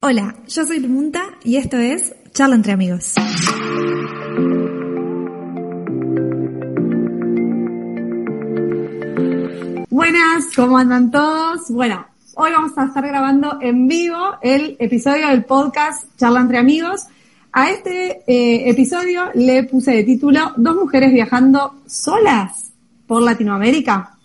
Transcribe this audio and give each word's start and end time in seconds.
Hola, 0.00 0.36
yo 0.46 0.64
soy 0.64 0.78
Lumunta 0.78 1.24
y 1.42 1.56
esto 1.56 1.76
es 1.76 2.14
Charla 2.32 2.54
entre 2.54 2.70
amigos. 2.70 3.14
Buenas, 9.90 10.44
¿cómo 10.54 10.78
andan 10.78 11.10
todos? 11.10 11.68
Bueno, 11.70 12.06
hoy 12.36 12.52
vamos 12.52 12.78
a 12.78 12.84
estar 12.84 13.04
grabando 13.04 13.58
en 13.60 13.88
vivo 13.88 14.36
el 14.40 14.76
episodio 14.78 15.30
del 15.30 15.44
podcast 15.44 16.04
Charla 16.16 16.42
entre 16.42 16.58
amigos. 16.58 17.06
A 17.50 17.70
este 17.70 18.22
eh, 18.28 18.70
episodio 18.70 19.32
le 19.34 19.64
puse 19.64 19.90
de 19.90 20.04
título 20.04 20.52
Dos 20.56 20.76
mujeres 20.76 21.12
viajando 21.12 21.82
solas 21.88 22.72
por 23.08 23.20
Latinoamérica. 23.20 24.16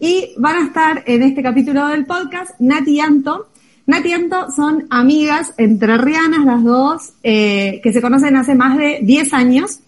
Y 0.00 0.34
van 0.36 0.56
a 0.56 0.66
estar 0.66 1.04
en 1.06 1.22
este 1.22 1.44
capítulo 1.44 1.86
del 1.86 2.06
podcast 2.06 2.58
Nati 2.58 2.96
y 2.96 2.98
Anto, 2.98 3.51
Nati 3.86 4.08
y 4.08 4.12
Anto 4.12 4.50
son 4.50 4.86
amigas 4.90 5.54
entrerrianas 5.56 6.44
las 6.44 6.62
dos, 6.62 7.12
eh, 7.22 7.80
que 7.82 7.92
se 7.92 8.00
conocen 8.00 8.36
hace 8.36 8.54
más 8.54 8.78
de 8.78 9.00
10 9.02 9.32
años, 9.34 9.80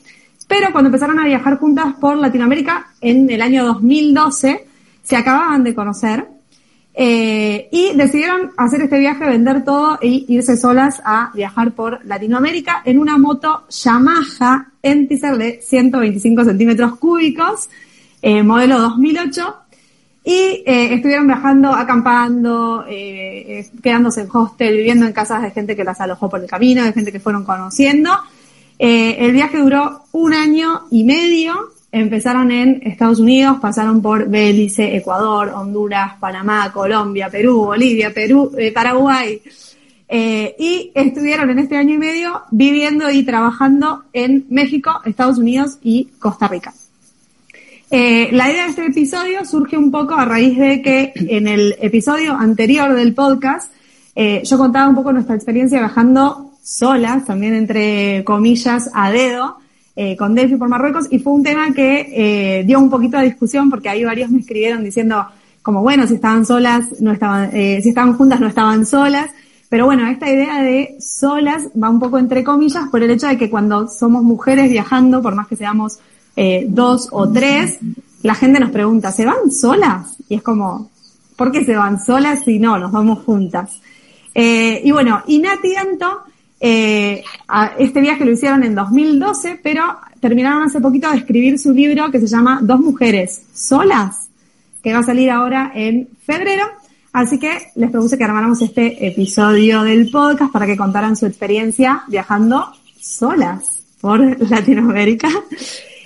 pero 0.48 0.72
cuando 0.72 0.88
empezaron 0.88 1.18
a 1.18 1.24
viajar 1.24 1.58
juntas 1.58 1.94
por 2.00 2.16
Latinoamérica 2.16 2.88
en 3.00 3.30
el 3.30 3.40
año 3.40 3.64
2012, 3.64 4.66
se 5.02 5.16
acababan 5.16 5.62
de 5.62 5.74
conocer 5.74 6.26
eh, 6.96 7.68
y 7.72 7.92
decidieron 7.96 8.52
hacer 8.56 8.82
este 8.82 8.98
viaje, 8.98 9.26
vender 9.26 9.64
todo 9.64 9.98
e 10.00 10.24
irse 10.28 10.56
solas 10.56 11.02
a 11.04 11.30
viajar 11.34 11.72
por 11.72 12.04
Latinoamérica 12.04 12.82
en 12.84 12.98
una 12.98 13.18
moto 13.18 13.64
Yamaha 13.68 14.72
Enticer 14.82 15.36
de 15.36 15.60
125 15.60 16.44
centímetros 16.44 16.96
cúbicos, 16.96 17.68
eh, 18.22 18.42
modelo 18.42 18.78
2008, 18.78 19.56
y 20.26 20.62
eh, 20.64 20.94
estuvieron 20.94 21.26
viajando, 21.26 21.68
acampando, 21.70 22.86
eh, 22.88 23.58
eh, 23.60 23.70
quedándose 23.82 24.22
en 24.22 24.28
hostel, 24.32 24.78
viviendo 24.78 25.04
en 25.04 25.12
casas 25.12 25.42
de 25.42 25.50
gente 25.50 25.76
que 25.76 25.84
las 25.84 26.00
alojó 26.00 26.30
por 26.30 26.40
el 26.40 26.48
camino, 26.48 26.82
de 26.82 26.94
gente 26.94 27.12
que 27.12 27.20
fueron 27.20 27.44
conociendo. 27.44 28.10
Eh, 28.78 29.16
el 29.18 29.32
viaje 29.32 29.58
duró 29.58 30.04
un 30.12 30.32
año 30.32 30.84
y 30.90 31.04
medio. 31.04 31.72
Empezaron 31.92 32.50
en 32.50 32.80
Estados 32.84 33.20
Unidos, 33.20 33.58
pasaron 33.60 34.00
por 34.00 34.26
Belice, 34.28 34.96
Ecuador, 34.96 35.50
Honduras, 35.50 36.14
Panamá, 36.18 36.72
Colombia, 36.72 37.28
Perú, 37.28 37.66
Bolivia, 37.66 38.12
Perú, 38.12 38.50
eh, 38.56 38.72
Paraguay. 38.72 39.42
Y 40.10 40.92
estuvieron 40.94 41.50
en 41.50 41.58
este 41.58 41.76
año 41.76 41.94
y 41.94 41.98
medio 41.98 42.42
viviendo 42.50 43.10
y 43.10 43.24
trabajando 43.24 44.04
en 44.12 44.46
México, 44.48 45.00
Estados 45.04 45.38
Unidos 45.38 45.78
y 45.82 46.04
Costa 46.18 46.46
Rica. 46.46 46.72
Eh, 47.96 48.30
la 48.32 48.50
idea 48.50 48.64
de 48.64 48.70
este 48.70 48.86
episodio 48.86 49.44
surge 49.44 49.78
un 49.78 49.92
poco 49.92 50.16
a 50.16 50.24
raíz 50.24 50.58
de 50.58 50.82
que 50.82 51.12
en 51.14 51.46
el 51.46 51.76
episodio 51.80 52.32
anterior 52.32 52.92
del 52.92 53.14
podcast 53.14 53.72
eh, 54.16 54.42
yo 54.44 54.58
contaba 54.58 54.88
un 54.88 54.96
poco 54.96 55.12
nuestra 55.12 55.36
experiencia 55.36 55.78
viajando 55.78 56.50
solas, 56.60 57.24
también 57.24 57.54
entre 57.54 58.24
comillas, 58.24 58.90
a 58.92 59.12
dedo, 59.12 59.58
eh, 59.94 60.16
con 60.16 60.34
Delphi 60.34 60.56
por 60.56 60.68
Marruecos, 60.68 61.06
y 61.08 61.20
fue 61.20 61.34
un 61.34 61.44
tema 61.44 61.72
que 61.72 62.64
dio 62.66 62.80
un 62.80 62.90
poquito 62.90 63.16
de 63.16 63.26
discusión 63.26 63.70
porque 63.70 63.90
ahí 63.90 64.02
varios 64.02 64.28
me 64.28 64.40
escribieron 64.40 64.82
diciendo 64.82 65.24
como 65.62 65.80
bueno, 65.80 66.04
si 66.08 66.14
estaban 66.14 66.44
solas, 66.44 67.00
no 67.00 67.12
estaban, 67.12 67.52
si 67.52 67.88
estaban 67.88 68.14
juntas 68.14 68.40
no 68.40 68.48
estaban 68.48 68.86
solas, 68.86 69.30
pero 69.68 69.86
bueno, 69.86 70.04
esta 70.08 70.28
idea 70.28 70.64
de 70.64 70.96
solas 70.98 71.68
va 71.80 71.90
un 71.90 72.00
poco 72.00 72.18
entre 72.18 72.42
comillas 72.42 72.88
por 72.90 73.04
el 73.04 73.10
hecho 73.12 73.28
de 73.28 73.38
que 73.38 73.48
cuando 73.48 73.86
somos 73.86 74.24
mujeres 74.24 74.68
viajando, 74.68 75.22
por 75.22 75.36
más 75.36 75.46
que 75.46 75.54
seamos 75.54 76.00
eh, 76.36 76.66
dos 76.68 77.08
o 77.12 77.30
tres, 77.30 77.78
la 78.22 78.34
gente 78.34 78.58
nos 78.58 78.70
pregunta, 78.70 79.12
¿se 79.12 79.26
van 79.26 79.50
solas? 79.50 80.16
Y 80.28 80.36
es 80.36 80.42
como, 80.42 80.90
¿por 81.36 81.52
qué 81.52 81.64
se 81.64 81.76
van 81.76 82.02
solas 82.02 82.44
si 82.44 82.58
no, 82.58 82.78
nos 82.78 82.90
vamos 82.90 83.24
juntas? 83.24 83.80
Eh, 84.34 84.80
y 84.84 84.90
bueno, 84.90 85.22
y 85.26 85.38
Nati 85.38 85.74
eh, 86.60 87.22
este 87.78 88.00
viaje 88.00 88.24
lo 88.24 88.32
hicieron 88.32 88.64
en 88.64 88.74
2012, 88.74 89.60
pero 89.62 89.98
terminaron 90.20 90.62
hace 90.62 90.80
poquito 90.80 91.10
de 91.10 91.18
escribir 91.18 91.58
su 91.58 91.72
libro 91.72 92.10
que 92.10 92.18
se 92.18 92.26
llama 92.26 92.60
Dos 92.62 92.80
mujeres 92.80 93.42
solas, 93.52 94.28
que 94.82 94.92
va 94.92 95.00
a 95.00 95.04
salir 95.04 95.30
ahora 95.30 95.72
en 95.74 96.08
febrero. 96.24 96.64
Así 97.12 97.38
que 97.38 97.70
les 97.76 97.90
propuse 97.90 98.18
que 98.18 98.24
armáramos 98.24 98.60
este 98.62 99.06
episodio 99.06 99.82
del 99.82 100.10
podcast 100.10 100.50
para 100.50 100.66
que 100.66 100.76
contaran 100.76 101.14
su 101.14 101.26
experiencia 101.26 102.02
viajando 102.08 102.72
solas 102.98 103.84
por 104.00 104.20
Latinoamérica 104.50 105.28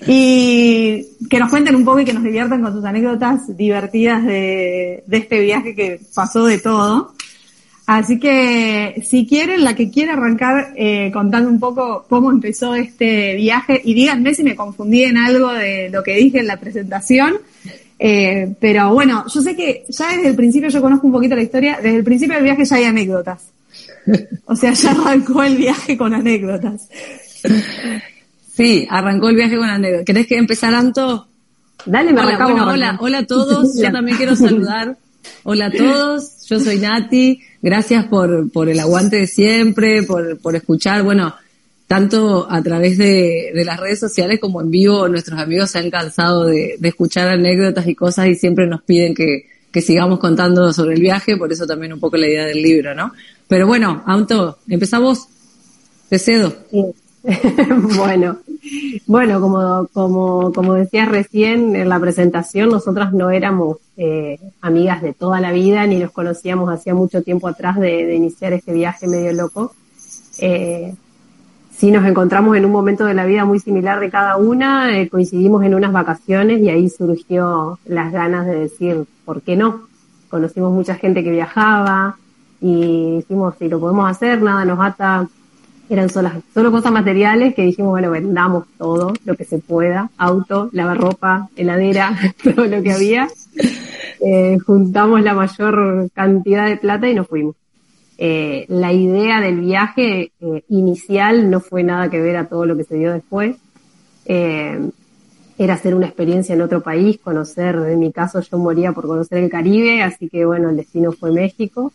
y 0.06 1.06
que 1.28 1.38
nos 1.38 1.50
cuenten 1.50 1.74
un 1.74 1.84
poco 1.84 2.00
y 2.00 2.04
que 2.04 2.12
nos 2.12 2.22
diviertan 2.22 2.62
con 2.62 2.72
sus 2.72 2.84
anécdotas 2.84 3.56
divertidas 3.56 4.24
de, 4.24 5.04
este 5.10 5.40
viaje 5.40 5.74
que 5.74 6.00
pasó 6.14 6.44
de 6.44 6.58
todo. 6.58 7.14
Así 7.86 8.20
que 8.20 9.02
si 9.04 9.26
quieren, 9.26 9.64
la 9.64 9.74
que 9.74 9.90
quiera 9.90 10.12
arrancar 10.12 10.74
eh, 10.76 11.10
contando 11.10 11.48
un 11.48 11.58
poco 11.58 12.04
cómo 12.08 12.30
empezó 12.30 12.74
este 12.74 13.34
viaje 13.34 13.80
y 13.82 13.94
díganme 13.94 14.34
si 14.34 14.42
me 14.42 14.54
confundí 14.54 15.04
en 15.04 15.16
algo 15.16 15.50
de 15.52 15.88
lo 15.88 16.02
que 16.02 16.16
dije 16.16 16.40
en 16.40 16.46
la 16.46 16.58
presentación. 16.58 17.38
Eh, 17.98 18.54
pero 18.60 18.92
bueno, 18.92 19.24
yo 19.32 19.40
sé 19.40 19.56
que 19.56 19.84
ya 19.88 20.08
desde 20.08 20.28
el 20.28 20.36
principio 20.36 20.68
yo 20.68 20.82
conozco 20.82 21.06
un 21.06 21.14
poquito 21.14 21.34
la 21.34 21.42
historia, 21.42 21.78
desde 21.82 21.96
el 21.96 22.04
principio 22.04 22.34
del 22.36 22.44
viaje 22.44 22.64
ya 22.64 22.76
hay 22.76 22.84
anécdotas. 22.84 23.42
O 24.44 24.54
sea, 24.54 24.72
ya 24.72 24.90
arrancó 24.92 25.42
el 25.42 25.56
viaje 25.56 25.96
con 25.96 26.14
anécdotas. 26.14 26.88
Sí, 28.58 28.88
arrancó 28.90 29.28
el 29.28 29.36
viaje 29.36 29.56
con 29.56 29.68
anécdota. 29.70 30.04
¿Querés 30.04 30.26
que 30.26 30.36
empezar, 30.36 30.74
Anto? 30.74 31.28
Dale, 31.86 32.12
me 32.12 32.22
Hola, 32.22 32.38
bueno, 32.42 32.66
hola, 32.66 32.98
hola 33.00 33.18
a 33.18 33.24
todos. 33.24 33.78
Yo 33.80 33.92
también 33.92 34.16
quiero 34.16 34.34
saludar. 34.36 34.96
Hola 35.44 35.66
a 35.66 35.70
todos. 35.70 36.44
Yo 36.48 36.58
soy 36.58 36.78
Nati. 36.78 37.40
Gracias 37.62 38.06
por, 38.06 38.50
por 38.50 38.68
el 38.68 38.80
aguante 38.80 39.14
de 39.14 39.26
siempre, 39.28 40.02
por, 40.02 40.40
por 40.40 40.56
escuchar. 40.56 41.04
Bueno, 41.04 41.36
tanto 41.86 42.48
a 42.50 42.60
través 42.60 42.98
de, 42.98 43.52
de 43.54 43.64
las 43.64 43.78
redes 43.78 44.00
sociales 44.00 44.40
como 44.40 44.60
en 44.60 44.72
vivo, 44.72 45.06
nuestros 45.06 45.38
amigos 45.38 45.70
se 45.70 45.78
han 45.78 45.88
cansado 45.92 46.46
de, 46.46 46.78
de 46.80 46.88
escuchar 46.88 47.28
anécdotas 47.28 47.86
y 47.86 47.94
cosas 47.94 48.26
y 48.26 48.34
siempre 48.34 48.66
nos 48.66 48.82
piden 48.82 49.14
que, 49.14 49.46
que 49.70 49.82
sigamos 49.82 50.18
contando 50.18 50.72
sobre 50.72 50.96
el 50.96 51.00
viaje. 51.00 51.36
Por 51.36 51.52
eso 51.52 51.64
también 51.64 51.92
un 51.92 52.00
poco 52.00 52.16
la 52.16 52.26
idea 52.26 52.46
del 52.46 52.60
libro, 52.60 52.92
¿no? 52.92 53.12
Pero 53.46 53.68
bueno, 53.68 54.02
Anto, 54.04 54.58
empezamos. 54.68 55.28
Te 56.08 56.18
cedo. 56.18 56.52
Sí. 56.72 56.82
bueno, 57.96 58.38
bueno, 59.06 59.40
como, 59.40 59.88
como, 59.92 60.52
como 60.52 60.74
decías 60.74 61.08
recién 61.08 61.76
en 61.76 61.88
la 61.88 62.00
presentación, 62.00 62.70
nosotras 62.70 63.12
no 63.12 63.30
éramos 63.30 63.78
eh, 63.96 64.38
amigas 64.62 65.02
de 65.02 65.12
toda 65.12 65.40
la 65.40 65.52
vida, 65.52 65.86
ni 65.86 65.98
nos 65.98 66.10
conocíamos 66.10 66.70
hacía 66.70 66.94
mucho 66.94 67.22
tiempo 67.22 67.48
atrás 67.48 67.78
de, 67.78 68.14
iniciar 68.14 68.54
este 68.54 68.72
viaje 68.72 69.06
medio 69.06 69.32
loco. 69.32 69.72
Eh, 70.38 70.94
sí 71.76 71.90
nos 71.90 72.06
encontramos 72.06 72.56
en 72.56 72.64
un 72.64 72.72
momento 72.72 73.04
de 73.04 73.14
la 73.14 73.26
vida 73.26 73.44
muy 73.44 73.60
similar 73.60 74.00
de 74.00 74.10
cada 74.10 74.36
una, 74.36 74.98
eh, 74.98 75.08
coincidimos 75.08 75.62
en 75.64 75.74
unas 75.74 75.92
vacaciones 75.92 76.60
y 76.60 76.70
ahí 76.70 76.88
surgió 76.88 77.78
las 77.84 78.10
ganas 78.10 78.46
de 78.46 78.58
decir, 78.58 79.04
¿por 79.26 79.42
qué 79.42 79.54
no? 79.54 79.82
Conocimos 80.30 80.72
mucha 80.72 80.94
gente 80.94 81.22
que 81.22 81.30
viajaba 81.30 82.16
y 82.60 83.16
dijimos, 83.16 83.54
si 83.58 83.68
lo 83.68 83.78
podemos 83.80 84.10
hacer, 84.10 84.40
nada 84.40 84.64
nos 84.64 84.80
ata, 84.80 85.28
eran 85.90 86.10
solas, 86.10 86.34
solo 86.52 86.70
cosas 86.70 86.92
materiales 86.92 87.54
que 87.54 87.62
dijimos, 87.62 87.92
bueno, 87.92 88.10
vendamos 88.10 88.66
todo 88.76 89.14
lo 89.24 89.36
que 89.36 89.44
se 89.44 89.58
pueda, 89.58 90.10
auto, 90.18 90.68
lavarropa, 90.72 91.48
heladera, 91.56 92.16
todo 92.42 92.66
lo 92.66 92.82
que 92.82 92.92
había. 92.92 93.28
Eh, 94.20 94.58
juntamos 94.66 95.22
la 95.22 95.34
mayor 95.34 96.10
cantidad 96.12 96.66
de 96.66 96.76
plata 96.76 97.08
y 97.08 97.14
nos 97.14 97.26
fuimos. 97.26 97.56
Eh, 98.18 98.66
la 98.68 98.92
idea 98.92 99.40
del 99.40 99.60
viaje 99.60 100.32
eh, 100.40 100.64
inicial 100.68 101.50
no 101.50 101.60
fue 101.60 101.84
nada 101.84 102.10
que 102.10 102.20
ver 102.20 102.36
a 102.36 102.48
todo 102.48 102.66
lo 102.66 102.76
que 102.76 102.84
se 102.84 102.96
dio 102.96 103.12
después. 103.12 103.56
Era 104.26 105.74
hacer 105.74 105.94
una 105.94 106.06
experiencia 106.06 106.54
en 106.54 106.60
otro 106.60 106.82
país, 106.82 107.18
conocer, 107.18 107.74
en 107.76 107.98
mi 107.98 108.12
caso 108.12 108.40
yo 108.40 108.58
moría 108.58 108.92
por 108.92 109.06
conocer 109.06 109.38
el 109.38 109.50
Caribe, 109.50 110.02
así 110.02 110.28
que 110.28 110.44
bueno, 110.44 110.70
el 110.70 110.76
destino 110.76 111.12
fue 111.12 111.32
México. 111.32 111.92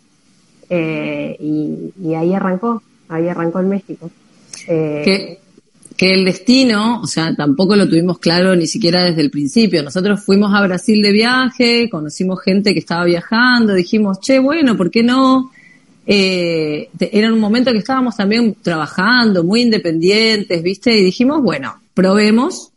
Y, 0.69 1.93
y 2.01 2.15
ahí 2.15 2.33
arrancó, 2.33 2.81
ahí 3.13 3.27
arrancó 3.27 3.59
en 3.59 3.69
México. 3.69 4.09
Eh, 4.67 5.01
que, 5.03 5.39
que 5.95 6.13
el 6.13 6.25
destino, 6.25 7.01
o 7.01 7.07
sea, 7.07 7.35
tampoco 7.35 7.75
lo 7.75 7.87
tuvimos 7.87 8.19
claro 8.19 8.55
ni 8.55 8.67
siquiera 8.67 9.03
desde 9.03 9.21
el 9.21 9.31
principio. 9.31 9.83
Nosotros 9.83 10.23
fuimos 10.23 10.53
a 10.53 10.61
Brasil 10.61 11.01
de 11.01 11.11
viaje, 11.11 11.89
conocimos 11.89 12.41
gente 12.41 12.73
que 12.73 12.79
estaba 12.79 13.05
viajando, 13.05 13.73
dijimos, 13.73 14.19
che, 14.19 14.39
bueno, 14.39 14.75
¿por 14.75 14.89
qué 14.91 15.03
no? 15.03 15.51
eh, 16.05 16.89
era 16.99 17.31
un 17.31 17.39
momento 17.39 17.71
que 17.71 17.77
estábamos 17.77 18.17
también 18.17 18.55
trabajando, 18.61 19.43
muy 19.43 19.61
independientes, 19.61 20.61
¿viste? 20.61 20.97
Y 20.97 21.03
dijimos, 21.03 21.41
bueno, 21.41 21.75
probemos 21.93 22.71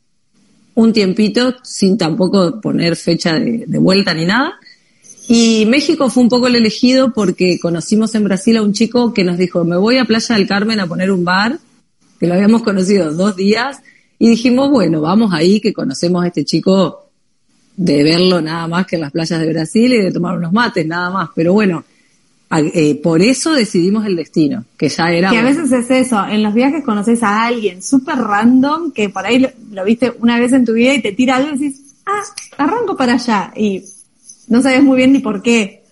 un 0.75 0.93
tiempito 0.93 1.55
sin 1.63 1.99
tampoco 1.99 2.61
poner 2.61 2.97
fecha 2.97 3.35
de, 3.35 3.65
de 3.67 3.79
vuelta 3.79 4.15
ni 4.15 4.27
nada. 4.27 4.55
Y 5.29 5.67
México 5.67 6.09
fue 6.09 6.23
un 6.23 6.29
poco 6.29 6.47
el 6.47 6.57
elegido 6.57 7.13
porque 7.13 7.59
conocimos 7.59 8.15
en 8.15 8.25
Brasil 8.25 8.57
a 8.57 8.63
un 8.63 8.73
chico 8.73 9.13
que 9.13 9.25
nos 9.25 9.39
dijo, 9.39 9.65
me 9.65 9.77
voy 9.77 9.99
a 9.99 10.05
Playa 10.05 10.37
del 10.37 10.47
Carmen 10.47 10.79
a 10.79 10.87
poner 10.87 11.11
un 11.11 11.25
bar, 11.25 11.59
que 12.21 12.27
lo 12.27 12.35
habíamos 12.35 12.63
conocido 12.63 13.13
dos 13.13 13.35
días, 13.35 13.81
y 14.19 14.31
dijimos, 14.31 14.71
bueno, 14.71 15.01
vamos 15.01 15.33
ahí 15.35 15.61
que 15.61 15.73
conocemos 15.73 16.25
a 16.25 16.29
este 16.29 16.45
chico 16.45 17.11
de 17.77 18.03
verlo 18.05 18.41
nada 18.41 18.67
más 18.69 18.87
que 18.87 18.97
en 18.97 19.03
las 19.03 19.13
playas 19.13 19.41
de 19.41 19.53
Brasil 19.53 19.93
y 19.93 20.01
de 20.01 20.13
tomar 20.13 20.39
unos 20.39 20.53
mates, 20.53 20.87
nada 20.87 21.11
más. 21.11 21.31
Pero 21.35 21.53
bueno, 21.53 21.85
eh, 22.51 22.95
por 23.03 23.21
eso 23.21 23.53
decidimos 23.53 24.07
el 24.07 24.17
destino, 24.17 24.65
que 24.79 24.89
ya 24.89 25.11
era... 25.11 25.31
Que 25.31 25.39
a 25.39 25.45
veces 25.45 25.73
es 25.73 25.91
eso, 25.91 26.25
en 26.27 26.43
los 26.43 26.55
viajes 26.55 26.85
conoces 26.85 27.23
a 27.23 27.45
alguien 27.45 27.83
súper 27.83 28.17
random 28.17 28.93
que 28.93 29.09
por 29.09 29.27
ahí 29.27 29.47
lo, 29.73 29.85
viste 29.85 30.13
una 30.21 30.39
vez 30.39 30.53
en 30.53 30.65
tu 30.65 30.73
vida 30.73 30.95
y 30.95 31.03
te 31.03 31.13
tira 31.13 31.37
algo 31.37 31.51
y 31.51 31.59
decís, 31.59 31.81
ah, 32.07 32.23
arranco 32.57 32.97
para 32.97 33.15
allá. 33.15 33.53
Y 33.57 33.83
no 34.49 34.63
sabes 34.63 34.83
muy 34.83 34.97
bien 34.97 35.13
ni 35.13 35.19
por 35.21 35.43
qué. 35.43 35.83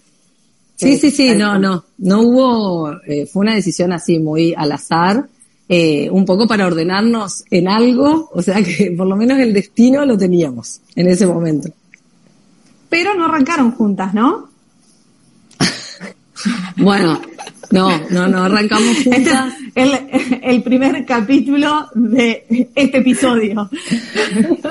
Sí, 0.77 0.99
sí, 0.99 1.11
sí, 1.11 1.31
no, 1.37 1.59
no, 1.59 1.85
no 1.99 2.21
hubo, 2.23 2.93
eh, 3.07 3.27
fue 3.27 3.43
una 3.43 3.55
decisión 3.55 3.93
así 3.93 4.19
muy 4.19 4.55
al 4.57 4.73
azar, 4.73 5.29
eh, 5.69 6.11
un 6.11 6.25
poco 6.25 6.49
para 6.49 6.67
ordenarnos 6.67 7.45
en 7.51 7.69
algo, 7.69 8.31
o 8.33 8.43
sea 8.43 8.63
que 8.63 8.93
por 8.97 9.07
lo 9.07 9.17
menos 9.17 9.39
el 9.39 9.53
destino 9.53 10.05
lo 10.05 10.19
teníamos 10.19 10.81
en 10.97 11.09
ese 11.09 11.27
momento. 11.27 11.71
Pero 12.89 13.15
no 13.15 13.27
arrancaron 13.27 13.71
juntas, 13.73 14.15
¿no? 14.15 14.51
bueno, 16.77 17.21
no, 17.71 17.91
no, 18.11 18.29
no 18.29 18.45
arrancamos 18.45 18.99
este 18.99 19.11
juntas. 19.11 19.55
Este 19.75 20.41
el, 20.43 20.63
primer 20.63 21.05
capítulo 21.07 21.89
de 21.95 22.69
este 22.75 22.99
episodio. 22.99 23.71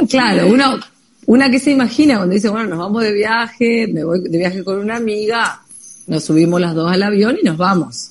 claro, 0.09 0.47
uno, 0.47 0.79
una 1.25 1.50
que 1.50 1.60
se 1.60 1.72
imagina 1.72 2.18
cuando 2.18 2.34
dice, 2.34 2.50
bueno, 2.50 2.70
nos 2.70 2.80
vamos 2.80 3.04
de 3.04 3.14
viaje, 3.14 3.88
me 3.88 4.04
voy 4.04 4.22
de 4.22 4.38
viaje 4.38 4.64
con 4.64 4.80
una 4.80 4.98
amiga, 4.98 5.62
nos 6.08 6.24
subimos 6.24 6.60
las 6.60 6.75
dos 6.75 6.92
al 6.92 7.04
avión 7.04 7.38
y 7.42 7.46
nos 7.46 7.58
vamos. 7.58 8.10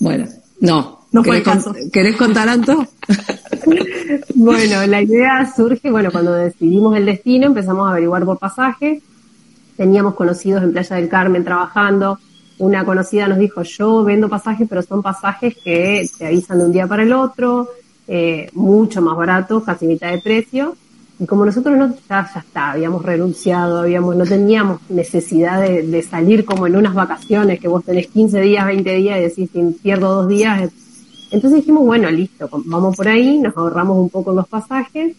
Bueno, 0.00 0.26
no. 0.60 1.04
No 1.14 1.22
fue 1.22 1.36
el 1.36 1.42
caso. 1.44 1.72
¿Querés 1.92 2.16
contar, 2.16 2.48
Anto? 2.48 2.88
bueno, 4.34 4.84
la 4.84 5.00
idea 5.00 5.48
surge, 5.54 5.88
bueno, 5.88 6.10
cuando 6.10 6.34
decidimos 6.34 6.96
el 6.96 7.06
destino, 7.06 7.46
empezamos 7.46 7.86
a 7.86 7.92
averiguar 7.92 8.24
por 8.24 8.36
pasaje. 8.36 9.00
Teníamos 9.76 10.14
conocidos 10.14 10.64
en 10.64 10.72
Playa 10.72 10.96
del 10.96 11.08
Carmen 11.08 11.44
trabajando. 11.44 12.18
Una 12.58 12.84
conocida 12.84 13.28
nos 13.28 13.38
dijo, 13.38 13.62
yo 13.62 14.02
vendo 14.02 14.28
pasajes, 14.28 14.66
pero 14.68 14.82
son 14.82 15.02
pasajes 15.02 15.54
que 15.62 16.04
se 16.08 16.26
avisan 16.26 16.58
de 16.58 16.64
un 16.64 16.72
día 16.72 16.88
para 16.88 17.04
el 17.04 17.12
otro, 17.12 17.68
eh, 18.08 18.50
mucho 18.52 19.00
más 19.00 19.16
barato, 19.16 19.62
casi 19.62 19.86
mitad 19.86 20.10
de 20.10 20.18
precio. 20.20 20.76
Y 21.18 21.26
como 21.26 21.44
nosotros 21.44 21.76
no, 21.76 21.94
ya, 22.08 22.28
ya 22.32 22.40
está, 22.40 22.72
habíamos 22.72 23.04
renunciado, 23.04 23.80
habíamos, 23.80 24.16
no 24.16 24.24
teníamos 24.24 24.80
necesidad 24.88 25.62
de, 25.62 26.02
salir 26.02 26.44
como 26.44 26.66
en 26.66 26.76
unas 26.76 26.94
vacaciones, 26.94 27.60
que 27.60 27.68
vos 27.68 27.84
tenés 27.84 28.08
15 28.08 28.40
días, 28.40 28.66
20 28.66 28.96
días 28.96 29.18
y 29.18 29.22
decís, 29.22 29.50
si 29.52 29.62
pierdo 29.82 30.22
dos 30.22 30.28
días. 30.28 30.70
Entonces 31.30 31.60
dijimos, 31.60 31.84
bueno, 31.84 32.10
listo, 32.10 32.48
vamos 32.66 32.96
por 32.96 33.06
ahí, 33.06 33.38
nos 33.38 33.56
ahorramos 33.56 33.96
un 33.96 34.10
poco 34.10 34.32
los 34.32 34.48
pasajes, 34.48 35.14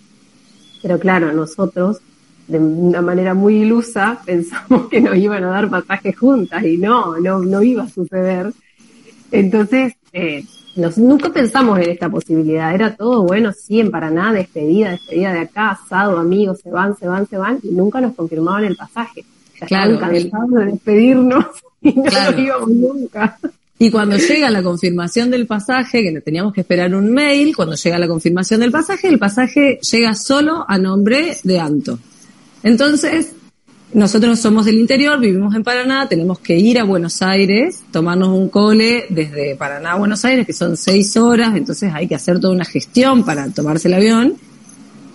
pero 0.81 0.99
claro, 0.99 1.31
nosotros, 1.31 2.01
de 2.47 2.59
una 2.59 3.01
manera 3.01 3.33
muy 3.33 3.61
ilusa, 3.61 4.19
pensamos 4.25 4.87
que 4.89 4.99
nos 4.99 5.15
iban 5.15 5.45
a 5.45 5.49
dar 5.49 5.69
pasajes 5.69 6.17
juntas 6.17 6.63
y 6.65 6.77
no, 6.77 7.17
no, 7.19 7.39
no 7.39 7.63
iba 7.63 7.83
a 7.83 7.89
suceder. 7.89 8.51
Entonces, 9.31 9.93
eh, 10.11 10.43
nunca 10.75 11.29
pensamos 11.31 11.79
en 11.79 11.89
esta 11.89 12.09
posibilidad. 12.09 12.73
Era 12.73 12.95
todo 12.95 13.23
bueno, 13.23 13.51
sí, 13.53 13.79
en 13.79 13.91
Paraná, 13.91 14.33
despedida, 14.33 14.91
despedida 14.91 15.33
de 15.33 15.39
acá, 15.39 15.71
asado, 15.71 16.17
amigos, 16.17 16.59
se 16.61 16.69
van, 16.69 16.97
se 16.97 17.07
van, 17.07 17.27
se 17.27 17.37
van, 17.37 17.59
y 17.63 17.69
nunca 17.69 18.01
nos 18.01 18.15
confirmaban 18.15 18.65
el 18.65 18.75
pasaje. 18.75 19.23
Ya 19.59 19.67
claro, 19.67 19.99
cansados 19.99 20.51
de 20.51 20.65
despedirnos 20.65 21.45
y 21.81 21.93
no 21.93 22.39
íbamos 22.39 22.69
nunca. 22.69 23.37
Y 23.77 23.91
cuando 23.91 24.17
llega 24.17 24.49
la 24.49 24.63
confirmación 24.63 25.29
del 25.29 25.47
pasaje, 25.47 26.01
que 26.01 26.21
teníamos 26.21 26.53
que 26.53 26.61
esperar 26.61 26.95
un 26.95 27.11
mail, 27.11 27.55
cuando 27.55 27.75
llega 27.75 27.99
la 27.99 28.07
confirmación 28.07 28.61
del 28.61 28.71
pasaje, 28.71 29.09
el 29.09 29.19
pasaje 29.19 29.79
llega 29.81 30.15
solo 30.15 30.65
a 30.67 30.77
nombre 30.77 31.37
de 31.43 31.59
Anto. 31.59 31.99
Entonces, 32.63 33.34
nosotros 33.95 34.37
somos 34.41 34.65
del 34.65 34.75
interior, 34.75 35.17
vivimos 35.21 35.55
en 35.55 35.63
Paraná, 35.63 36.09
tenemos 36.09 36.39
que 36.39 36.57
ir 36.57 36.77
a 36.79 36.83
Buenos 36.83 37.21
Aires, 37.21 37.81
tomarnos 37.93 38.27
un 38.27 38.49
cole 38.49 39.05
desde 39.09 39.55
Paraná 39.55 39.93
a 39.93 39.95
Buenos 39.95 40.25
Aires, 40.25 40.45
que 40.45 40.51
son 40.51 40.75
seis 40.75 41.15
horas, 41.15 41.55
entonces 41.55 41.93
hay 41.93 42.05
que 42.05 42.13
hacer 42.13 42.41
toda 42.41 42.53
una 42.53 42.65
gestión 42.65 43.23
para 43.23 43.49
tomarse 43.51 43.87
el 43.87 43.93
avión. 43.93 44.33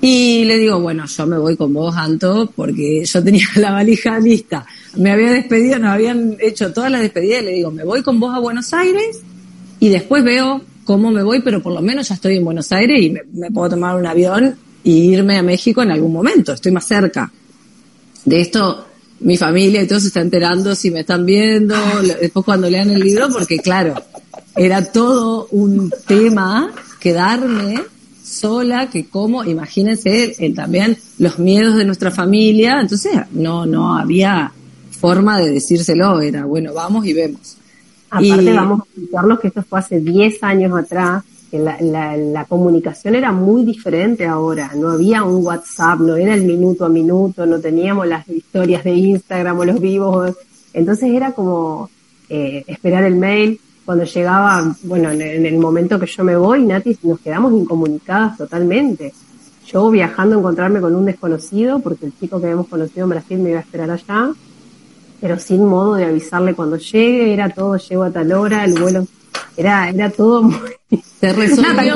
Y 0.01 0.45
le 0.45 0.57
digo, 0.57 0.81
bueno, 0.81 1.05
yo 1.05 1.27
me 1.27 1.37
voy 1.37 1.59
con 1.59 1.75
vos, 1.75 1.95
Anto, 1.95 2.51
porque 2.57 3.05
yo 3.05 3.23
tenía 3.23 3.45
la 3.57 3.73
valija 3.73 4.19
lista. 4.19 4.65
Me 4.97 5.11
había 5.11 5.31
despedido, 5.31 5.79
nos 5.79 5.91
habían 5.91 6.39
hecho 6.41 6.73
todas 6.73 6.91
las 6.91 7.03
despedidas 7.03 7.43
y 7.43 7.45
le 7.45 7.53
digo, 7.53 7.71
me 7.71 7.85
voy 7.85 8.03
con 8.03 8.19
vos 8.19 8.35
a 8.35 8.39
Buenos 8.39 8.73
Aires 8.73 9.21
y 9.79 9.91
después 9.91 10.25
veo 10.25 10.63
cómo 10.85 11.11
me 11.11 11.23
voy, 11.23 11.43
pero 11.43 11.63
por 11.63 11.75
lo 11.75 11.83
menos 11.83 12.09
ya 12.09 12.15
estoy 12.15 12.39
en 12.39 12.47
Buenos 12.47 12.73
Aires 12.73 12.99
y 12.99 13.11
me, 13.11 13.21
me 13.31 13.51
puedo 13.51 13.69
tomar 13.69 13.95
un 13.97 14.07
avión 14.07 14.57
e 14.83 14.91
irme 14.91 15.37
a 15.37 15.43
México 15.43 15.83
en 15.83 15.91
algún 15.91 16.15
momento, 16.15 16.55
estoy 16.55 16.73
más 16.73 16.87
cerca. 16.87 17.31
De 18.25 18.41
esto 18.41 18.87
mi 19.21 19.37
familia 19.37 19.83
y 19.83 19.87
todo 19.87 20.01
se 20.01 20.09
está 20.09 20.21
enterando 20.21 20.75
si 20.75 20.91
me 20.91 21.01
están 21.01 21.27
viendo, 21.27 21.77
después 22.21 22.45
cuando 22.45 22.71
lean 22.71 22.91
el 22.91 23.01
libro, 23.01 23.29
porque 23.31 23.59
claro, 23.59 23.95
era 24.57 24.85
todo 24.93 25.47
un 25.51 25.93
tema 26.07 26.73
quedarme 26.99 27.83
sola, 28.25 28.89
que 28.89 29.07
como, 29.07 29.45
imagínense 29.45 30.35
también 30.55 30.97
los 31.19 31.39
miedos 31.39 31.77
de 31.77 31.85
nuestra 31.85 32.11
familia, 32.11 32.81
entonces 32.81 33.13
no, 33.33 33.67
no 33.67 33.97
había 33.97 34.53
forma 34.91 35.39
de 35.39 35.51
decírselo, 35.51 36.21
era 36.21 36.45
bueno, 36.45 36.73
vamos 36.73 37.07
y 37.07 37.13
vemos. 37.13 37.57
Aparte 38.11 38.53
vamos 38.53 38.81
a 38.81 38.85
explicarnos 38.85 39.41
que 39.41 39.49
esto 39.49 39.63
fue 39.63 39.79
hace 39.79 40.01
10 40.01 40.43
años 40.43 40.79
atrás, 40.79 41.23
la, 41.59 42.17
la, 42.17 42.45
comunicación 42.45 43.15
era 43.17 43.33
muy 43.33 43.65
diferente 43.65 44.27
ahora, 44.27 44.71
no 44.77 44.91
había 44.91 45.25
un 45.25 45.45
WhatsApp, 45.45 45.99
no 46.01 46.17
era 46.17 46.35
el 46.35 46.45
minuto 46.45 46.85
a 46.85 46.89
minuto, 46.89 47.45
no 47.45 47.59
teníamos 47.59 48.07
las 48.07 48.29
historias 48.29 48.85
de 48.85 48.95
Instagram 48.95 49.59
o 49.59 49.65
los 49.65 49.81
vivos, 49.81 50.37
entonces 50.73 51.11
era 51.11 51.33
como 51.33 51.91
eh, 52.29 52.63
esperar 52.69 53.03
el 53.05 53.17
mail, 53.17 53.61
cuando 53.85 54.05
llegaba, 54.05 54.73
bueno, 54.85 55.11
en, 55.11 55.45
el 55.45 55.59
momento 55.59 55.99
que 55.99 56.07
yo 56.07 56.23
me 56.23 56.37
voy, 56.37 56.65
Nati, 56.65 56.97
nos 57.03 57.19
quedamos 57.19 57.53
incomunicadas 57.53 58.39
totalmente. 58.39 59.13
Yo 59.67 59.91
viajando 59.91 60.39
encontrarme 60.39 60.81
con 60.81 60.95
un 60.95 61.05
desconocido, 61.05 61.81
porque 61.81 62.07
el 62.07 62.13
chico 62.17 62.39
que 62.39 62.47
habíamos 62.47 62.69
conocido 62.69 63.05
en 63.05 63.11
Brasil 63.11 63.39
me 63.41 63.51
iba 63.51 63.59
a 63.59 63.63
esperar 63.63 63.91
allá, 63.91 64.33
pero 65.21 65.41
sin 65.41 65.65
modo 65.65 65.95
de 65.97 66.05
avisarle 66.05 66.55
cuando 66.55 66.77
llegue, 66.77 67.33
era 67.33 67.49
todo, 67.49 67.77
llego 67.79 68.05
a 68.05 68.13
tal 68.13 68.33
hora, 68.33 68.65
el 68.65 68.79
vuelo 68.79 69.07
era, 69.61 69.91
era 69.91 70.11
todo 70.11 70.43
muy... 70.43 70.59
Se 71.21 71.33
resolvió. 71.33 71.95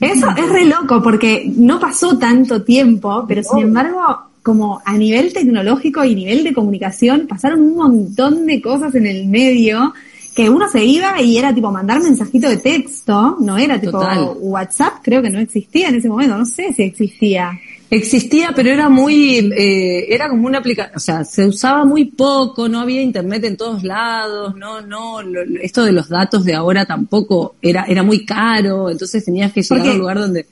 Eso 0.00 0.28
es 0.36 0.48
re 0.50 0.66
loco 0.66 1.02
porque 1.02 1.50
no 1.56 1.80
pasó 1.80 2.18
tanto 2.18 2.62
tiempo, 2.62 3.24
pero 3.26 3.42
sin 3.42 3.60
embargo, 3.60 4.00
como 4.42 4.80
a 4.84 4.96
nivel 4.96 5.32
tecnológico 5.32 6.04
y 6.04 6.14
nivel 6.14 6.44
de 6.44 6.52
comunicación, 6.52 7.26
pasaron 7.26 7.62
un 7.62 7.76
montón 7.76 8.46
de 8.46 8.60
cosas 8.60 8.94
en 8.94 9.06
el 9.06 9.26
medio 9.26 9.94
que 10.34 10.50
uno 10.50 10.68
se 10.68 10.84
iba 10.84 11.20
y 11.22 11.38
era 11.38 11.54
tipo 11.54 11.72
mandar 11.72 12.02
mensajito 12.02 12.48
de 12.50 12.58
texto, 12.58 13.38
no 13.40 13.56
era 13.56 13.80
tipo 13.80 13.98
WhatsApp, 14.40 14.96
creo 15.02 15.22
que 15.22 15.30
no 15.30 15.38
existía 15.38 15.88
en 15.88 15.94
ese 15.94 16.10
momento, 16.10 16.36
no 16.36 16.44
sé 16.44 16.74
si 16.74 16.82
existía. 16.82 17.58
Existía, 17.88 18.52
pero 18.54 18.70
era 18.70 18.88
muy, 18.88 19.52
eh, 19.56 20.12
era 20.12 20.28
como 20.28 20.46
una 20.48 20.58
aplicación, 20.58 20.96
o 20.96 21.00
sea, 21.00 21.24
se 21.24 21.46
usaba 21.46 21.84
muy 21.84 22.06
poco, 22.06 22.68
no 22.68 22.80
había 22.80 23.00
internet 23.00 23.44
en 23.44 23.56
todos 23.56 23.84
lados, 23.84 24.56
no, 24.56 24.80
no, 24.80 25.20
esto 25.62 25.84
de 25.84 25.92
los 25.92 26.08
datos 26.08 26.44
de 26.44 26.54
ahora 26.54 26.84
tampoco 26.84 27.54
era, 27.62 27.84
era 27.84 28.02
muy 28.02 28.26
caro, 28.26 28.90
entonces 28.90 29.24
tenías 29.24 29.52
que 29.52 29.62
llegar 29.62 29.86
a 29.86 29.92
un 29.92 29.98
lugar 29.98 30.18
donde... 30.18 30.46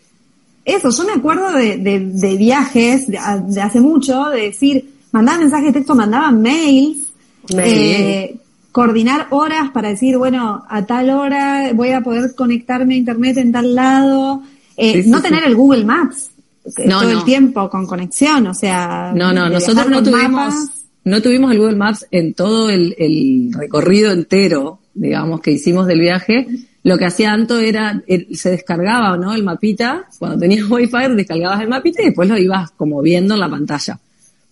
Eso, 0.65 0.91
yo 0.91 1.05
me 1.05 1.13
acuerdo 1.13 1.53
de, 1.53 1.77
de, 1.77 2.37
viajes 2.37 3.09
de, 3.09 3.19
hace 3.19 3.81
mucho, 3.81 4.31
de 4.31 4.43
decir, 4.43 4.89
mandaba 5.11 5.39
mensajes 5.39 5.67
de 5.67 5.73
texto, 5.73 5.95
mandaba 5.97 6.31
mails, 6.31 6.99
eh, 7.59 8.37
coordinar 8.71 9.27
horas 9.31 9.71
para 9.73 9.89
decir, 9.89 10.17
bueno, 10.19 10.65
a 10.69 10.87
tal 10.87 11.11
hora 11.11 11.73
voy 11.75 11.91
a 11.91 12.01
poder 12.01 12.35
conectarme 12.37 12.95
a 12.95 12.99
internet 12.99 13.39
en 13.39 13.51
tal 13.51 13.75
lado, 13.75 14.43
eh, 14.77 15.03
no 15.05 15.21
tener 15.21 15.45
el 15.45 15.57
Google 15.57 15.85
Maps 15.85 16.31
todo 16.89 17.11
el 17.11 17.25
tiempo 17.25 17.69
con 17.69 17.87
conexión, 17.87 18.47
o 18.47 18.55
sea. 18.55 19.13
No, 19.15 19.33
no, 19.33 19.49
nosotros 19.49 19.89
no 19.89 20.03
tuvimos, 20.03 20.55
no 21.05 21.23
tuvimos 21.23 21.53
el 21.53 21.59
Google 21.59 21.77
Maps 21.77 22.07
en 22.11 22.35
todo 22.35 22.71
el, 22.71 22.95
el, 22.99 23.53
recorrido 23.53 24.13
entero, 24.13 24.81
digamos, 24.95 25.41
que 25.41 25.53
hicimos 25.53 25.87
del 25.87 26.01
viaje. 26.01 26.47
Lo 26.83 26.99
que 26.99 27.07
hacía 27.07 27.33
Anto 27.33 27.59
era, 27.59 28.03
se 28.33 28.51
descargaba, 28.51 29.17
¿no? 29.17 29.35
El 29.35 29.43
mapita, 29.43 30.07
cuando 30.19 30.39
tenías 30.39 30.65
wifi 30.71 31.15
descargabas 31.15 31.61
el 31.61 31.69
mapita 31.69 32.03
y 32.03 32.07
después 32.07 32.29
lo 32.29 32.37
ibas 32.37 32.71
como 32.73 33.01
viendo 33.01 33.35
en 33.35 33.41
la 33.41 33.49
pantalla. 33.49 33.99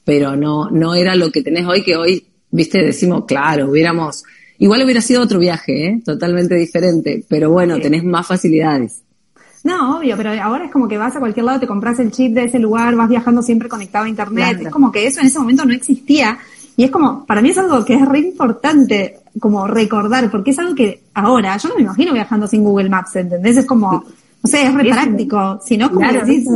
Pero 0.04 0.35
no, 0.35 0.71
no 0.71 0.95
era 0.95 1.14
lo 1.14 1.31
que 1.31 1.42
tenés 1.42 1.66
hoy, 1.66 1.83
que 1.83 1.97
hoy, 1.97 2.25
viste, 2.50 2.83
decimos, 2.83 3.25
claro, 3.26 3.71
hubiéramos 3.71 4.25
Igual 4.62 4.85
hubiera 4.85 5.00
sido 5.00 5.23
otro 5.23 5.40
viaje, 5.40 5.87
¿eh? 5.87 6.02
totalmente 6.04 6.54
diferente, 6.54 7.25
pero 7.28 7.50
bueno, 7.50 7.81
tenés 7.81 8.04
más 8.04 8.28
facilidades. 8.28 9.02
No, 9.64 9.99
obvio, 9.99 10.16
pero 10.16 10.31
ahora 10.42 10.64
es 10.64 10.73
como 10.73 10.88
que 10.88 10.99
vas 10.99 11.14
a 11.14 11.21
cualquier 11.21 11.47
lado, 11.47 11.61
te 11.61 11.66
compras 11.66 11.99
el 12.00 12.11
chip 12.11 12.35
de 12.35 12.45
ese 12.45 12.59
lugar, 12.59 12.97
vas 12.97 13.09
viajando 13.09 13.42
siempre 13.42 13.69
conectado 13.69 14.07
a 14.07 14.09
internet. 14.09 14.61
Es 14.62 14.71
como 14.71 14.90
que 14.90 15.07
eso 15.07 15.21
en 15.21 15.26
ese 15.26 15.38
momento 15.38 15.64
no 15.64 15.73
existía. 15.73 16.38
Y 16.76 16.85
es 16.85 16.90
como, 16.90 17.25
para 17.26 17.42
mí 17.42 17.50
es 17.50 17.59
algo 17.59 17.85
que 17.85 17.95
es 17.95 18.09
re 18.09 18.21
importante 18.21 19.19
como 19.38 19.66
recordar, 19.66 20.31
porque 20.31 20.50
es 20.50 20.59
algo 20.59 20.75
que 20.75 21.04
ahora, 21.14 21.57
yo 21.59 21.69
no 21.69 21.76
me 21.76 21.83
imagino 21.83 22.12
viajando 22.12 22.49
sin 22.49 22.64
Google 22.64 22.88
Maps, 22.88 23.16
¿entendés? 23.16 23.59
Es 23.59 23.66
como, 23.66 23.92
no 23.92 24.50
sé, 24.50 24.64
es 24.64 24.75
re 24.75 24.90
práctico. 24.90 25.61
Si 25.64 25.76
no, 25.76 25.90
como 25.90 26.11
decís, 26.11 26.49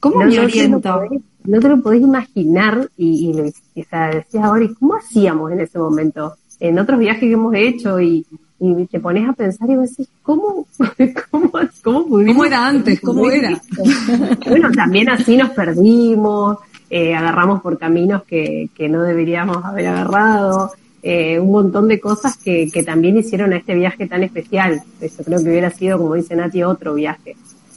¿cómo 0.00 0.18
me 0.18 0.38
oriento? 0.38 1.00
No 1.44 1.60
te, 1.60 1.68
lo 1.68 1.82
podés 1.82 2.00
imaginar 2.00 2.88
y, 2.96 3.28
y, 3.28 3.32
lo, 3.34 3.44
o 3.44 3.84
sea, 3.88 4.08
decías 4.08 4.44
ahora, 4.44 4.64
¿y 4.64 4.74
cómo 4.74 4.94
hacíamos 4.94 5.52
en 5.52 5.60
ese 5.60 5.78
momento? 5.78 6.36
En 6.58 6.78
otros 6.78 6.98
viajes 6.98 7.20
que 7.20 7.32
hemos 7.32 7.54
hecho 7.54 8.00
y, 8.00 8.26
y 8.64 8.86
te 8.86 9.00
pones 9.00 9.28
a 9.28 9.32
pensar 9.32 9.68
y 9.68 9.76
decís, 9.76 10.08
¿cómo, 10.22 10.66
cómo, 11.30 11.52
cómo 11.82 12.06
pudimos? 12.06 12.34
¿Cómo 12.34 12.44
era 12.44 12.66
antes? 12.66 13.00
¿Cómo 13.00 13.30
era? 13.30 13.60
bueno, 14.48 14.70
también 14.72 15.10
así 15.10 15.36
nos 15.36 15.50
perdimos, 15.50 16.58
eh, 16.90 17.14
agarramos 17.14 17.60
por 17.60 17.78
caminos 17.78 18.24
que, 18.24 18.68
que 18.74 18.88
no 18.88 19.02
deberíamos 19.02 19.64
haber 19.64 19.88
agarrado, 19.88 20.72
eh, 21.02 21.38
un 21.38 21.50
montón 21.50 21.86
de 21.88 22.00
cosas 22.00 22.38
que, 22.38 22.70
que 22.72 22.82
también 22.82 23.18
hicieron 23.18 23.52
a 23.52 23.58
este 23.58 23.74
viaje 23.74 24.06
tan 24.06 24.22
especial. 24.22 24.82
Eso 25.00 25.22
creo 25.22 25.42
que 25.42 25.50
hubiera 25.50 25.70
sido, 25.70 25.98
como 25.98 26.14
dice 26.14 26.34
Nati, 26.34 26.62
otro 26.62 26.94
viaje. 26.94 27.36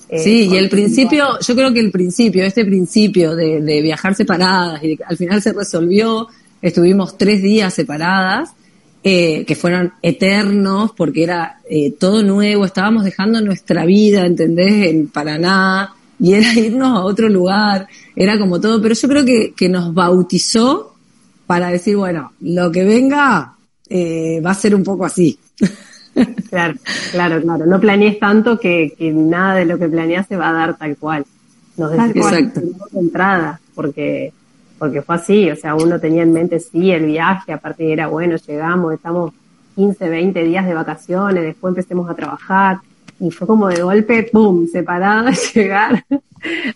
Eh, 0.10 0.20
sí, 0.20 0.48
y 0.50 0.56
el 0.56 0.70
principio, 0.70 1.38
yo 1.40 1.56
creo 1.56 1.74
que 1.74 1.82
el 1.82 1.92
principio, 1.92 2.46
este 2.46 2.64
principio 2.64 3.36
de, 3.36 3.60
de 3.62 3.82
viajar 3.82 4.16
separadas 4.16 4.82
y 4.82 4.98
al 5.06 5.18
final 5.18 5.42
se 5.42 5.52
resolvió, 5.52 6.28
estuvimos 6.62 7.18
tres 7.18 7.42
días 7.42 7.74
separadas, 7.74 8.52
eh, 9.04 9.46
que 9.46 9.56
fueron 9.56 9.94
eternos 10.02 10.92
porque 10.92 11.24
era 11.24 11.60
eh, 11.70 11.92
todo 11.92 12.24
nuevo, 12.24 12.66
estábamos 12.66 13.04
dejando 13.04 13.42
nuestra 13.42 13.86
vida, 13.86 14.26
¿entendés? 14.26 14.90
En 14.90 15.08
Paraná 15.08 15.94
y 16.20 16.34
era 16.34 16.54
irnos 16.60 16.98
a 16.98 17.04
otro 17.04 17.30
lugar, 17.30 17.88
era 18.16 18.38
como 18.40 18.60
todo, 18.60 18.82
pero 18.82 18.96
yo 18.96 19.08
creo 19.08 19.26
que, 19.26 19.54
que 19.56 19.70
nos 19.70 19.94
bautizó 19.94 20.94
para 21.46 21.70
decir, 21.70 21.96
bueno, 21.96 22.34
lo 22.42 22.72
que 22.72 22.84
venga 22.84 23.56
eh, 23.90 24.42
va 24.46 24.52
a 24.52 24.56
ser 24.56 24.76
un 24.76 24.84
poco 24.84 25.06
así. 25.06 25.40
Claro, 26.50 26.74
claro, 27.12 27.40
claro. 27.44 27.68
No 27.68 27.80
planees 27.80 28.18
tanto 28.18 28.58
que, 28.58 28.96
que 28.98 29.12
nada 29.12 29.54
de 29.54 29.66
lo 29.66 29.78
que 29.78 29.88
planeas 29.88 30.28
se 30.28 30.36
va 30.36 30.50
a 30.50 30.54
dar 30.54 30.76
tal 30.76 30.98
cual. 30.98 31.24
Nos 31.76 31.94
Exacto. 31.94 32.60
de 32.60 33.00
entrada, 33.00 33.60
porque 33.76 34.34
porque 34.78 35.02
fue 35.02 35.16
así, 35.16 35.50
o 35.50 35.56
sea, 35.56 35.76
uno 35.76 36.00
tenía 36.00 36.24
en 36.24 36.34
mente 36.34 36.60
sí 36.60 36.92
el 36.92 37.06
viaje, 37.06 37.54
aparte 37.54 37.92
era 37.92 38.08
bueno, 38.08 38.36
llegamos, 38.38 38.94
estamos 38.94 39.34
15, 39.76 40.10
20 40.10 40.44
días 40.44 40.66
de 40.66 40.74
vacaciones, 40.74 41.44
después 41.44 41.72
empecemos 41.72 42.10
a 42.10 42.16
trabajar 42.16 42.80
y 43.20 43.32
fue 43.32 43.48
como 43.48 43.68
de 43.68 43.82
golpe, 43.82 44.30
¡pum!, 44.32 44.68
separada, 44.68 45.32
llegar. 45.54 46.06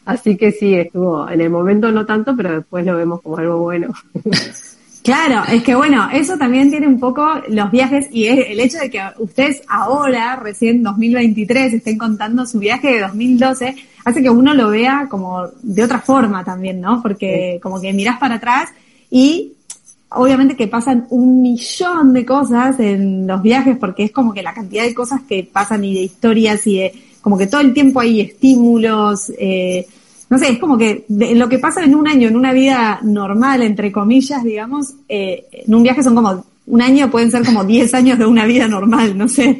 Así 0.05 0.37
que 0.37 0.51
sí, 0.51 0.73
estuvo, 0.73 1.29
en 1.29 1.41
el 1.41 1.49
momento 1.49 1.91
no 1.91 2.05
tanto, 2.05 2.35
pero 2.35 2.55
después 2.55 2.85
lo 2.85 2.97
vemos 2.97 3.21
como 3.21 3.37
algo 3.37 3.59
bueno. 3.59 3.93
Claro, 5.03 5.43
es 5.51 5.63
que 5.63 5.73
bueno, 5.73 6.09
eso 6.13 6.37
también 6.37 6.69
tiene 6.69 6.87
un 6.87 6.99
poco 6.99 7.25
los 7.47 7.71
viajes 7.71 8.07
y 8.11 8.27
es 8.27 8.49
el 8.49 8.59
hecho 8.59 8.77
de 8.77 8.91
que 8.91 9.01
ustedes 9.17 9.63
ahora, 9.67 10.35
recién 10.35 10.83
2023, 10.83 11.73
estén 11.73 11.97
contando 11.97 12.45
su 12.45 12.59
viaje 12.59 12.93
de 12.93 13.01
2012, 13.01 13.75
hace 14.05 14.21
que 14.21 14.29
uno 14.29 14.53
lo 14.53 14.69
vea 14.69 15.07
como 15.09 15.47
de 15.63 15.83
otra 15.83 15.99
forma 15.99 16.43
también, 16.43 16.79
¿no? 16.79 17.01
Porque 17.01 17.59
como 17.63 17.81
que 17.81 17.93
mirás 17.93 18.19
para 18.19 18.35
atrás 18.35 18.69
y 19.09 19.53
obviamente 20.09 20.55
que 20.55 20.67
pasan 20.67 21.07
un 21.09 21.41
millón 21.41 22.13
de 22.13 22.23
cosas 22.23 22.79
en 22.79 23.25
los 23.25 23.41
viajes 23.41 23.77
porque 23.79 24.03
es 24.03 24.11
como 24.11 24.33
que 24.33 24.43
la 24.43 24.53
cantidad 24.53 24.83
de 24.83 24.93
cosas 24.93 25.21
que 25.27 25.49
pasan 25.51 25.83
y 25.83 25.95
de 25.95 26.01
historias 26.01 26.67
y 26.67 26.77
de 26.77 26.93
como 27.21 27.39
que 27.39 27.47
todo 27.47 27.61
el 27.61 27.73
tiempo 27.73 27.99
hay 27.99 28.21
estímulos, 28.21 29.31
eh, 29.37 29.87
no 30.31 30.37
sé, 30.39 30.49
es 30.49 30.59
como 30.59 30.77
que 30.77 31.03
lo 31.09 31.49
que 31.49 31.59
pasa 31.59 31.83
en 31.83 31.93
un 31.93 32.07
año, 32.07 32.29
en 32.29 32.37
una 32.37 32.53
vida 32.53 33.01
normal, 33.03 33.63
entre 33.63 33.91
comillas, 33.91 34.41
digamos, 34.45 34.93
eh, 35.09 35.45
en 35.51 35.75
un 35.75 35.83
viaje 35.83 36.01
son 36.01 36.15
como, 36.15 36.45
un 36.67 36.81
año 36.81 37.11
pueden 37.11 37.29
ser 37.29 37.45
como 37.45 37.65
10 37.65 37.93
años 37.95 38.17
de 38.17 38.25
una 38.25 38.45
vida 38.45 38.65
normal, 38.65 39.17
no 39.17 39.27
sé. 39.27 39.59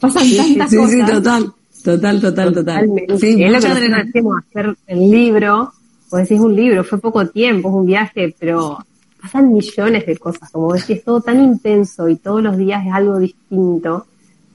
Pasan 0.00 0.24
tantas 0.36 0.74
cosas. 0.74 0.90
Sí, 0.90 1.06
total, 1.06 1.52
total, 1.84 2.20
total, 2.20 2.52
total. 2.52 2.90
Sí, 3.20 3.40
es 3.40 3.52
lo 3.52 3.60
que 3.60 3.68
nosotros 3.68 3.90
hacemos, 4.08 4.38
hacer 4.48 4.76
el 4.88 5.10
libro, 5.12 5.72
pues 6.10 6.28
decís 6.28 6.42
un 6.42 6.56
libro, 6.56 6.82
fue 6.82 6.98
poco 6.98 7.24
tiempo, 7.28 7.68
es 7.68 7.74
un 7.76 7.86
viaje, 7.86 8.34
pero 8.36 8.84
pasan 9.22 9.52
millones 9.52 10.06
de 10.06 10.16
cosas, 10.16 10.50
como 10.50 10.72
decís, 10.72 10.90
es 10.90 11.04
todo 11.04 11.20
tan 11.20 11.40
intenso 11.40 12.08
y 12.08 12.16
todos 12.16 12.42
los 12.42 12.56
días 12.56 12.84
es 12.84 12.92
algo 12.92 13.16
distinto, 13.20 14.06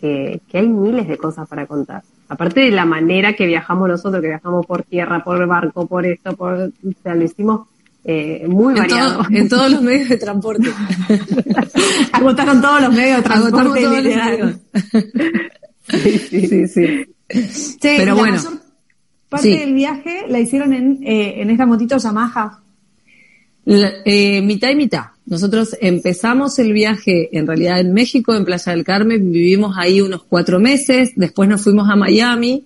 que, 0.01 0.41
que 0.50 0.57
hay 0.57 0.67
miles 0.67 1.07
de 1.07 1.17
cosas 1.17 1.47
para 1.47 1.65
contar 1.65 2.03
aparte 2.27 2.62
de 2.62 2.72
la 2.72 2.86
manera 2.86 3.34
que 3.34 3.46
viajamos 3.46 3.88
nosotros, 3.88 4.22
que 4.22 4.27
viajamos 4.27 4.65
por 4.65 4.84
tierra, 4.84 5.24
por 5.24 5.46
barco, 5.48 5.88
por 5.88 6.05
esto, 6.05 6.36
por, 6.36 6.53
o 6.53 6.72
sea, 7.03 7.15
lo 7.15 7.24
hicimos 7.24 7.67
eh, 8.03 8.46
muy 8.48 8.74
en 8.74 8.79
variado. 8.79 9.24
Todo, 9.24 9.38
en 9.38 9.50
todos 9.50 9.72
los 9.72 9.82
medios 9.82 10.10
de 10.10 10.17
transporte. 10.17 10.70
Agotaron 12.12 12.62
todos 12.62 12.82
los 12.82 12.94
medios 12.94 13.17
de 13.17 13.24
transporte. 13.24 13.82
Todos 13.82 14.03
los 14.03 14.15
medios. 14.15 14.55
sí, 15.89 16.48
sí, 16.48 16.67
sí. 16.67 17.05
sí. 17.29 17.77
Pero 17.82 18.15
bueno. 18.15 18.38
Mayor 18.38 18.60
parte 19.29 19.48
sí. 19.48 19.58
del 19.58 19.74
viaje 19.74 20.25
la 20.27 20.39
hicieron 20.39 20.74
en, 20.74 21.00
eh, 21.03 21.41
en 21.41 21.50
esta 21.50 21.65
motito 21.65 21.98
Yamaha. 21.98 22.62
La, 23.65 23.91
eh, 24.05 24.41
mitad 24.44 24.70
y 24.70 24.75
mitad. 24.75 25.05
Nosotros 25.25 25.75
empezamos 25.82 26.60
el 26.60 26.72
viaje 26.74 27.36
en 27.38 27.48
realidad 27.48 27.79
en 27.79 27.94
México, 27.94 28.36
en 28.36 28.46
Playa 28.46 28.72
del 28.72 28.84
Carmen, 28.84 29.32
vivimos 29.32 29.75
ahí 29.77 30.01
unos 30.01 30.24
cuatro 30.24 30.60
meses, 30.60 31.13
después 31.15 31.50
nos 31.50 31.63
fuimos 31.63 31.89
a 31.89 31.96
Miami 31.96 32.65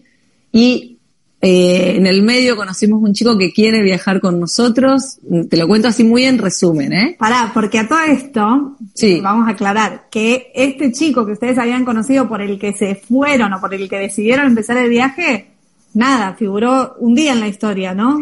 y 0.51 0.97
eh, 1.41 1.93
en 1.95 2.05
el 2.05 2.21
medio 2.21 2.57
conocimos 2.57 3.01
un 3.01 3.13
chico 3.13 3.37
que 3.37 3.53
quiere 3.53 3.81
viajar 3.81 4.19
con 4.19 4.39
nosotros. 4.39 5.19
Te 5.49 5.55
lo 5.55 5.67
cuento 5.67 5.87
así 5.87 6.03
muy 6.03 6.25
en 6.25 6.37
resumen, 6.37 6.91
¿eh? 6.91 7.15
Pará, 7.17 7.51
porque 7.53 7.79
a 7.79 7.87
todo 7.87 8.01
esto, 8.01 8.75
sí. 8.93 9.21
vamos 9.21 9.47
a 9.47 9.51
aclarar 9.51 10.07
que 10.11 10.51
este 10.53 10.91
chico 10.91 11.25
que 11.25 11.31
ustedes 11.33 11.57
habían 11.57 11.85
conocido 11.85 12.27
por 12.27 12.41
el 12.41 12.59
que 12.59 12.73
se 12.73 12.95
fueron 12.95 13.53
o 13.53 13.61
por 13.61 13.73
el 13.73 13.87
que 13.87 13.97
decidieron 13.97 14.47
empezar 14.47 14.77
el 14.77 14.89
viaje, 14.89 15.47
nada, 15.93 16.33
figuró 16.33 16.95
un 16.99 17.15
día 17.15 17.33
en 17.33 17.39
la 17.39 17.47
historia, 17.47 17.93
¿no? 17.93 18.19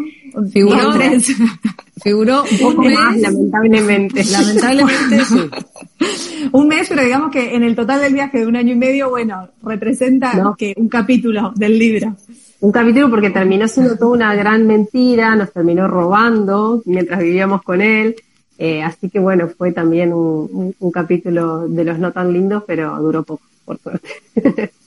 Figuró 0.52 0.92
tres. 0.92 1.32
Figuró 2.02 2.44
un, 2.62 2.78
mes, 2.78 2.94
más, 2.94 3.18
lamentablemente. 3.18 4.24
Lamentablemente, 4.24 5.24
sí. 5.24 6.48
un 6.52 6.68
mes, 6.68 6.88
pero 6.88 7.02
digamos 7.02 7.32
que 7.32 7.56
en 7.56 7.64
el 7.64 7.74
total 7.74 8.00
del 8.00 8.14
viaje 8.14 8.38
de 8.38 8.46
un 8.46 8.54
año 8.54 8.72
y 8.72 8.76
medio, 8.76 9.10
bueno, 9.10 9.48
representa 9.62 10.34
no. 10.34 10.54
que 10.54 10.74
un 10.76 10.88
capítulo 10.88 11.52
del 11.56 11.78
libro. 11.78 12.14
Un 12.60 12.72
capítulo 12.72 13.10
porque 13.10 13.30
terminó 13.30 13.66
siendo 13.66 13.96
toda 13.96 14.12
una 14.12 14.34
gran 14.34 14.66
mentira, 14.66 15.34
nos 15.34 15.52
terminó 15.52 15.88
robando 15.88 16.82
mientras 16.86 17.20
vivíamos 17.20 17.62
con 17.62 17.80
él. 17.80 18.14
Eh, 18.58 18.82
así 18.82 19.08
que 19.08 19.18
bueno, 19.18 19.48
fue 19.48 19.72
también 19.72 20.12
un, 20.12 20.48
un, 20.52 20.74
un 20.78 20.90
capítulo 20.90 21.68
de 21.68 21.84
los 21.84 21.98
no 21.98 22.12
tan 22.12 22.32
lindos, 22.32 22.64
pero 22.66 22.96
duró 23.00 23.22
poco, 23.22 23.42
por 23.64 23.78
suerte. 23.78 24.08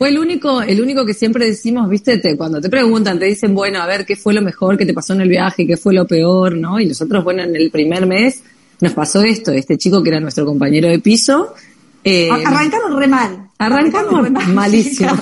Fue 0.00 0.08
el 0.08 0.18
único, 0.18 0.62
el 0.62 0.80
único 0.80 1.04
que 1.04 1.12
siempre 1.12 1.44
decimos, 1.44 1.86
viste, 1.86 2.16
te, 2.16 2.34
cuando 2.34 2.58
te 2.58 2.70
preguntan, 2.70 3.18
te 3.18 3.26
dicen, 3.26 3.54
bueno, 3.54 3.82
a 3.82 3.86
ver, 3.86 4.06
¿qué 4.06 4.16
fue 4.16 4.32
lo 4.32 4.40
mejor 4.40 4.78
que 4.78 4.86
te 4.86 4.94
pasó 4.94 5.12
en 5.12 5.20
el 5.20 5.28
viaje? 5.28 5.66
¿Qué 5.66 5.76
fue 5.76 5.92
lo 5.92 6.06
peor? 6.06 6.56
¿No? 6.56 6.80
Y 6.80 6.86
nosotros, 6.86 7.22
bueno, 7.22 7.42
en 7.42 7.54
el 7.54 7.70
primer 7.70 8.06
mes 8.06 8.42
nos 8.80 8.94
pasó 8.94 9.22
esto, 9.22 9.52
este 9.52 9.76
chico 9.76 10.02
que 10.02 10.08
era 10.08 10.18
nuestro 10.18 10.46
compañero 10.46 10.88
de 10.88 11.00
piso. 11.00 11.54
Eh, 12.02 12.30
arrancamos 12.30 12.98
re 12.98 13.08
mal. 13.08 13.50
Arrancamos, 13.58 14.22
re 14.22 14.30
mal, 14.30 14.48
malísimo. 14.54 15.12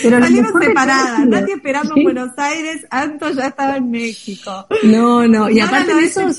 Pero 0.00 0.20
Salimos 0.20 0.52
separadas, 0.62 1.26
nadie 1.26 1.54
esperando 1.54 1.94
en 1.96 2.04
Buenos 2.04 2.30
Aires, 2.36 2.86
Anto 2.88 3.32
ya 3.32 3.48
estaba 3.48 3.78
en 3.78 3.90
México. 3.90 4.66
No, 4.84 5.26
no, 5.26 5.50
y 5.50 5.58
aparte 5.58 5.92
de 5.92 6.04
esos, 6.04 6.38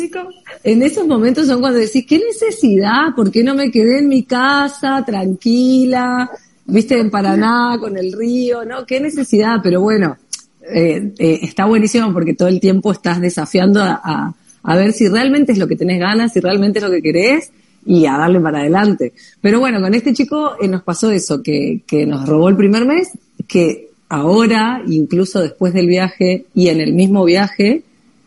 en 0.63 0.81
esos 0.81 1.05
momentos 1.05 1.47
son 1.47 1.59
cuando 1.59 1.79
decís, 1.79 2.05
¿qué 2.07 2.19
necesidad? 2.19 3.13
¿Por 3.17 3.31
qué 3.31 3.43
no 3.43 3.53
me 3.53 3.69
quedé 3.69 3.99
en 3.99 4.07
mi 4.07 4.23
casa, 4.23 5.03
tranquila? 5.05 6.31
Viste, 6.71 6.99
en 6.99 7.09
Paraná, 7.09 7.77
con 7.79 7.97
el 7.97 8.13
río, 8.13 8.65
¿no? 8.65 8.85
Qué 8.85 8.99
necesidad, 8.99 9.59
pero 9.61 9.81
bueno, 9.81 10.17
eh, 10.61 11.11
eh, 11.17 11.39
está 11.43 11.65
buenísimo 11.65 12.11
porque 12.13 12.33
todo 12.33 12.47
el 12.47 12.59
tiempo 12.59 12.91
estás 12.91 13.19
desafiando 13.19 13.81
a, 13.81 14.33
a, 14.63 14.75
ver 14.75 14.93
si 14.93 15.07
realmente 15.07 15.51
es 15.51 15.57
lo 15.57 15.67
que 15.67 15.75
tenés 15.75 15.99
ganas, 15.99 16.33
si 16.33 16.39
realmente 16.39 16.79
es 16.79 16.85
lo 16.85 16.91
que 16.91 17.01
querés 17.01 17.51
y 17.85 18.05
a 18.05 18.17
darle 18.17 18.39
para 18.39 18.59
adelante. 18.59 19.13
Pero 19.41 19.59
bueno, 19.59 19.81
con 19.81 19.93
este 19.93 20.13
chico 20.13 20.53
eh, 20.61 20.67
nos 20.67 20.83
pasó 20.83 21.11
eso, 21.11 21.43
que, 21.43 21.81
que 21.85 22.05
nos 22.05 22.27
robó 22.27 22.49
el 22.49 22.55
primer 22.55 22.85
mes, 22.85 23.11
que 23.47 23.89
ahora, 24.07 24.81
incluso 24.87 25.41
después 25.41 25.73
del 25.73 25.87
viaje 25.87 26.45
y 26.53 26.69
en 26.69 26.79
el 26.79 26.93
mismo 26.93 27.25
viaje, 27.25 27.83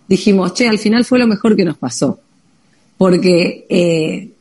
dijimos, 0.08 0.54
che, 0.54 0.68
al 0.68 0.78
final 0.78 1.04
fue 1.04 1.18
lo 1.18 1.26
mejor 1.26 1.56
que 1.56 1.64
nos 1.64 1.78
pasó. 1.78 2.20
Porque 2.98 4.33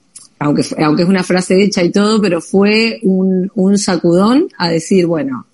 aunque, 0.44 0.64
aunque 0.84 1.04
es 1.04 1.10
una 1.10 1.24
frase 1.24 1.64
hecha 1.64 1.82
y 1.84 1.90
todo, 1.90 2.22
pero 2.22 2.42
fue 2.42 3.00
un, 3.04 3.50
un 3.56 3.78
sacudón 3.78 4.50
a 4.58 4.70
decir, 4.70 5.06
bueno, 5.06 5.46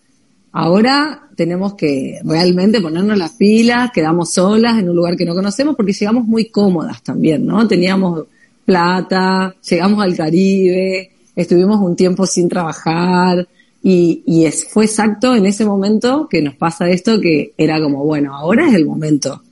ahora 0.51 1.27
tenemos 1.35 1.75
que 1.75 2.19
realmente 2.25 2.81
ponernos 2.81 3.15
las 3.15 3.33
pilas, 3.33 3.91
quedamos 3.91 4.33
solas 4.33 4.79
en 4.79 4.89
un 4.89 4.95
lugar 4.95 5.15
que 5.15 5.25
no 5.25 5.35
conocemos 5.35 5.75
porque 5.75 5.93
llegamos 5.93 6.25
muy 6.25 6.45
cómodas 6.45 7.03
también, 7.03 7.45
¿no? 7.45 7.67
Teníamos 7.67 8.25
plata, 8.65 9.55
llegamos 9.69 10.03
al 10.03 10.17
Caribe, 10.17 11.11
estuvimos 11.35 11.79
un 11.79 11.95
tiempo 11.95 12.25
sin 12.25 12.49
trabajar 12.49 13.47
y, 13.83 14.23
y 14.25 14.45
es, 14.45 14.67
fue 14.69 14.85
exacto 14.85 15.35
en 15.35 15.45
ese 15.45 15.65
momento 15.65 16.27
que 16.27 16.41
nos 16.41 16.55
pasa 16.55 16.89
esto 16.89 17.21
que 17.21 17.53
era 17.57 17.79
como, 17.79 18.03
bueno, 18.03 18.35
ahora 18.35 18.67
es 18.67 18.73
el 18.73 18.87
momento 18.87 19.43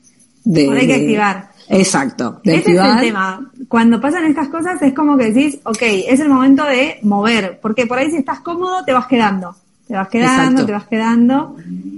de... 0.44 0.66
Ahora 0.66 0.80
hay 0.80 0.88
que 0.88 0.96
activar. 0.96 1.57
Exacto, 1.70 2.40
de 2.44 2.52
Ese 2.56 2.60
activar. 2.72 2.88
es 2.90 2.96
el 2.96 3.02
tema. 3.02 3.52
Cuando 3.68 4.00
pasan 4.00 4.26
estas 4.26 4.48
cosas 4.50 4.82
es 4.82 4.94
como 4.94 5.18
que 5.18 5.32
decís, 5.32 5.60
ok, 5.64 5.82
es 5.82 6.20
el 6.20 6.30
momento 6.30 6.64
de 6.64 7.00
mover, 7.04 7.60
porque 7.62 7.86
por 7.86 7.98
ahí 7.98 8.10
si 8.12 8.18
estás 8.18 8.40
cómodo 8.40 8.84
te 8.86 8.94
vas 8.94 9.08
quedando, 9.08 9.56
te 9.88 9.94
vas 9.96 10.08
quedando, 10.08 10.42
Exacto. 10.62 10.66
te 10.66 10.72
vas 10.72 10.88
quedando, 10.88 11.56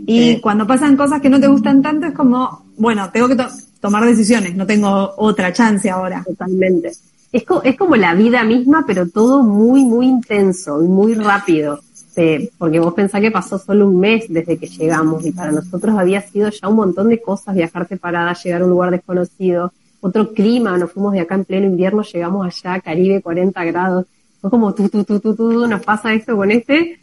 y 0.07 0.29
Eh. 0.31 0.39
cuando 0.41 0.65
pasan 0.65 0.97
cosas 0.97 1.21
que 1.21 1.29
no 1.29 1.39
te 1.39 1.47
gustan 1.47 1.81
tanto 1.81 2.07
es 2.07 2.13
como, 2.13 2.65
bueno, 2.77 3.09
tengo 3.11 3.27
que 3.27 3.35
to- 3.35 3.47
tomar 3.79 4.05
decisiones, 4.05 4.55
no 4.55 4.65
tengo 4.65 5.13
otra 5.17 5.53
chance 5.53 5.89
ahora. 5.89 6.23
Totalmente. 6.25 6.91
Es, 7.31 7.43
co- 7.45 7.61
es 7.63 7.77
como 7.77 7.95
la 7.95 8.15
vida 8.15 8.43
misma, 8.43 8.83
pero 8.87 9.07
todo 9.07 9.43
muy, 9.43 9.85
muy 9.85 10.07
intenso 10.07 10.83
y 10.83 10.87
muy 10.87 11.13
rápido. 11.13 11.79
Eh, 12.21 12.49
porque 12.57 12.81
vos 12.81 12.93
pensás 12.93 13.21
que 13.21 13.31
pasó 13.31 13.57
solo 13.57 13.87
un 13.87 13.97
mes 13.97 14.25
desde 14.27 14.57
que 14.57 14.67
llegamos 14.67 15.25
y 15.25 15.31
para 15.31 15.53
nosotros 15.53 15.97
había 15.97 16.19
sido 16.21 16.49
ya 16.49 16.67
un 16.67 16.75
montón 16.75 17.07
de 17.07 17.21
cosas, 17.21 17.55
viajar 17.55 17.87
separada, 17.87 18.33
llegar 18.33 18.61
a 18.61 18.65
un 18.65 18.71
lugar 18.71 18.91
desconocido, 18.91 19.71
otro 20.01 20.33
clima, 20.33 20.77
nos 20.77 20.91
fuimos 20.91 21.13
de 21.13 21.21
acá 21.21 21.35
en 21.35 21.45
pleno 21.45 21.67
invierno, 21.67 22.01
llegamos 22.03 22.45
allá, 22.45 22.81
Caribe, 22.81 23.21
40 23.21 23.63
grados, 23.63 24.05
fue 24.41 24.49
como 24.49 24.73
tú, 24.73 24.89
tú, 24.89 25.05
tú, 25.05 25.21
tú, 25.21 25.33
tú, 25.33 25.65
nos 25.65 25.81
pasa 25.81 26.13
esto 26.13 26.35
con 26.35 26.51
este, 26.51 26.99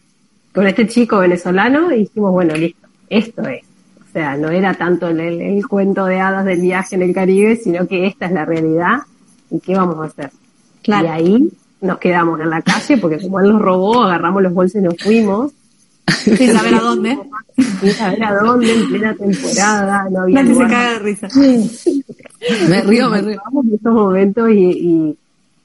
con 0.54 0.66
este 0.66 0.86
chico 0.86 1.18
venezolano 1.18 1.90
y 1.92 2.00
dijimos, 2.00 2.32
bueno, 2.32 2.54
listo, 2.54 2.86
esto 3.08 3.40
es. 3.48 3.62
O 4.00 4.12
sea, 4.12 4.36
no 4.36 4.50
era 4.50 4.74
tanto 4.74 5.08
el, 5.08 5.20
el- 5.20 5.40
el 5.40 5.66
cuento 5.66 6.04
de 6.04 6.20
hadas 6.20 6.44
del 6.44 6.60
viaje 6.60 6.94
en 6.96 7.02
el 7.02 7.14
Caribe, 7.14 7.56
sino 7.56 7.86
que 7.88 8.06
esta 8.06 8.26
es 8.26 8.32
la 8.32 8.44
realidad 8.44 8.98
y 9.50 9.60
qué 9.60 9.74
vamos 9.76 9.96
a 9.98 10.04
hacer. 10.04 10.30
Claro. 10.82 11.06
Y 11.06 11.10
ahí 11.10 11.48
nos 11.80 11.98
quedamos 11.98 12.40
en 12.40 12.50
la 12.50 12.62
calle 12.62 12.96
porque 12.98 13.18
como 13.20 13.40
él 13.40 13.48
nos 13.50 13.60
robó, 13.62 14.02
agarramos 14.04 14.42
los 14.42 14.52
bolsos 14.54 14.80
y 14.80 14.84
nos 14.84 14.94
fuimos. 14.98 15.52
Sin 16.22 16.52
saber 16.52 16.74
a 16.74 16.78
dónde. 16.80 17.18
Sin 17.80 17.90
saber 17.92 18.24
a 18.24 18.34
dónde, 18.36 18.72
en 18.72 18.88
plena 18.88 19.14
temporada, 19.14 20.06
no 20.10 20.20
había 20.22 20.42
Nadie 20.42 20.54
se 20.54 20.60
caga 20.60 20.92
de 20.92 20.98
risa. 21.00 21.28
Me 22.68 22.80
río, 22.82 23.10
me 23.10 23.22
río. 23.22 23.40
Vamos 23.44 23.66
en 23.66 23.74
estos 23.74 23.92
momentos 23.94 24.50
y... 24.50 24.58
y- 24.58 25.18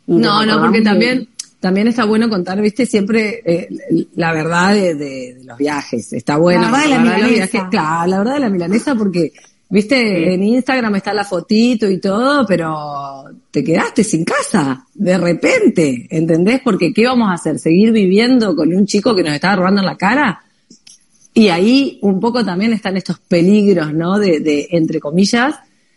y 0.08 0.14
No, 0.18 0.44
no, 0.46 0.60
porque 0.60 0.82
también, 0.82 1.28
también 1.60 1.88
está 1.88 2.06
bueno 2.06 2.28
contar, 2.28 2.60
viste, 2.60 2.86
siempre 2.88 3.42
eh, 3.46 3.70
la 4.16 4.34
verdad 4.34 4.74
de, 4.74 4.96
de- 4.96 5.36
de 5.36 5.44
los 5.46 5.58
viajes. 5.60 6.12
Está 6.14 6.38
bueno. 6.38 6.62
La 6.64 6.72
verdad 6.72 6.84
de 6.84 6.90
la 6.90 7.00
milanesa. 7.00 7.30
viajes, 7.36 7.62
claro, 7.70 8.10
la 8.10 8.18
verdad 8.18 8.34
de 8.34 8.40
la 8.40 8.50
milanesa 8.50 8.96
porque, 8.96 9.32
viste, 9.72 10.34
en 10.34 10.44
Instagram 10.44 10.96
está 10.96 11.14
la 11.14 11.24
fotito 11.24 11.90
y 11.90 12.00
todo, 12.00 12.46
pero 12.46 13.24
te 13.50 13.64
quedaste 13.64 14.04
sin 14.04 14.24
casa, 14.24 14.86
de 14.94 15.18
repente, 15.18 16.08
¿entendés? 16.10 16.62
Porque 16.64 16.94
¿qué 16.94 17.06
vamos 17.08 17.30
a 17.30 17.34
hacer? 17.34 17.58
¿Seguir 17.58 17.92
viviendo 17.92 18.56
con 18.56 18.74
un 18.74 18.86
chico 18.86 19.16
que 19.16 19.24
nos 19.24 19.34
estaba 19.34 19.56
robando 19.56 19.82
en 19.82 19.88
la 19.88 19.98
cara? 19.98 20.44
Y 21.34 21.48
ahí 21.48 21.98
un 22.02 22.20
poco 22.20 22.44
también 22.44 22.74
están 22.74 22.98
estos 22.98 23.18
peligros, 23.20 23.94
¿no? 23.94 24.20
De, 24.20 24.40
de 24.42 24.68
entre 24.72 25.00
comillas, 25.00 25.56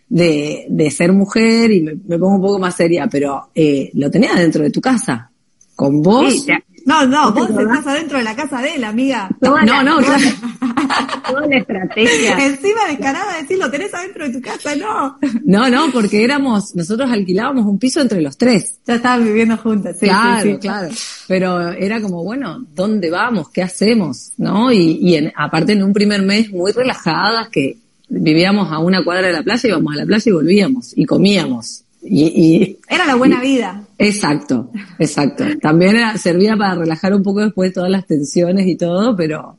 de, 0.09 0.67
de 0.69 0.91
ser 0.91 1.13
mujer 1.13 1.73
y 1.73 1.81
me, 1.83 1.95
me 2.07 2.19
pongo 2.19 2.37
un 2.37 2.41
poco 2.43 2.59
más 2.61 2.77
seria, 2.77 3.09
pero 3.11 3.49
eh, 3.55 3.91
lo 3.95 4.11
tenías 4.11 4.37
dentro 4.39 4.63
de 4.63 4.71
tu 4.71 4.81
casa, 4.81 5.31
con 5.75 6.01
vos. 6.03 6.33
Sí, 6.33 6.47
te- 6.47 6.65
No, 6.85 7.07
no, 7.07 7.33
vos 7.33 7.49
estás 7.51 7.87
adentro 7.87 8.19
de 8.19 8.25
la 8.25 8.37
casa 8.37 8.61
de 8.61 8.75
él, 8.75 8.85
amiga. 8.85 9.29
toda 9.41 9.63
no, 9.63 9.73
la- 9.75 9.83
no, 9.83 10.01
toda, 10.03 10.19
toda 11.29 11.47
la 11.47 11.57
estrategia. 11.57 12.47
Encima 12.47 12.81
descarada 12.89 13.37
decir, 13.41 13.59
lo 13.59 13.71
tenés 13.71 13.93
adentro 13.95 14.27
de 14.27 14.33
tu 14.35 14.41
casa, 14.41 14.75
no. 14.77 15.19
No, 15.45 15.69
no, 15.71 15.91
porque 15.93 16.23
éramos, 16.25 16.75
nosotros 16.75 17.11
alquilábamos 17.11 17.65
un 17.65 17.79
piso 17.79 18.01
entre 18.01 18.21
los 18.21 18.37
tres. 18.37 18.79
Ya 18.87 18.97
estaban 18.97 19.25
viviendo 19.25 19.57
juntas, 19.57 19.97
sí, 19.99 20.07
claro, 20.07 20.43
sí, 20.43 20.53
sí. 20.53 20.59
claro. 20.59 20.89
Pero 21.27 21.71
era 21.73 22.01
como, 22.03 22.23
bueno, 22.23 22.65
¿dónde 22.75 23.11
vamos? 23.11 23.49
¿Qué 23.51 23.63
hacemos? 23.63 24.33
¿No? 24.37 24.71
Y, 24.71 24.99
y 25.01 25.17
en, 25.17 25.33
aparte 25.37 25.73
en 25.73 25.83
un 25.83 25.93
primer 25.93 26.23
mes 26.23 26.51
muy 26.51 26.73
relajadas 26.73 27.49
que 27.49 27.79
vivíamos 28.09 28.71
a 28.71 28.79
una 28.79 29.03
cuadra 29.03 29.29
de 29.29 29.33
la 29.33 29.43
playa, 29.43 29.69
íbamos 29.71 29.95
a 29.95 29.97
la 29.99 30.05
playa 30.07 30.23
y 30.27 30.33
volvíamos 30.33 30.93
y 30.97 31.07
comíamos. 31.07 31.84
Y, 32.05 32.25
y 32.25 32.79
Era 32.89 33.07
la 33.07 33.15
buena 33.15 33.41
vida. 33.41 33.83
Exacto, 33.99 34.71
exacto. 34.99 35.45
También 35.61 35.97
era- 35.97 36.17
servía 36.19 36.57
para 36.57 36.75
relajar 36.75 37.15
un 37.15 37.23
poco 37.23 37.41
después 37.41 37.73
todas 37.73 37.91
las 37.91 38.07
tensiones 38.07 38.67
y 38.67 38.77
todo, 38.77 39.17
pero, 39.17 39.57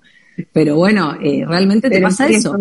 pero 0.53 0.75
bueno, 0.75 1.15
eh, 1.21 1.43
realmente 1.47 1.89
te 1.89 2.01
pasa 2.01 2.27
sí, 2.27 2.35
eso. 2.35 2.55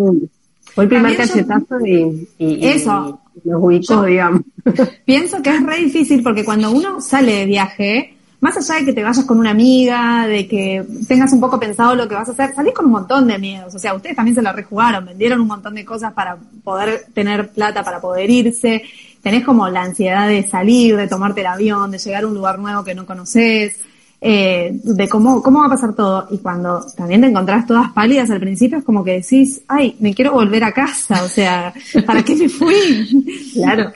Fue, 0.74 0.84
el 0.84 0.88
primer 0.90 1.16
cachetazo 1.16 1.78
y, 1.86 2.28
y- 2.38 2.66
Eso. 2.66 3.20
y 3.44 3.48
nos 3.48 3.62
ubicó, 3.62 4.02
digamos. 4.04 4.42
Pienso 5.04 5.42
que 5.42 5.50
es 5.54 5.62
re 5.64 5.76
difícil 5.78 6.22
porque 6.22 6.44
cuando 6.44 6.70
uno 6.70 7.00
sale 7.00 7.32
de 7.32 7.46
viaje, 7.46 8.14
más 8.40 8.56
allá 8.56 8.80
de 8.80 8.86
que 8.86 8.92
te 8.92 9.02
vayas 9.02 9.24
con 9.24 9.38
una 9.38 9.50
amiga, 9.50 10.26
de 10.26 10.48
que 10.48 10.84
tengas 11.06 11.32
un 11.32 11.40
poco 11.40 11.60
pensado 11.60 11.94
lo 11.94 12.08
que 12.08 12.14
vas 12.14 12.28
a 12.28 12.32
hacer, 12.32 12.54
salís 12.54 12.74
con 12.74 12.86
un 12.86 12.92
montón 12.92 13.26
de 13.26 13.38
miedos. 13.38 13.74
O 13.74 13.78
sea, 13.78 13.94
ustedes 13.94 14.16
también 14.16 14.34
se 14.34 14.42
la 14.42 14.52
rejugaron, 14.52 15.04
vendieron 15.06 15.40
un 15.40 15.46
montón 15.48 15.74
de 15.74 15.84
cosas 15.84 16.12
para 16.12 16.36
poder 16.64 17.04
tener 17.14 17.50
plata, 17.50 17.84
para 17.84 18.00
poder 18.00 18.28
irse. 18.30 18.82
Tenés 19.24 19.44
como 19.44 19.68
la 19.68 19.82
ansiedad 19.82 20.28
de 20.28 20.46
salir, 20.46 20.96
de 20.96 21.08
tomarte 21.08 21.40
el 21.40 21.46
avión, 21.48 21.90
de 21.90 21.98
llegar 21.98 22.22
a 22.22 22.26
un 22.28 22.34
lugar 22.34 22.58
nuevo 22.58 22.84
que 22.84 22.94
no 22.94 23.06
conoces, 23.06 23.80
eh, 24.20 24.78
de 24.84 25.08
cómo, 25.08 25.42
cómo 25.42 25.60
va 25.60 25.66
a 25.66 25.70
pasar 25.70 25.94
todo. 25.94 26.28
Y 26.30 26.38
cuando 26.38 26.84
también 26.96 27.22
te 27.22 27.26
encontrás 27.28 27.66
todas 27.66 27.90
pálidas 27.92 28.30
al 28.30 28.38
principio, 28.40 28.78
es 28.78 28.84
como 28.84 29.02
que 29.02 29.12
decís, 29.12 29.62
ay, 29.66 29.96
me 29.98 30.14
quiero 30.14 30.32
volver 30.32 30.62
a 30.62 30.72
casa. 30.72 31.24
O 31.24 31.28
sea, 31.28 31.72
¿para 32.06 32.22
qué 32.22 32.36
me 32.36 32.48
fui? 32.50 33.50
Claro, 33.54 33.92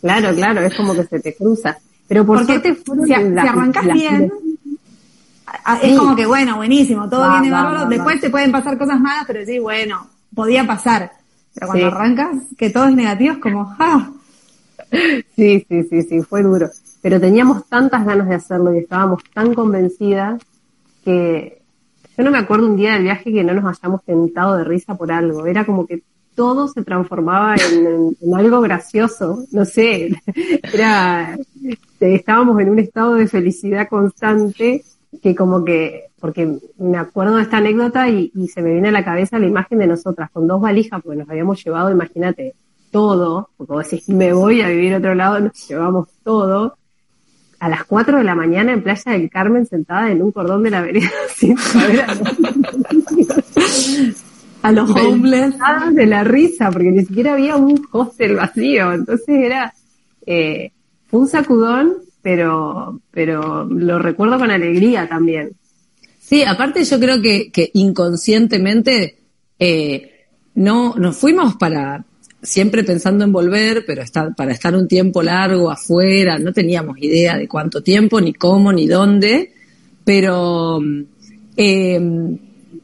claro, 0.00 0.34
claro, 0.34 0.60
es 0.60 0.74
como 0.74 0.94
que 0.94 1.04
se 1.04 1.20
te 1.20 1.34
cruza. 1.34 1.76
Pero 2.06 2.24
por 2.26 2.46
Porque 2.46 2.74
fueron 2.74 3.06
si, 3.06 3.14
a- 3.14 3.18
si 3.20 3.38
arrancás 3.48 3.84
las- 3.86 3.94
bien, 3.96 4.30
es 5.82 5.90
Sí. 5.90 5.96
como 5.96 6.14
que 6.14 6.26
bueno, 6.26 6.56
buenísimo, 6.56 7.08
todo 7.08 7.22
Va, 7.22 7.40
viene 7.40 7.50
va, 7.50 7.62
bárbaro. 7.62 7.84
va, 7.84 7.88
Después 7.90 8.20
te 8.20 8.30
pueden 8.30 8.52
pasar 8.52 8.76
cosas 8.78 9.00
malas, 9.00 9.24
pero 9.26 9.44
sí, 9.46 9.58
bueno, 9.58 10.06
podía 10.34 10.66
pasar. 10.66 11.12
Pero 11.54 11.66
cuando 11.68 11.88
Sí. 11.88 11.92
arrancas, 11.94 12.36
que 12.58 12.70
todo 12.70 12.84
es 12.88 12.94
negativo, 12.94 13.32
es 13.32 13.38
como, 13.38 13.74
ah, 13.78 14.10
Sí, 15.36 15.66
sí, 15.68 15.82
sí, 15.84 16.02
sí, 16.02 16.22
fue 16.22 16.42
duro. 16.42 16.70
Pero 17.02 17.20
teníamos 17.20 17.68
tantas 17.68 18.04
ganas 18.06 18.28
de 18.28 18.34
hacerlo 18.36 18.74
y 18.74 18.78
estábamos 18.78 19.22
tan 19.34 19.54
convencidas 19.54 20.40
que 21.04 21.62
yo 22.16 22.24
no 22.24 22.30
me 22.30 22.38
acuerdo 22.38 22.66
un 22.66 22.76
día 22.76 22.94
del 22.94 23.02
viaje 23.02 23.32
que 23.32 23.44
no 23.44 23.52
nos 23.52 23.78
hayamos 23.78 24.02
tentado 24.04 24.56
de 24.56 24.64
risa 24.64 24.94
por 24.94 25.12
algo. 25.12 25.46
Era 25.46 25.66
como 25.66 25.86
que 25.86 26.02
todo 26.34 26.68
se 26.68 26.82
transformaba 26.82 27.56
en, 27.56 28.34
algo 28.34 28.60
gracioso. 28.60 29.44
No 29.52 29.64
sé, 29.64 30.20
era, 30.72 31.36
estábamos 32.00 32.60
en 32.60 32.70
un 32.70 32.78
estado 32.78 33.14
de 33.14 33.26
felicidad 33.28 33.88
constante 33.88 34.82
que 35.22 35.34
como 35.34 35.64
que, 35.64 36.04
porque 36.20 36.58
me 36.78 36.98
acuerdo 36.98 37.36
de 37.36 37.42
esta 37.42 37.58
anécdota 37.58 38.08
y, 38.08 38.30
y 38.34 38.48
se 38.48 38.62
me 38.62 38.72
viene 38.72 38.88
a 38.88 38.92
la 38.92 39.04
cabeza 39.04 39.38
la 39.38 39.46
imagen 39.46 39.78
de 39.78 39.86
nosotras 39.86 40.30
con 40.30 40.46
dos 40.46 40.60
valijas, 40.60 41.02
porque 41.02 41.18
nos 41.18 41.28
habíamos 41.28 41.62
llevado, 41.62 41.90
imagínate, 41.90 42.54
todo, 42.96 43.50
porque 43.58 43.74
vos 43.74 43.90
decís, 43.90 44.08
me 44.08 44.32
voy 44.32 44.62
a 44.62 44.68
vivir 44.70 44.94
a 44.94 44.96
otro 44.96 45.14
lado, 45.14 45.38
nos 45.38 45.68
llevamos 45.68 46.08
todo, 46.24 46.78
a 47.60 47.68
las 47.68 47.84
4 47.84 48.16
de 48.16 48.24
la 48.24 48.34
mañana 48.34 48.72
en 48.72 48.82
Playa 48.82 49.12
del 49.12 49.28
Carmen 49.28 49.66
sentada 49.66 50.10
en 50.10 50.22
un 50.22 50.32
cordón 50.32 50.62
de 50.62 50.70
la 50.70 50.80
vereda 50.80 51.10
sin 51.36 51.58
saber 51.58 52.00
a 52.00 52.14
a 54.62 54.72
los. 54.72 54.90
Cagadas 54.94 55.94
de 55.94 56.06
la 56.06 56.24
risa, 56.24 56.70
porque 56.70 56.90
ni 56.90 57.04
siquiera 57.04 57.34
había 57.34 57.56
un 57.56 57.86
hostel 57.92 58.36
vacío, 58.36 58.94
entonces 58.94 59.28
era, 59.28 59.74
eh, 60.24 60.72
fue 61.08 61.20
un 61.20 61.28
sacudón, 61.28 61.96
pero, 62.22 62.98
pero 63.10 63.66
lo 63.66 63.98
recuerdo 63.98 64.38
con 64.38 64.50
alegría 64.50 65.06
también. 65.06 65.50
Sí, 66.18 66.44
aparte 66.44 66.82
yo 66.82 66.98
creo 66.98 67.20
que, 67.20 67.52
que 67.52 67.70
inconscientemente 67.74 69.18
eh, 69.58 70.28
no 70.54 70.94
nos 70.96 71.14
fuimos 71.18 71.56
para 71.56 72.06
siempre 72.42 72.84
pensando 72.84 73.24
en 73.24 73.32
volver, 73.32 73.84
pero 73.86 74.02
estar, 74.02 74.34
para 74.34 74.52
estar 74.52 74.74
un 74.76 74.86
tiempo 74.88 75.22
largo 75.22 75.70
afuera, 75.70 76.38
no 76.38 76.52
teníamos 76.52 76.96
idea 76.98 77.36
de 77.36 77.48
cuánto 77.48 77.82
tiempo, 77.82 78.20
ni 78.20 78.32
cómo, 78.32 78.72
ni 78.72 78.86
dónde, 78.86 79.52
pero 80.04 80.80
eh, 81.56 82.00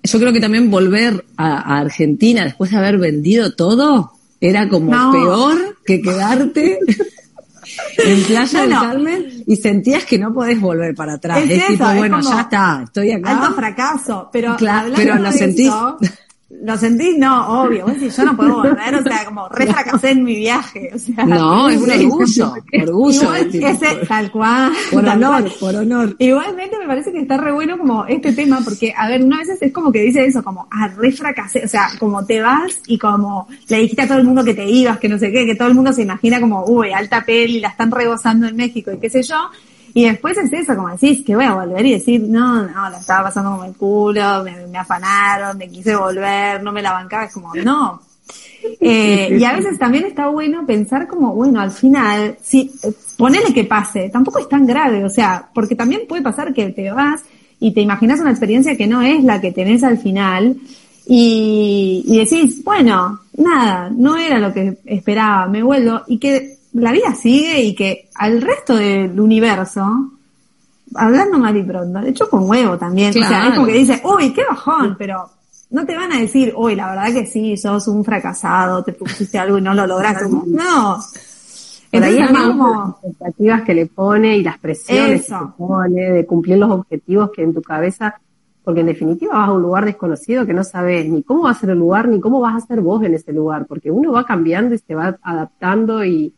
yo 0.03 0.19
creo 0.19 0.33
que 0.33 0.41
también 0.41 0.71
volver 0.71 1.25
a, 1.37 1.77
a 1.77 1.81
Argentina 1.81 2.45
después 2.45 2.71
de 2.71 2.77
haber 2.79 2.99
vendido 2.99 3.55
todo 3.55 4.13
era 4.41 4.69
como 4.69 4.91
No. 4.93 5.13
peor 5.13 5.77
que 5.87 6.01
quedarte 6.03 6.79
en 8.05 8.23
Playa 8.25 8.61
del 8.63 8.71
No, 8.71 8.83
no. 8.83 8.89
Carmen 8.89 9.45
y 9.47 9.57
sentías 9.57 10.05
que 10.05 10.19
no 10.19 10.33
podés 10.35 10.61
volver 10.61 10.95
para 10.97 11.15
atrás. 11.15 11.39
Es 11.45 11.51
Es, 11.51 11.59
eso, 11.59 11.67
tipo, 11.69 11.89
es 11.91 11.97
bueno, 11.99 12.19
como 12.21 12.35
ya 12.35 12.41
está, 12.43 12.81
estoy 12.85 13.13
acá. 13.13 13.31
Alto 13.41 13.55
fracaso, 13.55 14.29
pero 14.33 14.57
Claro, 14.57 14.93
pero 14.97 15.17
lo 15.19 15.31
sentís. 15.31 15.69
eso, 15.69 15.99
¿Lo 16.61 16.77
sentís? 16.77 17.19
No, 17.19 17.63
obvio. 17.63 17.87
Vos 17.87 17.95
decís, 17.95 18.17
yo 18.17 18.25
no 18.25 18.37
puedo 18.37 18.57
volver, 18.57 18.95
o 18.95 19.03
sea, 19.03 19.25
como 19.25 19.49
re 19.49 19.67
fracasé 19.67 20.11
en 20.11 20.23
mi 20.23 20.37
viaje. 20.37 20.91
O 20.95 20.99
sea, 20.99 21.25
No, 21.25 21.69
es 21.71 21.81
un 21.81 21.91
orgullo, 21.91 22.55
orgullo. 22.83 23.23
Igual, 23.23 23.51
ese, 23.53 24.07
tal 24.07 24.31
cual. 24.31 24.73
por 24.93 25.05
tal 25.05 25.25
honor, 25.25 25.43
cual. 25.43 25.55
por 25.59 25.77
honor. 25.77 26.17
Igualmente 26.19 26.79
me 26.79 26.87
parece 26.87 27.11
que 27.11 27.21
está 27.21 27.37
re 27.37 27.53
bueno 27.53 27.79
como 27.79 28.05
este 28.07 28.33
tema, 28.33 28.61
porque, 28.63 28.95
a 28.97 29.09
ver, 29.09 29.25
una 29.25 29.39
vez 29.39 29.49
es 29.61 29.73
como 29.73 29.91
que 29.91 30.03
dice 30.03 30.25
eso, 30.25 30.45
como, 30.45 30.69
ah, 30.71 30.89
re 30.89 31.11
fracasé, 31.11 31.65
o 31.65 31.69
sea, 31.69 31.89
como 31.99 32.25
te 32.25 32.41
vas 32.41 32.81
y 32.87 32.99
como 32.99 33.49
le 33.69 33.79
dijiste 33.79 34.03
a 34.03 34.09
todo 34.09 34.19
el 34.19 34.25
mundo 34.25 34.45
que 34.45 34.55
te 34.55 34.69
ibas, 34.69 34.99
que 34.99 35.09
no 35.09 35.19
sé 35.19 35.33
qué, 35.33 35.47
que 35.47 35.55
todo 35.55 35.69
el 35.69 35.75
mundo 35.75 35.93
se 35.93 36.03
imagina 36.03 36.41
como, 36.41 36.65
uy, 36.67 36.93
alta 36.93 37.25
peli, 37.25 37.61
la 37.61 37.69
están 37.69 37.91
rebosando 37.91 38.47
en 38.47 38.55
México 38.55 38.93
y 38.93 38.99
qué 38.99 39.11
sé 39.11 39.23
yo, 39.23 39.37
y 39.95 40.05
después 40.05 40.39
es 40.39 40.53
eso, 40.53 40.75
como 40.75 40.89
decís, 40.89 41.25
que 41.25 41.37
voy 41.37 41.45
a 41.45 41.55
volver 41.55 41.85
y 41.85 41.93
decir, 41.93 42.23
no, 42.23 42.63
no, 42.63 42.91
la 42.91 42.99
estaba 42.99 43.25
pasando 43.25 43.51
como 43.51 43.65
el 43.65 43.75
culo, 43.75 44.43
me, 44.43 44.79
afanaron, 44.79 45.59
me 45.59 45.69
quise 45.69 45.95
volver, 45.95 46.63
no 46.63 46.73
me 46.73 46.81
la 46.81 46.93
bancaba, 46.93 47.25
es 47.25 47.35
como, 47.35 47.55
no. 47.55 48.01
Eh, 48.81 49.37
y 49.39 49.45
a 49.45 49.53
veces 49.53 49.79
también 49.79 50.07
está 50.07 50.29
bueno 50.29 50.65
pensar 50.67 51.07
como, 51.07 51.35
bueno, 51.35 51.61
al 51.61 51.73
final, 51.73 52.39
si, 52.43 52.71
ponele 53.19 53.53
que 53.53 53.65
pase, 53.65 54.09
tampoco 54.09 54.39
es 54.39 54.49
tan 54.49 54.67
grave, 54.67 55.05
o 55.05 55.11
sea, 55.11 55.51
porque 55.53 55.75
también 55.75 56.03
puede 56.09 56.23
pasar 56.23 56.55
que 56.55 56.71
te 56.71 56.91
vas 56.91 57.23
y 57.61 57.75
te 57.75 57.83
imaginas 57.83 58.21
una 58.21 58.31
experiencia 58.31 58.77
que 58.77 58.87
no 58.87 59.03
es 59.03 59.23
la 59.25 59.41
que 59.41 59.53
tenés 59.53 59.85
al 59.85 59.99
final 59.99 60.57
y, 61.07 62.03
y 62.07 62.19
decís, 62.19 62.65
bueno, 62.65 63.21
nada, 63.37 63.91
no 63.91 64.17
era 64.17 64.39
lo 64.39 64.55
que 64.55 64.79
esperaba, 64.87 65.49
me 65.49 65.63
vuelvo 65.63 66.03
y 66.07 66.19
que 66.19 66.62
la 66.75 66.93
vida 66.93 67.15
sigue 67.15 67.61
y 67.63 67.75
que 67.75 68.09
al 68.15 68.41
resto 68.41 68.77
del 68.77 69.19
universo, 69.21 70.11
hablando 70.95 71.39
mal 71.39 71.57
y 71.57 71.63
pronto, 71.63 72.01
de 72.01 72.11
hecho 72.11 72.29
con 72.29 72.49
huevo 72.49 72.77
también, 72.79 73.11
o 73.11 73.13
sea, 73.13 73.49
es 73.49 73.55
como 73.55 73.67
que 73.67 73.73
dice, 73.75 74.03
uy, 74.05 74.33
qué 74.33 74.43
bajón, 74.49 74.97
pero 74.99 75.29
no 75.71 75.87
te 75.87 75.97
van 75.97 76.13
a 76.13 76.19
decir, 76.19 76.53
uy, 76.57 76.75
la 76.75 76.89
verdad 76.91 77.13
que 77.13 77.27
sí, 77.27 77.57
sos 77.57 77.89
un 77.89 78.05
fracasado, 78.05 78.83
te 78.83 78.93
pusiste 78.93 79.39
algo 79.39 79.59
y 79.59 79.63
no 79.63 79.73
lo 79.75 79.87
lograste. 79.87 80.27
No. 80.29 80.99
Por 81.91 82.03
ahí 82.05 82.17
Entonces, 82.17 82.25
es 82.25 82.33
más 82.33 82.47
como- 82.49 82.71
las 82.81 82.91
expectativas 83.05 83.63
que 83.63 83.75
le 83.75 83.87
pone 83.87 84.37
y 84.39 84.43
las 84.43 84.59
presiones 84.59 85.23
Eso. 85.27 85.39
que 85.41 85.47
pone 85.65 86.11
de 86.11 86.27
cumplir 86.27 86.57
los 86.59 86.71
objetivos 86.71 87.31
que 87.35 87.43
en 87.43 87.53
tu 87.55 87.61
cabeza, 87.63 88.19
porque 88.65 88.81
en 88.81 88.87
definitiva 88.87 89.35
vas 89.37 89.49
a 89.49 89.53
un 89.53 89.61
lugar 89.63 89.85
desconocido 89.85 90.47
que 90.47 90.55
no 90.55 90.65
sabes 90.65 91.07
ni 91.09 91.23
cómo 91.23 91.43
va 91.45 91.51
a 91.51 91.55
ser 91.55 91.71
el 91.71 91.79
lugar, 91.79 92.09
ni 92.09 92.19
cómo 92.21 92.41
vas 92.41 92.63
a 92.63 92.67
ser 92.67 92.81
vos 92.81 93.03
en 93.03 93.13
ese 93.15 93.33
lugar, 93.33 93.67
porque 93.67 93.91
uno 93.91 94.13
va 94.13 94.25
cambiando 94.25 94.75
y 94.75 94.79
se 94.79 94.95
va 94.95 95.19
adaptando 95.23 96.03
y, 96.05 96.33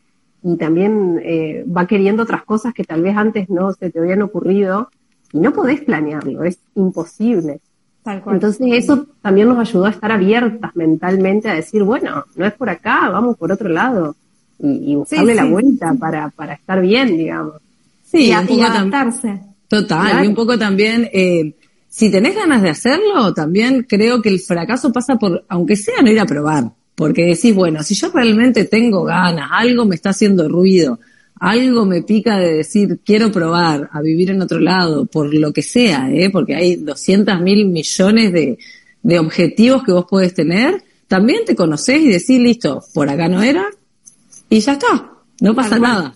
y 0.47 0.57
también 0.57 1.19
eh, 1.23 1.65
va 1.75 1.87
queriendo 1.87 2.21
otras 2.23 2.43
cosas 2.43 2.73
que 2.73 2.83
tal 2.83 3.01
vez 3.01 3.17
antes 3.17 3.49
no 3.49 3.73
se 3.73 3.89
te 3.89 3.99
habían 3.99 4.21
ocurrido 4.21 4.89
y 5.33 5.39
no 5.39 5.51
podés 5.51 5.81
planearlo, 5.81 6.43
es 6.43 6.59
imposible. 6.75 7.59
Tal 8.03 8.21
cual. 8.21 8.35
Entonces 8.35 8.67
eso 8.71 9.07
también 9.23 9.47
nos 9.47 9.57
ayudó 9.57 9.85
a 9.85 9.89
estar 9.89 10.11
abiertas 10.11 10.75
mentalmente 10.75 11.49
a 11.49 11.55
decir, 11.55 11.81
bueno, 11.81 12.23
no 12.35 12.45
es 12.45 12.53
por 12.53 12.69
acá, 12.69 13.09
vamos 13.09 13.35
por 13.37 13.51
otro 13.51 13.67
lado 13.69 14.15
y, 14.59 14.91
y 14.91 14.95
buscarle 14.95 15.31
Sí, 15.33 15.37
la 15.37 15.43
sí, 15.45 15.49
vuelta 15.51 15.93
para, 15.99 16.29
para 16.29 16.53
estar 16.53 16.79
bien, 16.79 17.17
digamos. 17.17 17.55
Sí, 18.03 18.27
y, 18.27 18.31
a- 18.31 18.45
y 18.47 18.61
adaptarse. 18.61 19.41
Total, 19.67 20.09
Claro. 20.11 20.23
y 20.23 20.27
un 20.27 20.35
poco 20.35 20.59
también, 20.59 21.09
eh, 21.11 21.55
si 21.89 22.11
tenés 22.11 22.35
ganas 22.35 22.61
de 22.61 22.69
hacerlo, 22.69 23.33
también 23.33 23.83
creo 23.89 24.21
que 24.21 24.29
el 24.29 24.39
fracaso 24.39 24.93
pasa 24.93 25.15
por, 25.15 25.43
aunque 25.49 25.75
sea 25.75 25.95
no 26.03 26.11
ir 26.11 26.19
a 26.19 26.25
probar, 26.27 26.65
porque 26.95 27.25
decís, 27.25 27.53
bueno, 27.53 27.83
si 27.83 27.93
yo 27.93 28.09
realmente 28.09 28.65
tengo 28.65 29.03
ganas, 29.03 29.49
algo 29.51 29.85
me 29.85 29.95
está 29.95 30.11
haciendo 30.11 30.47
ruido, 30.47 30.99
algo 31.39 31.85
me 31.85 32.01
pica 32.01 32.37
de 32.37 32.53
decir, 32.53 32.99
quiero 33.05 33.31
probar 33.31 33.89
a 33.91 34.01
vivir 34.01 34.31
en 34.31 34.41
otro 34.41 34.59
lado, 34.59 35.05
por 35.05 35.33
lo 35.33 35.51
que 35.51 35.61
sea, 35.61 36.09
¿eh? 36.11 36.29
porque 36.29 36.55
hay 36.55 36.77
200 36.77 37.41
mil 37.41 37.65
millones 37.65 38.31
de, 38.31 38.57
de 39.03 39.19
objetivos 39.19 39.83
que 39.83 39.91
vos 39.91 40.05
podés 40.09 40.33
tener, 40.33 40.81
también 41.07 41.45
te 41.45 41.55
conocés 41.55 42.01
y 42.01 42.07
decís, 42.07 42.39
listo, 42.39 42.83
por 42.93 43.09
acá 43.09 43.27
no 43.27 43.43
era, 43.43 43.65
y 44.49 44.59
ya 44.59 44.73
está, 44.73 45.11
no 45.41 45.53
pasa 45.53 45.77
nada. 45.77 46.15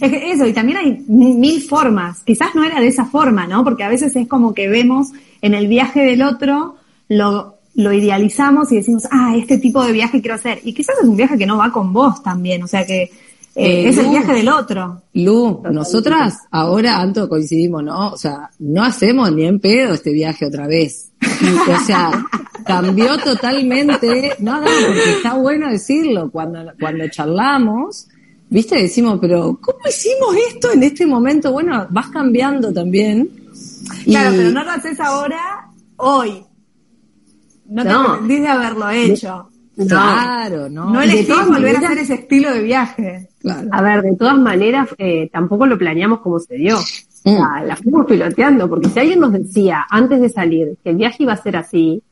Es 0.00 0.10
que 0.10 0.32
eso, 0.32 0.46
y 0.46 0.52
también 0.52 0.78
hay 0.78 1.04
mil 1.08 1.62
formas. 1.62 2.22
Quizás 2.22 2.54
no 2.54 2.62
era 2.62 2.80
de 2.80 2.88
esa 2.88 3.06
forma, 3.06 3.46
¿no? 3.46 3.64
Porque 3.64 3.84
a 3.84 3.88
veces 3.88 4.14
es 4.16 4.28
como 4.28 4.52
que 4.52 4.68
vemos 4.68 5.08
en 5.40 5.54
el 5.54 5.66
viaje 5.66 6.00
del 6.00 6.22
otro, 6.22 6.76
lo, 7.08 7.57
lo 7.78 7.92
idealizamos 7.92 8.72
y 8.72 8.76
decimos, 8.76 9.04
ah, 9.10 9.34
este 9.36 9.58
tipo 9.58 9.82
de 9.84 9.92
viaje 9.92 10.20
quiero 10.20 10.34
hacer. 10.34 10.60
Y 10.64 10.74
quizás 10.74 10.96
es 11.00 11.08
un 11.08 11.16
viaje 11.16 11.38
que 11.38 11.46
no 11.46 11.56
va 11.56 11.70
con 11.72 11.92
vos 11.92 12.22
también, 12.24 12.62
o 12.62 12.66
sea 12.66 12.84
que 12.84 13.02
eh, 13.04 13.10
Eh, 13.54 13.88
es 13.88 13.96
el 13.98 14.08
viaje 14.10 14.32
del 14.34 14.48
otro. 14.48 15.02
Lu, 15.14 15.62
nosotras 15.70 16.38
ahora, 16.50 17.00
Anto, 17.00 17.28
coincidimos, 17.28 17.82
¿no? 17.84 18.10
O 18.12 18.16
sea, 18.16 18.50
no 18.58 18.82
hacemos 18.84 19.32
ni 19.32 19.44
en 19.46 19.58
pedo 19.60 19.94
este 19.94 20.12
viaje 20.12 20.44
otra 20.46 20.66
vez. 20.66 21.10
O 21.20 21.84
sea, 21.86 22.10
cambió 22.64 23.16
totalmente, 23.18 24.34
no, 24.40 24.60
no, 24.60 24.66
porque 24.86 25.10
está 25.16 25.34
bueno 25.34 25.70
decirlo, 25.70 26.30
cuando, 26.30 26.60
cuando 26.80 27.08
charlamos, 27.08 28.08
viste, 28.50 28.76
decimos, 28.82 29.18
pero 29.20 29.58
¿cómo 29.60 29.78
hicimos 29.88 30.36
esto 30.52 30.72
en 30.72 30.82
este 30.82 31.06
momento? 31.06 31.52
Bueno, 31.52 31.86
vas 31.90 32.08
cambiando 32.08 32.72
también. 32.72 33.28
Y- 34.04 34.10
Claro, 34.10 34.30
pero 34.36 34.50
no 34.50 34.64
lo 34.64 34.70
haces 34.70 34.98
ahora, 35.00 35.68
hoy. 35.96 36.42
No 37.68 37.82
te 37.82 37.88
No. 37.88 38.00
arrepentís 38.00 38.40
de 38.40 38.48
haberlo 38.48 38.90
hecho. 38.90 39.48
Claro, 39.86 40.68
¿no? 40.68 40.90
No 40.90 41.00
todas 41.26 41.48
volver 41.48 41.76
a 41.76 41.78
hacer 41.78 41.98
ese 41.98 42.14
estilo 42.14 42.52
de 42.52 42.62
viaje. 42.62 43.28
Claro. 43.40 43.68
A 43.70 43.80
ver, 43.82 44.02
de 44.02 44.16
todas 44.16 44.36
maneras, 44.38 44.88
eh, 44.98 45.28
tampoco 45.32 45.66
lo 45.66 45.78
planeamos 45.78 46.20
como 46.20 46.40
se 46.40 46.56
dio. 46.56 46.76
O 46.78 46.80
Mm. 47.30 47.36
sea, 47.36 47.62
la 47.64 47.76
fuimos 47.76 48.06
piloteando, 48.06 48.68
porque 48.68 48.88
si 48.88 48.98
alguien 48.98 49.20
nos 49.20 49.32
decía 49.32 49.86
antes 49.90 50.20
de 50.20 50.28
salir 50.28 50.76
que 50.82 50.90
el 50.90 50.96
viaje 50.96 51.22
iba 51.22 51.32
a 51.32 51.36
ser 51.42 51.56
así, 51.56 52.02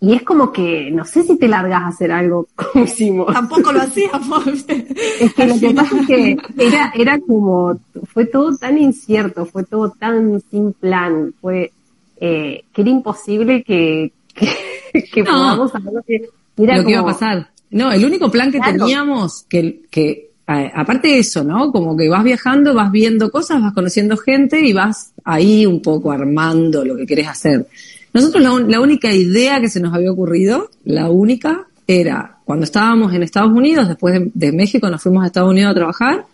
y 0.00 0.14
es 0.14 0.22
como 0.22 0.52
que, 0.52 0.90
no 0.92 1.04
sé 1.04 1.22
si 1.24 1.36
te 1.38 1.48
largas 1.48 1.82
a 1.82 1.86
hacer 1.88 2.12
algo 2.12 2.46
como 2.54 2.84
hicimos. 2.84 3.32
Tampoco 3.32 3.72
lo 3.72 3.82
hacíamos. 3.82 4.44
Es 5.20 5.34
que 5.34 5.46
lo 5.46 5.58
que 5.58 5.70
pasa 5.74 6.00
es 6.00 6.06
que 6.06 6.36
era, 6.58 6.92
era 6.94 7.18
como, 7.20 7.78
fue 8.12 8.26
todo 8.26 8.56
tan 8.56 8.78
incierto, 8.78 9.44
fue 9.46 9.64
todo 9.64 9.90
tan 9.90 10.40
sin 10.50 10.72
plan, 10.74 11.32
fue, 11.40 11.72
eh, 12.20 12.64
que 12.72 12.80
era 12.82 12.90
imposible 12.90 13.62
que, 13.62 14.12
que, 14.34 15.04
que 15.12 15.22
No. 15.22 15.30
podamos 15.30 15.72
saber 15.72 15.94
que 16.06 16.28
era 16.56 16.76
lo 16.78 16.84
que 16.84 16.90
iba 16.92 17.00
a 17.00 17.04
pasar. 17.06 17.48
No, 17.70 17.92
el 17.92 18.04
único 18.04 18.30
plan 18.30 18.50
que 18.50 18.58
Claro. 18.58 18.78
teníamos, 18.78 19.44
que, 19.48 19.82
que 19.90 20.30
aparte 20.46 21.08
de 21.08 21.18
eso, 21.18 21.44
¿no? 21.44 21.70
Como 21.70 21.96
que 21.96 22.08
vas 22.08 22.24
viajando, 22.24 22.72
vas 22.74 22.90
viendo 22.90 23.30
cosas, 23.30 23.60
vas 23.60 23.74
conociendo 23.74 24.16
gente 24.16 24.60
y 24.60 24.72
vas 24.72 25.12
ahí 25.24 25.66
un 25.66 25.82
poco 25.82 26.10
armando 26.10 26.84
lo 26.84 26.96
que 26.96 27.04
querés 27.06 27.28
hacer. 27.28 27.66
Nosotros 28.14 28.42
la, 28.42 28.58
la 28.66 28.80
única 28.80 29.12
idea 29.12 29.60
que 29.60 29.68
se 29.68 29.80
nos 29.80 29.92
había 29.94 30.10
ocurrido, 30.10 30.70
la 30.84 31.10
única, 31.10 31.66
era 31.86 32.38
cuando 32.46 32.64
estábamos 32.64 33.12
en 33.12 33.22
Estados 33.22 33.52
Unidos, 33.52 33.86
después 33.88 34.14
de, 34.14 34.30
de 34.32 34.52
México 34.52 34.88
nos 34.88 35.02
fuimos 35.02 35.22
a 35.22 35.26
Estados 35.26 35.50
Unidos 35.50 35.72
a 35.72 35.74
trabajar, 35.74 36.24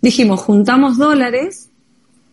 dijimos, 0.00 0.40
juntamos 0.40 0.96
dólares, 0.96 1.67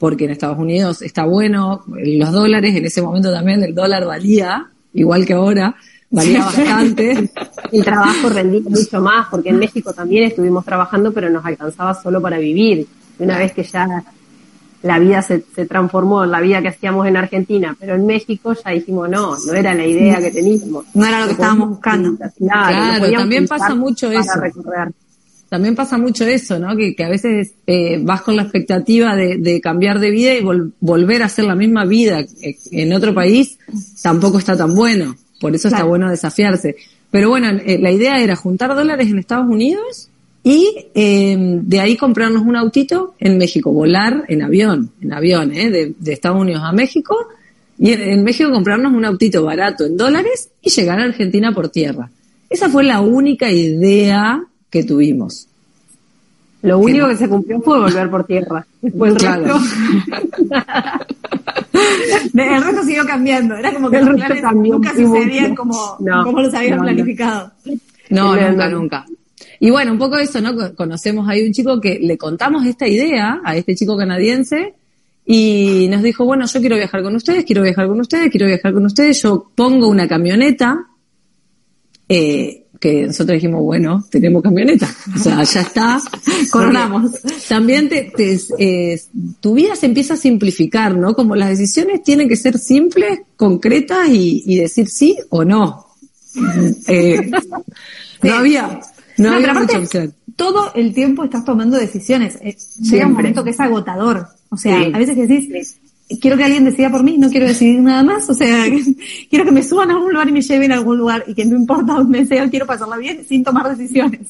porque 0.06 0.26
en 0.26 0.30
Estados 0.30 0.60
Unidos 0.60 1.02
está 1.02 1.26
bueno, 1.26 1.84
los 1.88 2.32
dólares, 2.32 2.76
en 2.76 2.86
ese 2.86 3.02
momento 3.02 3.32
también 3.32 3.64
el 3.64 3.74
dólar 3.74 4.06
valía, 4.06 4.68
igual 4.94 5.26
que 5.26 5.34
ahora, 5.34 5.76
valía 6.12 6.46
bastante. 6.46 7.32
el 7.72 7.84
trabajo 7.84 8.30
rendía 8.30 8.62
mucho 8.70 9.02
más, 9.02 9.26
porque 9.32 9.50
en 9.50 9.58
México 9.58 9.94
también 9.94 10.26
estuvimos 10.26 10.64
trabajando, 10.64 11.12
pero 11.12 11.28
nos 11.32 11.44
alcanzaba 11.44 11.96
solo 11.96 12.22
para 12.22 12.38
vivir. 12.38 12.86
Una 13.18 13.40
vez 13.40 13.54
que 13.54 13.64
ya 13.64 14.04
la 14.84 15.00
vida 15.00 15.24
se, 15.24 15.44
se 15.56 15.66
transformó 15.66 16.24
en 16.24 16.30
la 16.30 16.40
vida 16.40 16.62
que 16.62 16.68
hacíamos 16.68 17.08
en 17.08 17.18
Argentina, 17.18 17.76
pero 17.80 17.96
en 17.96 18.06
México 18.06 18.54
ya 18.54 18.70
dijimos, 18.70 19.10
no, 19.10 19.36
no 19.44 19.54
era 19.56 19.74
la 19.74 19.88
idea 19.88 20.20
que 20.20 20.30
teníamos. 20.30 20.86
No 20.94 21.04
era 21.04 21.22
lo 21.22 21.26
que 21.26 21.32
estábamos 21.32 21.70
buscando. 21.70 22.16
Claro, 22.16 22.32
Claro, 22.38 23.08
no 23.08 23.12
también 23.12 23.48
pasa 23.48 23.74
mucho 23.74 24.06
para 24.10 24.20
eso. 24.20 24.40
recorrer. 24.40 24.92
También 25.56 25.74
pasa 25.74 25.98
mucho 25.98 26.26
eso, 26.26 26.60
¿no? 26.60 26.76
Que, 26.76 26.94
que 26.94 27.04
a 27.06 27.10
veces 27.10 27.54
eh, 27.66 27.98
vas 28.02 28.22
con 28.24 28.36
la 28.36 28.42
expectativa 28.42 29.16
de, 29.16 29.38
de 29.38 29.62
cambiar 29.62 30.00
de 30.02 30.12
vida 30.12 30.34
y 30.36 30.42
vol- 30.42 30.74
volver 30.82 31.22
a 31.22 31.28
hacer 31.28 31.46
la 31.46 31.56
misma 31.56 31.86
vida 31.86 32.26
en 32.72 32.92
otro 32.92 33.14
país 33.14 33.58
tampoco 34.04 34.38
está 34.38 34.58
tan 34.58 34.76
bueno. 34.76 35.16
Por 35.40 35.56
eso 35.56 35.70
está 35.70 35.86
bueno 35.86 36.10
desafiarse. 36.10 36.76
Pero 37.10 37.30
bueno, 37.30 37.48
eh, 37.66 37.80
la 37.80 37.90
idea 37.90 38.22
era 38.22 38.36
juntar 38.36 38.76
dólares 38.76 39.08
en 39.10 39.18
Estados 39.18 39.48
Unidos 39.48 40.10
y 40.44 40.90
eh, 40.94 41.38
de 41.40 41.80
ahí 41.80 41.96
comprarnos 41.96 42.42
un 42.42 42.58
autito 42.58 43.16
en 43.18 43.38
México, 43.38 43.72
volar 43.72 44.26
en 44.28 44.42
avión, 44.42 44.92
en 45.02 45.14
avión, 45.14 45.54
¿eh? 45.54 45.70
de, 45.70 45.94
de 45.98 46.12
Estados 46.12 46.42
Unidos 46.42 46.64
a 46.66 46.74
México 46.74 47.16
y 47.80 47.94
en, 47.94 48.02
en 48.02 48.24
México 48.26 48.52
comprarnos 48.52 48.92
un 48.92 49.06
autito 49.06 49.42
barato 49.46 49.86
en 49.86 49.96
dólares 49.96 50.50
y 50.62 50.70
llegar 50.70 51.00
a 51.00 51.06
Argentina 51.06 51.54
por 51.54 51.70
tierra. 51.70 52.12
Esa 52.50 52.68
fue 52.70 52.84
la 52.84 53.00
única 53.00 53.50
idea 53.50 54.44
que 54.76 54.84
tuvimos. 54.84 55.48
Lo 56.62 56.80
único 56.80 57.08
que 57.08 57.16
se 57.16 57.30
cumplió 57.30 57.62
fue 57.62 57.80
volver 57.80 58.10
por 58.10 58.26
tierra. 58.26 58.66
Después 58.82 59.14
el 59.14 59.18
Claro. 59.20 59.44
resto, 59.44 59.60
El 62.34 62.64
resto 62.64 62.84
siguió 62.84 63.06
cambiando. 63.06 63.56
Era 63.56 63.74
como 63.74 63.90
que 63.90 63.98
El 63.98 64.06
los 64.06 64.16
planes 64.16 64.44
nunca 64.54 64.94
mucho. 64.94 65.08
sucedían 65.08 65.56
como, 65.56 65.96
No, 66.00 66.24
como 66.24 66.42
los 66.42 66.54
habían 66.54 66.78
no, 66.78 66.84
planificado. 66.84 67.52
No, 68.10 68.36
nunca, 68.36 68.70
nunca. 68.70 69.06
Y 69.60 69.70
bueno, 69.72 69.94
un 69.94 69.98
poco 70.00 70.18
eso, 70.18 70.42
¿no? 70.42 70.54
Co- 70.56 70.76
Conocemos 70.76 71.28
ahí 71.30 71.46
un 71.46 71.54
chico 71.54 71.80
que 71.80 72.00
le 72.02 72.18
contamos 72.18 72.66
esta 72.66 72.88
idea 72.88 73.40
a 73.44 73.56
este 73.56 73.76
chico 73.76 73.98
canadiense 73.98 74.74
y 75.26 75.88
nos 75.90 76.04
dijo, 76.04 76.26
bueno, 76.26 76.46
yo 76.46 76.60
quiero 76.60 76.76
viajar 76.76 77.02
con 77.02 77.16
ustedes, 77.16 77.46
quiero 77.46 77.62
viajar 77.64 77.88
con 77.88 78.00
ustedes, 78.00 78.30
quiero 78.30 78.48
viajar 78.48 78.74
con 78.74 78.86
ustedes, 78.86 79.22
yo 79.24 79.50
pongo 79.56 79.88
una 79.88 80.08
camioneta, 80.08 80.86
eh, 82.10 82.65
que 82.86 83.08
nosotros 83.08 83.34
dijimos, 83.34 83.64
bueno, 83.64 84.06
tenemos 84.12 84.44
camioneta, 84.44 84.88
o 85.16 85.18
sea, 85.18 85.42
ya 85.44 85.62
está, 85.62 86.00
coronamos. 86.52 87.14
También 87.50 87.90
te, 87.90 88.12
te, 88.16 88.40
eh, 88.60 89.02
tu 89.40 89.56
vida 89.56 89.76
se 89.76 89.88
empieza 89.88 90.14
a 90.14 90.18
simplificar, 90.18 90.96
¿no? 90.96 91.16
Como 91.16 91.36
las 91.36 91.50
decisiones 91.50 92.04
tienen 92.04 92.30
que 92.30 92.36
ser 92.36 92.60
simples, 92.60 93.22
concretas 93.38 94.08
y, 94.10 94.44
y 94.46 94.58
decir 94.60 94.88
sí 94.88 95.18
o 95.30 95.44
no. 95.44 95.88
Eh, 96.88 97.32
no 98.22 98.34
había, 98.36 98.80
no, 99.18 99.30
No, 99.32 99.36
había 99.36 99.54
mucha 99.56 99.80
opción. 99.80 100.14
todo 100.36 100.72
el 100.76 100.94
tiempo 100.94 101.24
estás 101.24 101.44
tomando 101.44 101.78
decisiones. 101.78 102.38
Eh, 102.42 102.56
Llega 102.82 103.08
un 103.08 103.14
momento 103.14 103.44
que 103.44 103.50
es 103.50 103.60
agotador. 103.60 104.28
O 104.50 104.58
sea, 104.58 104.78
Sí. 104.84 104.92
a 104.94 104.98
veces 105.00 105.16
que 105.16 105.26
decís, 105.26 105.78
quiero 106.22 106.38
que 106.38 106.44
alguien 106.44 106.66
decida 106.66 106.90
por 106.90 107.04
mí, 107.04 107.18
no 107.18 107.30
quiero 107.30 107.48
decidir 107.48 107.82
nada 107.82 108.04
más. 108.04 108.30
O 108.30 108.34
sea, 108.34 108.66
quiero 109.30 109.46
que 109.46 109.52
me 109.52 109.64
suban 109.64 109.92
a 109.92 109.94
algún 109.94 110.12
lugar 110.12 110.30
y 110.30 110.32
me 110.32 110.42
lleven 110.42 110.72
a 110.72 110.76
algún 110.76 110.98
lugar 110.98 111.24
y 111.28 111.34
que 111.34 111.46
no 111.46 111.56
importa 111.56 111.94
dónde 111.94 112.26
sea, 112.26 112.50
quiero 112.50 112.66
pasarla 112.66 112.98
bien 112.98 113.26
sin 113.28 113.44
tomar 113.44 113.76
decisiones. 113.76 114.28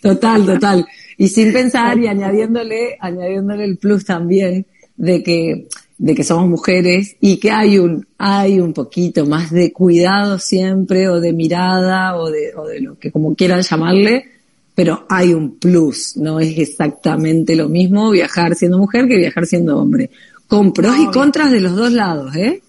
Total, 0.00 0.44
total. 0.46 0.86
Y 1.16 1.28
sin 1.28 1.52
pensar 1.52 1.98
y 1.98 2.06
añadiéndole, 2.06 2.96
añadiéndole 3.00 3.64
el 3.64 3.76
plus 3.76 4.04
también 4.04 4.66
de 4.96 5.22
que, 5.22 5.68
de 5.98 6.14
que 6.14 6.24
somos 6.24 6.48
mujeres 6.48 7.16
y 7.20 7.38
que 7.38 7.50
hay 7.50 7.78
un, 7.78 8.06
hay 8.18 8.60
un 8.60 8.72
poquito 8.72 9.26
más 9.26 9.50
de 9.50 9.72
cuidado 9.72 10.38
siempre 10.38 11.08
o 11.08 11.20
de 11.20 11.32
mirada 11.32 12.16
o 12.16 12.30
de, 12.30 12.52
o 12.56 12.66
de 12.66 12.80
lo 12.80 12.98
que 12.98 13.10
como 13.10 13.34
quieran 13.34 13.62
llamarle, 13.62 14.26
pero 14.74 15.06
hay 15.08 15.32
un 15.32 15.56
plus, 15.56 16.16
no 16.16 16.40
es 16.40 16.58
exactamente 16.58 17.54
lo 17.54 17.68
mismo 17.68 18.10
viajar 18.10 18.56
siendo 18.56 18.78
mujer 18.78 19.06
que 19.06 19.16
viajar 19.16 19.46
siendo 19.46 19.78
hombre. 19.78 20.10
Con 20.48 20.72
pros 20.72 20.96
y 20.98 21.06
contras 21.06 21.50
de 21.50 21.60
los 21.60 21.74
dos 21.74 21.92
lados, 21.92 22.34
¿eh? 22.36 22.62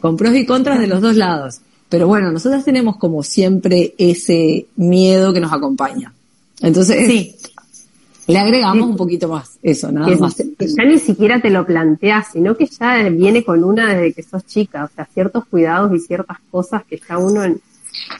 Con 0.00 0.16
pros 0.16 0.34
y 0.36 0.44
contras 0.46 0.78
de 0.78 0.86
los 0.86 1.00
dos 1.00 1.16
lados. 1.16 1.60
Pero 1.88 2.06
bueno, 2.06 2.30
nosotros 2.32 2.64
tenemos 2.64 2.96
como 2.96 3.22
siempre 3.22 3.94
ese 3.98 4.66
miedo 4.76 5.32
que 5.32 5.40
nos 5.40 5.52
acompaña. 5.52 6.12
Entonces, 6.60 7.06
Sí. 7.06 7.34
le 8.26 8.38
agregamos 8.38 8.88
un 8.88 8.96
poquito 8.96 9.28
más 9.28 9.58
eso, 9.62 9.90
nada 9.92 10.08
que, 10.08 10.16
más. 10.16 10.34
que 10.34 10.66
ya 10.66 10.84
ni 10.84 10.98
siquiera 10.98 11.40
te 11.40 11.50
lo 11.50 11.64
planteas, 11.66 12.28
sino 12.32 12.56
que 12.56 12.66
ya 12.66 13.08
viene 13.10 13.44
con 13.44 13.62
una 13.64 13.88
desde 13.94 14.12
que 14.12 14.22
sos 14.22 14.44
chica, 14.46 14.84
o 14.84 14.88
sea, 14.94 15.06
ciertos 15.12 15.44
cuidados 15.46 15.92
y 15.94 15.98
ciertas 16.00 16.38
cosas 16.50 16.82
que 16.84 17.00
ya 17.08 17.18
uno 17.18 17.42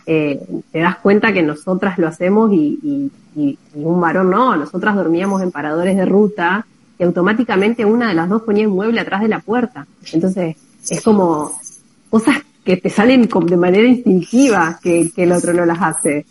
eh, 0.07 0.40
te 0.71 0.79
das 0.79 0.97
cuenta 0.99 1.33
que 1.33 1.43
nosotras 1.43 1.99
lo 1.99 2.07
hacemos 2.07 2.53
y, 2.53 2.79
y, 2.83 3.11
y- 3.35 3.59
y 3.75 3.83
un 3.83 4.01
varón 4.01 4.31
no, 4.31 4.57
nosotras 4.57 4.95
dormíamos 4.95 5.43
en 5.43 5.51
paradores 5.51 5.97
de 5.97 6.05
ruta 6.07 6.64
y 6.99 7.05
automáticamente 7.05 7.85
una 7.85 8.09
de 8.09 8.15
las 8.15 8.29
dos 8.29 8.43
ponía 8.43 8.69
un 8.69 8.75
mueble 8.75 9.01
atrás 9.01 9.23
de 9.23 9.29
la 9.29 9.41
puerta. 9.41 9.87
Entonces, 10.13 10.57
es 10.89 11.01
como 11.03 11.53
cosas 12.11 12.39
que 12.65 12.77
te 12.77 12.89
salen 12.89 13.29
de 13.29 13.57
manera 13.57 13.87
instintiva 13.87 14.79
que, 14.83 15.11
que 15.15 15.25
el 15.25 15.33
otro 15.33 15.53
no 15.53 15.67
las 15.67 15.79
hace. 15.81 16.25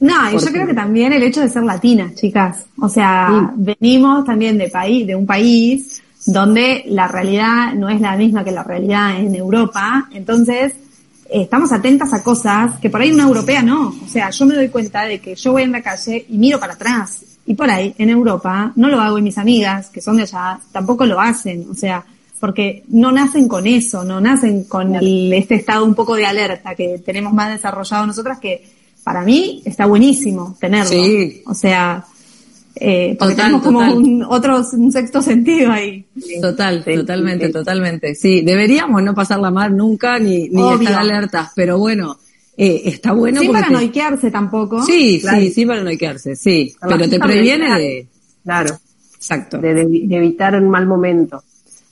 No, 0.00 0.30
y 0.30 0.38
yo 0.38 0.46
creo 0.46 0.66
que 0.66 0.74
también 0.74 1.12
el 1.12 1.22
hecho 1.22 1.42
de 1.42 1.48
ser 1.48 1.62
latinas, 1.62 2.14
chicas. 2.14 2.64
O 2.80 2.88
sea, 2.88 3.52
venimos 3.54 4.24
también 4.24 4.56
de 4.56 4.68
país, 4.68 5.06
de 5.06 5.14
un 5.14 5.26
país 5.26 6.02
donde 6.26 6.84
la 6.86 7.08
realidad 7.08 7.74
no 7.74 7.88
es 7.88 8.00
la 8.00 8.16
misma 8.16 8.44
que 8.44 8.50
la 8.50 8.62
realidad 8.62 9.18
en 9.20 9.34
Europa. 9.34 10.08
Entonces, 10.12 10.72
eh, 11.26 11.42
estamos 11.42 11.70
atentas 11.72 12.12
a 12.14 12.22
cosas 12.22 12.78
que 12.80 12.88
por 12.88 13.00
ahí 13.00 13.12
una 13.12 13.24
europea 13.24 13.62
no. 13.62 13.88
O 13.88 14.08
sea, 14.08 14.30
yo 14.30 14.46
me 14.46 14.54
doy 14.54 14.68
cuenta 14.68 15.04
de 15.04 15.20
que 15.20 15.34
yo 15.34 15.52
voy 15.52 15.62
en 15.62 15.72
la 15.72 15.82
calle 15.82 16.24
y 16.28 16.38
miro 16.38 16.58
para 16.58 16.74
atrás. 16.74 17.24
Y 17.46 17.54
por 17.54 17.70
ahí, 17.70 17.94
en 17.98 18.10
Europa, 18.10 18.72
no 18.76 18.88
lo 18.88 19.00
hago 19.00 19.18
y 19.18 19.22
mis 19.22 19.38
amigas, 19.38 19.88
que 19.90 20.00
son 20.00 20.16
de 20.16 20.22
allá, 20.22 20.60
tampoco 20.72 21.04
lo 21.06 21.20
hacen. 21.20 21.66
O 21.70 21.74
sea, 21.74 22.04
porque 22.38 22.84
no 22.88 23.10
nacen 23.12 23.48
con 23.48 23.66
eso, 23.66 24.04
no 24.04 24.20
nacen 24.20 24.64
con 24.64 24.94
el- 24.94 25.32
este 25.32 25.56
estado 25.56 25.84
un 25.84 25.94
poco 25.94 26.14
de 26.16 26.26
alerta 26.26 26.74
que 26.74 26.98
tenemos 27.04 27.32
más 27.32 27.50
desarrollado 27.50 28.06
nosotras 28.06 28.38
que 28.38 28.64
para 29.04 29.22
mí 29.22 29.62
está 29.64 29.86
buenísimo 29.86 30.56
tenerlo. 30.60 30.90
Sí. 30.90 31.42
O 31.46 31.54
sea, 31.54 32.04
eh, 32.76 33.16
porque 33.18 33.34
Total, 33.34 33.36
tenemos 33.36 33.62
como 33.62 33.80
total. 33.80 33.96
un 33.96 34.22
otro, 34.28 34.62
un 34.74 34.92
sexto 34.92 35.20
sentido 35.20 35.72
ahí. 35.72 36.06
Total, 36.40 36.82
Sí, 36.84 36.94
totalmente, 36.94 37.46
sí. 37.48 37.52
totalmente. 37.52 38.14
Sí, 38.14 38.40
deberíamos 38.42 39.02
no 39.02 39.14
pasarla 39.14 39.50
mal 39.50 39.76
nunca 39.76 40.18
ni, 40.18 40.48
ni 40.48 40.62
Obvio. 40.62 40.88
estar 40.88 41.00
alertas, 41.02 41.50
pero 41.56 41.78
bueno, 41.78 42.16
eh, 42.62 42.82
está 42.84 43.12
bueno 43.12 43.40
Sin 43.40 43.48
porque 43.48 43.62
te- 43.62 43.68
paranoiquearse 43.68 44.30
tampoco. 44.30 44.82
Sí, 44.82 45.18
Claro. 45.20 45.40
sí, 45.40 45.50
sí 45.52 45.64
para 45.66 45.82
no 45.82 45.90
quedarse, 45.98 46.36
sí, 46.36 46.74
pero 46.80 47.08
te 47.08 47.18
previene 47.18 47.78
de, 47.78 48.08
Claro, 48.44 48.76
exacto. 49.14 49.58
de, 49.58 49.74
de- 49.74 49.86
de 50.06 50.16
evitar 50.16 50.54
un 50.56 50.68
mal 50.68 50.86
momento. 50.86 51.42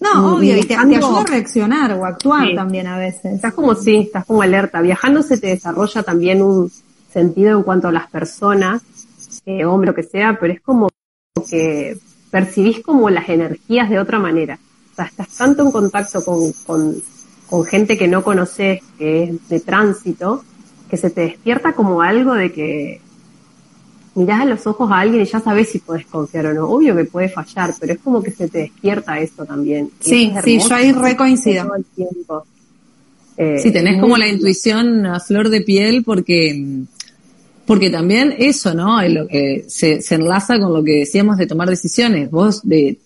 No, 0.00 0.34
obvio, 0.36 0.56
y 0.56 0.60
te, 0.60 0.68
te 0.68 0.76
ayuda 0.76 1.20
a 1.22 1.24
reaccionar 1.24 1.92
o 1.94 2.04
a 2.04 2.08
actuar 2.10 2.46
Sí. 2.48 2.54
también 2.54 2.86
a 2.86 2.98
veces. 2.98 3.34
Estás 3.34 3.52
como 3.54 3.74
sí, 3.74 3.96
estás 3.96 4.24
como 4.26 4.42
alerta. 4.42 4.80
Viajando 4.80 5.22
se 5.22 5.38
te 5.38 5.48
desarrolla 5.48 6.02
también 6.04 6.40
un 6.42 6.70
sentido 7.12 7.56
en 7.56 7.64
cuanto 7.64 7.88
a 7.88 7.92
las 7.92 8.08
personas, 8.08 8.82
eh, 9.46 9.64
hombre 9.64 9.90
o 9.90 9.94
que 9.94 10.02
sea, 10.04 10.36
pero 10.40 10.52
es 10.52 10.60
como 10.60 10.88
que 11.50 11.96
percibís 12.30 12.80
como 12.80 13.08
las 13.10 13.28
energías 13.28 13.88
de 13.90 13.98
otra 13.98 14.18
manera. 14.18 14.58
O 14.92 14.94
sea, 14.94 15.06
estás 15.06 15.28
tanto 15.36 15.64
en 15.64 15.72
contacto 15.72 16.22
con, 16.24 16.52
con, 16.66 16.94
con 17.48 17.64
gente 17.64 17.96
que 17.98 18.06
no 18.06 18.22
conoces, 18.22 18.80
que 18.98 19.24
es 19.24 19.48
de 19.48 19.60
tránsito, 19.60 20.44
que 20.88 20.96
se 20.96 21.10
te 21.10 21.22
despierta 21.22 21.72
como 21.72 22.02
algo 22.02 22.34
de 22.34 22.52
que 22.52 23.00
mirás 24.14 24.40
a 24.42 24.44
los 24.46 24.66
ojos 24.66 24.90
a 24.90 25.00
alguien 25.00 25.22
y 25.22 25.26
ya 25.26 25.40
sabes 25.40 25.68
si 25.70 25.78
podés 25.78 26.06
confiar 26.06 26.46
o 26.46 26.54
no. 26.54 26.68
Obvio 26.68 26.96
que 26.96 27.04
puede 27.04 27.28
fallar, 27.28 27.74
pero 27.78 27.92
es 27.92 28.00
como 28.00 28.22
que 28.22 28.30
se 28.30 28.48
te 28.48 28.58
despierta 28.58 29.18
eso 29.20 29.44
también. 29.44 29.90
Sí, 30.00 30.32
es 30.34 30.44
sí, 30.44 30.58
yo 30.58 30.74
ahí 30.74 30.92
re 30.92 31.16
coincido. 31.16 31.64
todo 31.64 31.76
el 31.76 31.84
tiempo. 31.84 32.46
Eh, 33.36 33.58
Sí, 33.62 33.70
tenés 33.70 34.00
como 34.00 34.16
la 34.16 34.26
intuición 34.26 35.06
a 35.06 35.20
flor 35.20 35.48
de 35.48 35.60
piel 35.60 36.02
porque, 36.02 36.82
porque 37.66 37.90
también 37.90 38.34
eso, 38.36 38.74
¿no? 38.74 39.00
Es 39.00 39.12
lo 39.12 39.28
que 39.28 39.64
se, 39.68 40.02
se 40.02 40.14
enlaza 40.16 40.58
con 40.58 40.72
lo 40.72 40.82
que 40.82 41.00
decíamos 41.00 41.38
de 41.38 41.46
tomar 41.46 41.68
decisiones. 41.68 42.30
Vos 42.30 42.66
de, 42.66 42.98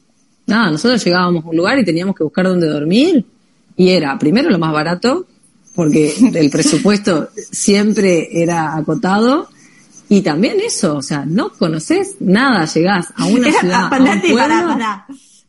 nada, 0.46 0.70
nosotros 0.70 1.04
llegábamos 1.04 1.44
a 1.44 1.48
un 1.48 1.56
lugar 1.56 1.78
y 1.78 1.84
teníamos 1.84 2.16
que 2.16 2.24
buscar 2.24 2.46
dónde 2.46 2.68
dormir 2.68 3.24
y 3.76 3.90
era 3.90 4.18
primero 4.18 4.48
lo 4.50 4.58
más 4.58 4.72
barato 4.72 5.26
porque 5.74 6.14
el 6.34 6.50
presupuesto 6.50 7.30
siempre 7.34 8.28
era 8.42 8.76
acotado 8.76 9.48
y 10.08 10.20
también 10.20 10.60
eso, 10.60 10.96
o 10.96 11.02
sea, 11.02 11.24
no 11.24 11.50
conoces 11.50 12.16
nada, 12.20 12.66
llegás 12.66 13.08
a 13.16 13.24
una 13.26 13.48
Era, 13.48 13.60
ciudad, 13.60 13.80
a 13.80 13.84
un 13.84 13.90
parate, 13.90 14.34
pará, 14.34 14.54
pueblo, 14.56 14.72
pará. 14.74 15.06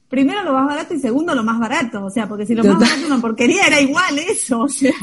Primero 0.08 0.44
lo 0.44 0.54
más 0.54 0.68
barato 0.68 0.94
y 0.94 1.00
segundo 1.00 1.34
lo 1.34 1.44
más 1.44 1.60
barato. 1.60 2.06
O 2.06 2.10
sea, 2.10 2.28
porque 2.30 2.46
si 2.46 2.54
lo 2.54 2.64
más 2.64 2.80
barato 2.80 3.00
es 3.02 3.06
una 3.08 3.20
porquería 3.20 3.66
era 3.66 3.82
igual 3.82 4.20
eso. 4.20 4.62
O 4.62 4.70
sea, 4.70 4.94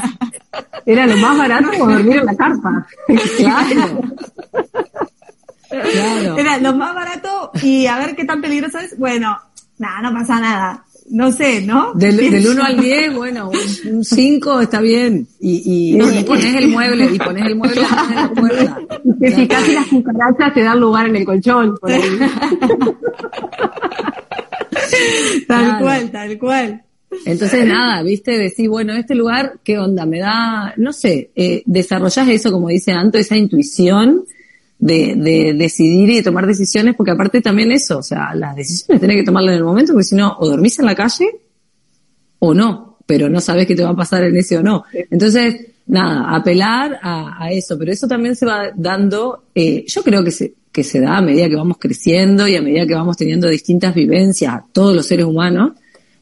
Era 0.86 1.04
lo 1.04 1.16
más 1.16 1.36
barato 1.36 1.68
o 1.80 1.86
dormir 1.90 2.18
en 2.18 2.26
la 2.26 2.36
carpa. 2.36 2.86
claro. 3.36 4.00
Claro. 5.70 6.36
era 6.36 6.58
lo 6.58 6.74
más 6.74 6.92
barato 6.96 7.52
y 7.62 7.86
a 7.86 7.96
ver 7.98 8.16
qué 8.16 8.24
tan 8.24 8.40
peligroso 8.40 8.78
es. 8.80 8.98
Bueno, 8.98 9.38
nada, 9.78 10.00
no 10.02 10.12
pasa 10.12 10.40
nada. 10.40 10.84
No 11.10 11.32
sé, 11.32 11.62
¿no? 11.62 11.92
Del, 11.94 12.16
del 12.16 12.30
Pienso. 12.30 12.52
1 12.52 12.62
al 12.64 12.80
10, 12.80 13.14
bueno, 13.14 13.50
un 13.90 14.04
5 14.04 14.60
está 14.60 14.80
bien. 14.80 15.26
Y, 15.40 15.96
y, 15.96 16.18
y 16.18 16.24
pones 16.24 16.54
el 16.54 16.68
mueble, 16.68 17.08
y 17.12 17.18
pones 17.18 17.46
el 17.46 17.56
mueble 17.56 17.80
de 17.80 18.14
la 18.14 18.32
puerta. 18.34 18.78
Que 19.20 19.30
si 19.32 19.48
casi 19.48 19.72
las 19.74 19.86
cucarachas 19.88 20.54
te 20.54 20.62
dan 20.62 20.78
lugar 20.80 21.08
en 21.08 21.16
el 21.16 21.24
colchón. 21.24 21.76
Por 21.80 21.90
ahí. 21.90 22.00
Tal 25.46 25.64
Claro. 25.66 25.84
cual, 25.84 26.10
tal 26.10 26.38
cual. 26.38 26.82
Entonces, 27.26 27.66
nada, 27.66 28.02
viste, 28.02 28.38
decís, 28.38 28.68
bueno, 28.68 28.92
este 28.94 29.14
lugar, 29.16 29.54
¿qué 29.64 29.78
onda? 29.78 30.06
Me 30.06 30.20
da, 30.20 30.74
no 30.76 30.92
sé, 30.92 31.30
eh, 31.34 31.62
desarrollás 31.66 32.28
eso, 32.28 32.52
como 32.52 32.68
dice 32.68 32.92
Anto, 32.92 33.18
esa 33.18 33.36
intuición 33.36 34.24
de, 34.80 35.14
de 35.14 35.54
decidir 35.54 36.10
y 36.10 36.16
de 36.16 36.22
tomar 36.22 36.46
decisiones, 36.46 36.96
porque 36.96 37.12
aparte 37.12 37.40
también 37.40 37.70
eso, 37.70 37.98
o 37.98 38.02
sea, 38.02 38.34
las 38.34 38.56
decisiones 38.56 39.00
tenés 39.00 39.16
que 39.16 39.24
tomarlas 39.24 39.52
en 39.52 39.58
el 39.58 39.64
momento, 39.64 39.92
porque 39.92 40.04
si 40.04 40.16
no, 40.16 40.36
o 40.38 40.48
dormís 40.48 40.78
en 40.78 40.86
la 40.86 40.94
calle, 40.94 41.30
o 42.38 42.54
no, 42.54 42.98
pero 43.06 43.28
no 43.28 43.40
sabes 43.40 43.66
qué 43.66 43.74
te 43.74 43.84
va 43.84 43.90
a 43.90 43.96
pasar 43.96 44.24
en 44.24 44.36
ese 44.36 44.56
o 44.56 44.62
no. 44.62 44.84
Entonces, 45.10 45.66
nada, 45.86 46.34
apelar 46.34 46.98
a, 47.02 47.44
a 47.44 47.52
eso, 47.52 47.78
pero 47.78 47.92
eso 47.92 48.08
también 48.08 48.34
se 48.34 48.46
va 48.46 48.70
dando, 48.74 49.44
eh, 49.54 49.84
yo 49.86 50.02
creo 50.02 50.24
que 50.24 50.30
se, 50.30 50.54
que 50.72 50.82
se 50.82 51.00
da 51.00 51.18
a 51.18 51.22
medida 51.22 51.48
que 51.48 51.56
vamos 51.56 51.76
creciendo 51.78 52.48
y 52.48 52.56
a 52.56 52.62
medida 52.62 52.86
que 52.86 52.94
vamos 52.94 53.18
teniendo 53.18 53.48
distintas 53.48 53.94
vivencias, 53.94 54.62
todos 54.72 54.96
los 54.96 55.04
seres 55.04 55.26
humanos, 55.26 55.72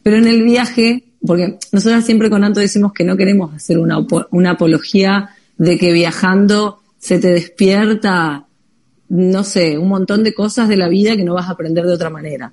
pero 0.03 0.17
en 0.17 0.27
el 0.27 0.43
viaje, 0.43 1.05
porque 1.25 1.59
nosotros 1.71 2.05
siempre 2.05 2.29
con 2.29 2.43
Anto 2.43 2.59
decimos 2.59 2.93
que 2.93 3.05
no 3.05 3.17
queremos 3.17 3.55
hacer 3.55 3.79
una, 3.79 3.99
una 4.33 4.53
apología 4.53 5.31
de 5.59 5.79
que 5.79 5.93
viajando 5.93 6.81
se 6.99 7.19
te 7.19 7.29
despierta, 7.29 8.48
no 9.09 9.45
sé, 9.45 9.79
un 9.79 9.89
montón 9.89 10.23
de 10.23 10.35
cosas 10.35 10.69
de 10.69 10.77
la 10.77 10.89
vida 10.89 11.17
que 11.17 11.25
no 11.25 11.35
vas 11.35 11.49
a 11.49 11.53
aprender 11.53 11.85
de 11.85 11.93
otra 11.93 12.11
manera. 12.11 12.53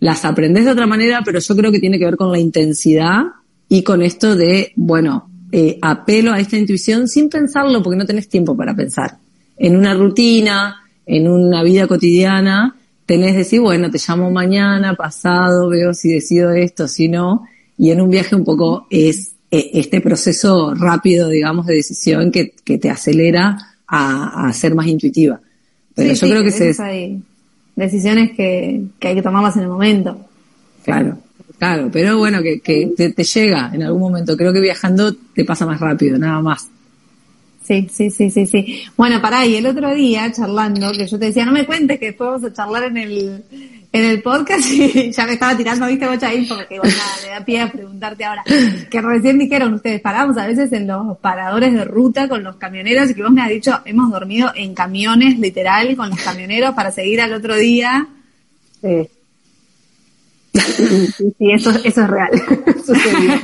Las 0.00 0.24
aprendes 0.24 0.64
de 0.64 0.70
otra 0.70 0.86
manera, 0.86 1.22
pero 1.24 1.38
yo 1.38 1.56
creo 1.56 1.70
que 1.70 1.80
tiene 1.80 1.98
que 1.98 2.04
ver 2.04 2.16
con 2.16 2.32
la 2.32 2.38
intensidad 2.38 3.22
y 3.68 3.82
con 3.82 4.02
esto 4.02 4.36
de, 4.36 4.72
bueno, 4.76 5.30
eh, 5.52 5.78
apelo 5.80 6.32
a 6.32 6.40
esta 6.40 6.56
intuición 6.56 7.08
sin 7.08 7.28
pensarlo 7.28 7.82
porque 7.82 7.98
no 7.98 8.06
tenés 8.06 8.28
tiempo 8.28 8.56
para 8.56 8.74
pensar. 8.74 9.18
En 9.56 9.76
una 9.76 9.94
rutina, 9.94 10.82
en 11.06 11.28
una 11.28 11.62
vida 11.62 11.86
cotidiana, 11.86 12.76
tenés 13.06 13.36
decir, 13.36 13.60
bueno, 13.60 13.90
te 13.90 13.98
llamo 14.06 14.30
mañana, 14.30 14.94
pasado, 14.94 15.68
veo 15.68 15.94
si 15.94 16.10
decido 16.10 16.50
esto, 16.50 16.88
si 16.88 17.08
no, 17.08 17.44
y 17.76 17.90
en 17.90 18.00
un 18.00 18.10
viaje 18.10 18.34
un 18.34 18.44
poco 18.44 18.86
es 18.90 19.34
eh, 19.50 19.70
este 19.74 20.00
proceso 20.00 20.74
rápido, 20.74 21.28
digamos, 21.28 21.66
de 21.66 21.74
decisión 21.74 22.30
que, 22.32 22.54
que 22.64 22.78
te 22.78 22.90
acelera 22.90 23.56
a, 23.86 24.48
a, 24.48 24.52
ser 24.52 24.74
más 24.74 24.86
intuitiva. 24.86 25.40
Pero 25.94 26.14
Sí, 26.14 26.20
yo 26.20 26.26
sí, 26.26 26.32
creo 26.32 26.44
que 26.44 26.50
se, 26.50 26.82
hay 26.82 27.22
decisiones 27.76 28.32
que, 28.32 28.82
que 28.98 29.08
hay 29.08 29.14
que 29.14 29.22
tomarlas 29.22 29.56
en 29.56 29.62
el 29.62 29.68
momento. 29.68 30.18
Claro, 30.84 31.18
claro, 31.58 31.88
pero 31.92 32.18
bueno, 32.18 32.42
que, 32.42 32.60
que 32.60 32.92
te, 32.96 33.10
te 33.12 33.24
llega 33.24 33.70
en 33.72 33.82
algún 33.82 34.00
momento. 34.00 34.36
Creo 34.36 34.52
que 34.52 34.60
viajando 34.60 35.14
te 35.14 35.44
pasa 35.44 35.66
más 35.66 35.80
rápido, 35.80 36.18
nada 36.18 36.40
más. 36.40 36.68
Sí, 37.66 37.88
sí, 37.90 38.10
sí, 38.10 38.30
sí, 38.30 38.46
sí. 38.46 38.82
Bueno, 38.94 39.22
pará, 39.22 39.46
y 39.46 39.56
el 39.56 39.66
otro 39.66 39.94
día 39.94 40.30
charlando, 40.30 40.92
que 40.92 41.06
yo 41.06 41.18
te 41.18 41.26
decía, 41.26 41.46
no 41.46 41.52
me 41.52 41.64
cuentes 41.64 41.98
que 41.98 42.06
después 42.06 42.28
vamos 42.28 42.44
a 42.44 42.52
charlar 42.52 42.84
en 42.84 42.98
el, 42.98 43.44
en 43.90 44.04
el 44.04 44.20
podcast 44.20 44.70
y 44.70 45.10
ya 45.10 45.24
me 45.24 45.32
estaba 45.32 45.56
tirando, 45.56 45.86
viste, 45.86 46.06
bocha 46.06 46.28
ahí, 46.28 46.44
porque 46.44 46.74
igual 46.74 46.90
nada, 46.90 47.12
me 47.22 47.28
da 47.30 47.44
pie 47.44 47.60
a 47.62 47.72
preguntarte 47.72 48.24
ahora. 48.24 48.44
Que 48.90 49.00
recién 49.00 49.38
dijeron 49.38 49.72
ustedes, 49.72 50.02
paramos 50.02 50.36
a 50.36 50.46
veces 50.46 50.70
en 50.74 50.86
los 50.86 51.16
paradores 51.18 51.72
de 51.72 51.86
ruta 51.86 52.28
con 52.28 52.44
los 52.44 52.56
camioneros 52.56 53.10
y 53.10 53.14
que 53.14 53.22
vos 53.22 53.32
me 53.32 53.40
has 53.40 53.48
dicho, 53.48 53.80
hemos 53.86 54.10
dormido 54.10 54.52
en 54.54 54.74
camiones, 54.74 55.38
literal, 55.38 55.96
con 55.96 56.10
los 56.10 56.20
camioneros 56.20 56.74
para 56.74 56.90
seguir 56.90 57.22
al 57.22 57.32
otro 57.32 57.56
día. 57.56 58.06
Sí. 58.82 59.08
Sí, 60.54 61.34
sí, 61.36 61.50
eso, 61.50 61.70
eso 61.70 62.02
es 62.02 62.08
real. 62.08 62.30
Sucedió. 62.86 63.40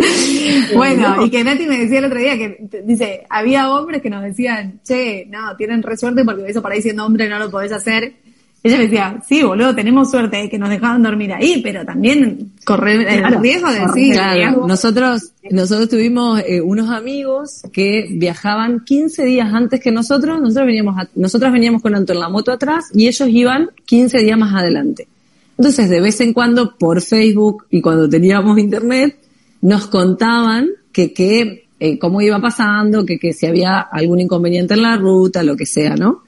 Bueno, 0.74 1.24
y 1.24 1.30
que 1.30 1.42
Nati 1.44 1.66
me 1.66 1.78
decía 1.80 1.98
el 1.98 2.04
otro 2.06 2.18
día 2.18 2.36
que 2.36 2.58
dice, 2.84 3.26
había 3.28 3.70
hombres 3.70 4.00
que 4.02 4.10
nos 4.10 4.22
decían, 4.22 4.80
che, 4.84 5.26
no, 5.28 5.56
tienen 5.56 5.82
re 5.82 5.96
suerte 5.96 6.24
porque 6.24 6.46
eso 6.48 6.62
por 6.62 6.72
ahí 6.72 6.80
siendo 6.82 7.04
hombre 7.04 7.28
no 7.28 7.38
lo 7.38 7.50
podés 7.50 7.72
hacer. 7.72 8.14
Ella 8.62 8.76
me 8.76 8.84
decía, 8.84 9.22
sí, 9.26 9.42
boludo, 9.42 9.74
tenemos 9.74 10.10
suerte 10.10 10.36
de 10.36 10.50
que 10.50 10.58
nos 10.58 10.68
dejaban 10.68 11.02
dormir 11.02 11.32
ahí, 11.32 11.62
pero 11.62 11.82
también 11.84 12.52
correr 12.66 13.00
el 13.08 13.18
Claro, 13.20 13.40
riesgo 13.40 13.70
de 13.72 13.80
decir, 13.80 14.16
riesgo. 14.34 14.68
nosotros, 14.68 15.32
nosotros 15.50 15.88
tuvimos 15.88 16.40
eh, 16.46 16.60
unos 16.60 16.90
amigos 16.90 17.62
que 17.72 18.06
viajaban 18.10 18.84
15 18.84 19.24
días 19.24 19.50
antes 19.52 19.80
que 19.80 19.90
nosotros, 19.90 20.38
nosotros 20.42 20.66
veníamos, 20.66 20.98
a- 20.98 21.08
nosotras 21.14 21.52
veníamos 21.54 21.80
con 21.80 21.94
Anto 21.94 22.12
en 22.12 22.20
la 22.20 22.28
moto 22.28 22.52
atrás 22.52 22.90
y 22.94 23.06
ellos 23.08 23.28
iban 23.30 23.70
15 23.86 24.18
días 24.18 24.38
más 24.38 24.54
adelante. 24.54 25.08
Entonces, 25.56 25.88
de 25.88 26.00
vez 26.02 26.20
en 26.20 26.34
cuando, 26.34 26.76
por 26.76 27.00
Facebook 27.00 27.64
y 27.70 27.80
cuando 27.80 28.08
teníamos 28.10 28.58
internet, 28.58 29.16
nos 29.62 29.86
contaban 29.86 30.68
que, 30.92 31.12
que 31.12 31.68
eh, 31.78 31.98
cómo 31.98 32.20
iba 32.20 32.40
pasando, 32.40 33.04
que, 33.04 33.18
que 33.18 33.32
si 33.32 33.46
había 33.46 33.80
algún 33.80 34.20
inconveniente 34.20 34.74
en 34.74 34.82
la 34.82 34.96
ruta, 34.96 35.42
lo 35.42 35.56
que 35.56 35.66
sea, 35.66 35.96
¿no? 35.96 36.24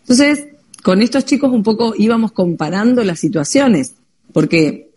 Entonces, 0.00 0.46
con 0.82 1.02
estos 1.02 1.24
chicos 1.24 1.52
un 1.52 1.62
poco 1.62 1.94
íbamos 1.96 2.32
comparando 2.32 3.04
las 3.04 3.18
situaciones, 3.18 3.94
porque 4.32 4.90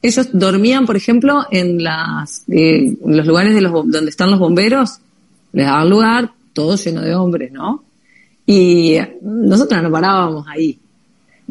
ellos 0.00 0.28
dormían, 0.32 0.86
por 0.86 0.96
ejemplo, 0.96 1.46
en 1.50 1.82
las 1.82 2.44
eh, 2.48 2.96
en 3.04 3.16
los 3.16 3.26
lugares 3.26 3.54
de 3.54 3.60
los 3.60 3.72
donde 3.72 4.10
están 4.10 4.30
los 4.30 4.40
bomberos, 4.40 4.98
les 5.52 5.66
daban 5.66 5.90
lugar, 5.90 6.32
todo 6.52 6.76
lleno 6.76 7.02
de 7.02 7.14
hombres, 7.14 7.52
¿no? 7.52 7.84
Y 8.46 8.96
nosotros 9.22 9.82
no 9.82 9.90
parábamos 9.90 10.46
ahí. 10.48 10.78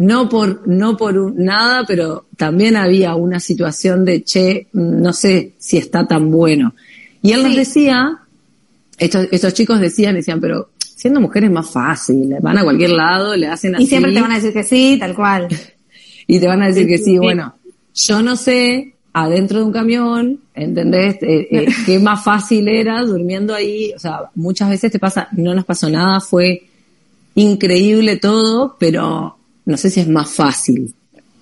No 0.02 0.28
por, 0.30 0.68
no 0.68 0.98
por 0.98 1.16
un- 1.18 1.36
nada, 1.44 1.84
pero 1.88 2.26
también 2.36 2.76
había 2.76 3.14
una 3.14 3.40
situación 3.40 4.04
de, 4.04 4.24
che, 4.24 4.68
no 4.74 5.14
sé 5.14 5.54
si 5.60 5.78
está 5.78 6.08
tan 6.08 6.32
bueno. 6.32 6.74
Y 7.22 7.34
él 7.34 7.44
nos 7.44 7.56
decía, 7.56 8.20
estos, 8.98 9.28
estos 9.32 9.54
chicos 9.54 9.80
decían, 9.80 10.16
decían, 10.16 10.42
pero 10.42 10.70
siendo 10.80 11.22
mujeres 11.22 11.50
es 11.50 11.54
más 11.54 11.70
fácil, 11.70 12.36
van 12.42 12.58
a 12.58 12.64
cualquier 12.64 12.92
lado, 12.92 13.36
le 13.36 13.48
hacen 13.48 13.76
así. 13.76 13.84
y 13.84 13.88
siempre 13.88 14.12
te 14.12 14.22
van 14.22 14.32
a 14.32 14.36
decir 14.36 14.54
que 14.54 14.64
sí, 14.64 14.98
tal 15.00 15.16
cual. 15.16 15.48
Y 16.28 16.40
te 16.40 16.48
van 16.48 16.62
a 16.64 16.68
decir 16.68 16.88
que 16.88 16.98
sí. 16.98 17.18
bueno, 17.18 17.56
yo 17.94 18.22
no 18.22 18.38
sé, 18.38 18.94
adentro 19.12 19.60
de 19.60 19.66
un 19.66 19.72
camión, 19.74 20.40
¿entendés? 20.54 21.16
Eh, 21.22 21.48
eh, 21.52 21.68
qué 21.86 22.00
más 22.00 22.24
fácil 22.24 22.68
era 22.70 23.02
durmiendo 23.02 23.54
ahí, 23.54 23.92
o 23.96 24.00
sea, 24.00 24.30
muchas 24.36 24.70
veces 24.70 24.92
te 24.92 25.00
pasa, 25.00 25.28
no 25.34 25.54
nos 25.54 25.66
pasó 25.66 25.90
nada, 25.90 26.22
fue 26.22 26.64
increíble 27.36 28.18
todo, 28.18 28.78
pero 28.80 29.38
no 29.72 29.78
sé 29.78 29.90
si 29.90 30.02
es 30.02 30.08
más 30.08 30.30
fácil. 30.32 30.94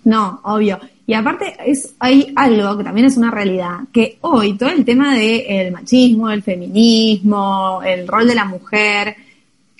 No, 0.05 0.39
obvio. 0.43 0.79
Y 1.05 1.13
aparte 1.15 1.55
es 1.65 1.95
hay 1.99 2.31
algo 2.35 2.77
que 2.77 2.83
también 2.83 3.07
es 3.07 3.17
una 3.17 3.31
realidad, 3.31 3.79
que 3.91 4.17
hoy 4.21 4.53
todo 4.57 4.69
el 4.69 4.85
tema 4.85 5.15
del 5.15 5.71
machismo, 5.71 6.29
el 6.29 6.43
feminismo, 6.43 7.81
el 7.83 8.07
rol 8.07 8.27
de 8.27 8.35
la 8.35 8.45
mujer, 8.45 9.15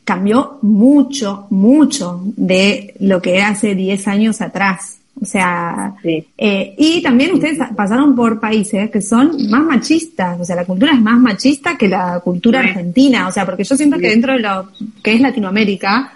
cambió 0.04 0.58
mucho, 0.64 1.46
mucho 1.52 2.22
de 2.36 2.96
lo 3.00 3.22
que 3.22 3.36
era 3.36 3.50
hace 3.50 3.76
10 3.76 4.08
años 4.08 4.42
atrás. 4.42 4.98
O 5.22 5.26
sea, 5.26 5.94
Sí. 6.02 6.26
eh, 6.38 6.74
y 6.78 7.02
también 7.04 7.34
ustedes 7.34 7.60
pasaron 7.76 8.16
por 8.16 8.40
países 8.40 8.90
que 8.90 9.02
son 9.02 9.50
más 9.50 9.64
machistas, 9.64 10.40
o 10.40 10.46
sea, 10.46 10.56
la 10.56 10.66
cultura 10.66 10.94
es 10.94 11.02
más 11.02 11.20
machista 11.20 11.78
que 11.78 11.90
la 11.90 12.22
cultura 12.22 12.62
Sí. 12.64 12.70
argentina, 12.70 13.28
o 13.28 13.32
sea, 13.32 13.46
porque 13.46 13.66
yo 13.66 13.76
siento 13.76 13.98
que 13.98 14.08
dentro 14.10 14.34
de 14.34 14.40
lo 14.40 14.70
que 15.04 15.14
es 15.14 15.22
Latinoamérica, 15.22 16.14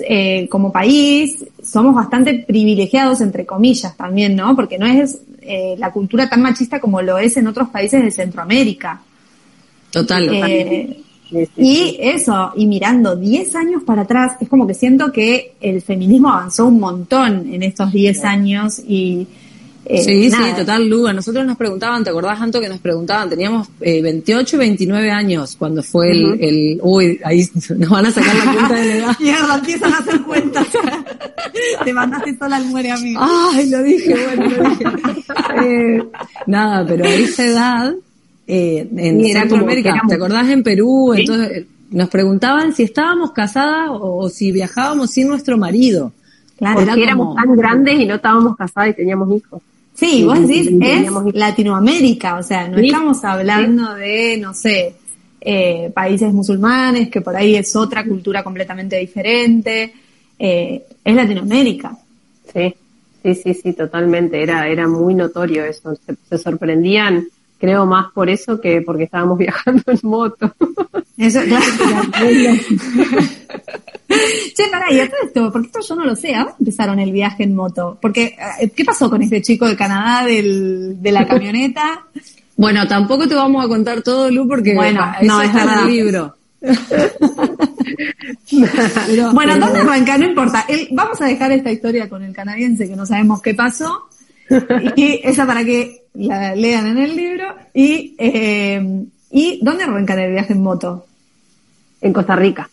eh, 0.00 0.48
como 0.50 0.72
país, 0.72 1.44
somos 1.62 1.94
bastante 1.94 2.44
privilegiados, 2.46 3.20
entre 3.20 3.44
comillas, 3.44 3.96
también, 3.96 4.36
¿no? 4.36 4.54
Porque 4.56 4.78
no 4.78 4.86
es 4.86 5.18
eh, 5.40 5.74
la 5.78 5.90
cultura 5.92 6.28
tan 6.28 6.42
machista 6.42 6.80
como 6.80 7.02
lo 7.02 7.18
es 7.18 7.36
en 7.36 7.46
otros 7.46 7.68
países 7.68 8.02
de 8.02 8.10
Centroamérica. 8.10 9.00
Total. 9.90 10.28
Eh, 10.32 11.02
Sí, 11.32 11.46
sí, 11.46 11.52
y 11.56 11.96
eso, 11.98 12.52
y 12.56 12.66
mirando 12.66 13.16
10 13.16 13.56
años 13.56 13.82
para 13.84 14.02
atrás, 14.02 14.34
es 14.38 14.50
como 14.50 14.66
que 14.66 14.74
siento 14.74 15.10
que 15.10 15.54
el 15.62 15.80
feminismo 15.80 16.28
avanzó 16.28 16.66
un 16.66 16.78
montón 16.78 17.50
en 17.52 17.62
estos 17.62 17.90
10 17.92 18.24
años 18.24 18.78
y... 18.86 19.26
eh, 19.94 20.02
sí, 20.04 20.28
nada. 20.30 20.48
sí, 20.50 20.56
total, 20.60 20.88
Lu. 20.88 21.06
A 21.06 21.12
nosotros 21.12 21.44
nos 21.44 21.56
preguntaban, 21.56 22.02
¿te 22.04 22.10
acordás, 22.10 22.40
Anto, 22.40 22.60
que 22.60 22.68
nos 22.68 22.78
preguntaban? 22.78 23.28
Teníamos 23.28 23.68
eh, 23.80 24.00
28 24.02 24.56
y 24.56 24.58
29 24.58 25.10
años 25.10 25.56
cuando 25.56 25.82
fue 25.82 26.10
el, 26.12 26.38
el... 26.40 26.78
Uy, 26.82 27.20
ahí 27.24 27.44
nos 27.76 27.88
van 27.90 28.06
a 28.06 28.10
sacar 28.10 28.34
la 28.36 28.52
cuenta 28.52 28.74
de 28.74 28.84
la 28.86 28.96
edad. 28.96 29.16
Mierda, 29.20 29.54
empiezan 29.56 29.92
a 29.92 29.98
hacer 29.98 30.20
cuentas. 30.22 30.66
Te 31.84 31.92
mandaste 31.92 32.36
sola 32.36 32.56
al 32.56 32.66
muere 32.66 32.90
a 32.90 32.96
mí. 32.96 33.14
Ay, 33.18 33.68
lo 33.70 33.82
dije, 33.82 34.14
bueno, 34.26 34.46
lo 34.56 34.70
dije. 34.70 34.84
Eh, 35.64 36.02
nada, 36.46 36.84
pero 36.86 37.04
a 37.04 37.08
esa 37.08 37.44
edad, 37.44 37.94
eh, 38.46 38.88
en 38.96 39.24
Centroamérica, 39.32 40.00
¿te 40.08 40.14
acordás 40.14 40.48
en 40.48 40.62
Perú? 40.62 41.12
Sí. 41.14 41.20
Entonces, 41.22 41.64
nos 41.90 42.08
preguntaban 42.08 42.74
si 42.74 42.84
estábamos 42.84 43.32
casadas 43.32 43.88
o, 43.90 44.18
o 44.24 44.28
si 44.30 44.50
viajábamos 44.52 45.10
sin 45.10 45.28
nuestro 45.28 45.58
marido. 45.58 46.12
Claro. 46.56 46.80
Porque 46.84 47.02
éramos 47.02 47.26
como- 47.28 47.34
tan 47.42 47.56
grandes 47.56 48.00
y 48.00 48.06
no 48.06 48.14
estábamos 48.14 48.56
casadas 48.56 48.90
y 48.90 48.94
teníamos 48.94 49.28
hijos. 49.36 49.60
Sí, 49.94 50.24
vos 50.24 50.40
decís, 50.46 50.70
es 50.80 51.10
Latinoamérica, 51.34 52.36
o 52.38 52.42
sea, 52.42 52.66
no 52.68 52.78
Sí. 52.78 52.86
estamos 52.86 53.22
hablando 53.24 53.94
de, 53.94 54.38
no 54.38 54.54
sé, 54.54 54.94
eh, 55.40 55.90
países 55.94 56.32
musulmanes, 56.32 57.08
que 57.08 57.20
por 57.20 57.36
ahí 57.36 57.56
es 57.56 57.74
otra 57.76 58.04
cultura 58.04 58.42
completamente 58.42 58.96
diferente, 58.98 59.92
eh, 60.38 60.82
es 61.04 61.14
Latinoamérica. 61.14 61.96
Sí, 62.52 62.74
sí, 63.22 63.34
sí, 63.34 63.54
sí, 63.54 63.72
totalmente. 63.74 64.42
Era, 64.42 64.66
era 64.68 64.88
muy 64.88 65.14
notorio 65.14 65.64
eso. 65.64 65.94
Se, 66.06 66.14
se 66.28 66.38
sorprendían, 66.38 67.26
creo, 67.62 67.86
más 67.86 68.12
por 68.12 68.28
eso 68.28 68.60
que 68.60 68.82
porque 68.82 69.04
estábamos 69.04 69.38
viajando 69.44 69.82
en 69.86 69.98
moto. 70.02 70.52
Eso, 71.16 71.40
claro. 71.44 71.64
che, 74.56 74.64
pará, 74.70 74.92
y 74.92 75.00
a 75.00 75.06
todo 75.08 75.18
esto, 75.24 75.52
porque 75.52 75.66
esto 75.68 75.80
yo 75.88 75.94
no 75.96 76.04
lo 76.04 76.16
sé, 76.16 76.34
¿a 76.34 76.38
dónde 76.40 76.54
empezaron 76.60 76.98
el 76.98 77.12
viaje 77.12 77.44
en 77.44 77.54
moto? 77.54 77.96
Porque, 78.02 78.36
eh, 78.60 78.68
¿qué 78.74 78.84
pasó 78.84 79.08
con 79.08 79.22
este 79.22 79.40
chico 79.40 79.66
de 79.66 79.76
Canadá 79.76 80.26
del, 80.26 81.00
de 81.00 81.12
la 81.12 81.26
camioneta? 81.26 82.04
Bueno, 82.56 82.86
tampoco 82.86 83.26
te 83.28 83.34
vamos 83.34 83.64
a 83.64 83.68
contar 83.68 84.02
todo, 84.02 84.30
Lu, 84.30 84.46
porque 84.48 84.74
Bueno, 84.74 85.00
eso 85.20 85.26
no, 85.32 85.40
es 85.42 85.48
está 85.48 85.62
en 85.62 85.70
el 85.80 85.86
libro. 85.94 86.34
Pero- 89.06 89.32
Bueno, 89.32 89.58
¿dónde 89.58 89.80
arranca? 89.80 90.18
No 90.18 90.26
importa. 90.26 90.64
El- 90.68 90.88
vamos 90.92 91.20
a 91.20 91.26
dejar 91.26 91.52
esta 91.52 91.70
historia 91.72 92.08
con 92.08 92.22
el 92.22 92.32
canadiense 92.34 92.88
que 92.88 92.96
no 92.96 93.06
sabemos 93.06 93.40
qué 93.42 93.54
pasó. 93.54 94.08
Y 94.96 95.20
esa 95.22 95.46
para 95.46 95.64
que 95.64 96.04
la 96.14 96.54
lean 96.54 96.86
en 96.88 96.98
el 96.98 97.16
libro. 97.16 97.44
Y, 97.74 98.14
eh, 98.18 99.04
¿y 99.30 99.60
dónde 99.62 99.84
arranca 99.84 100.14
el 100.22 100.32
viaje 100.32 100.52
en 100.52 100.62
moto? 100.62 101.06
en 102.00 102.12
Costa 102.12 102.34
Rica. 102.34 102.68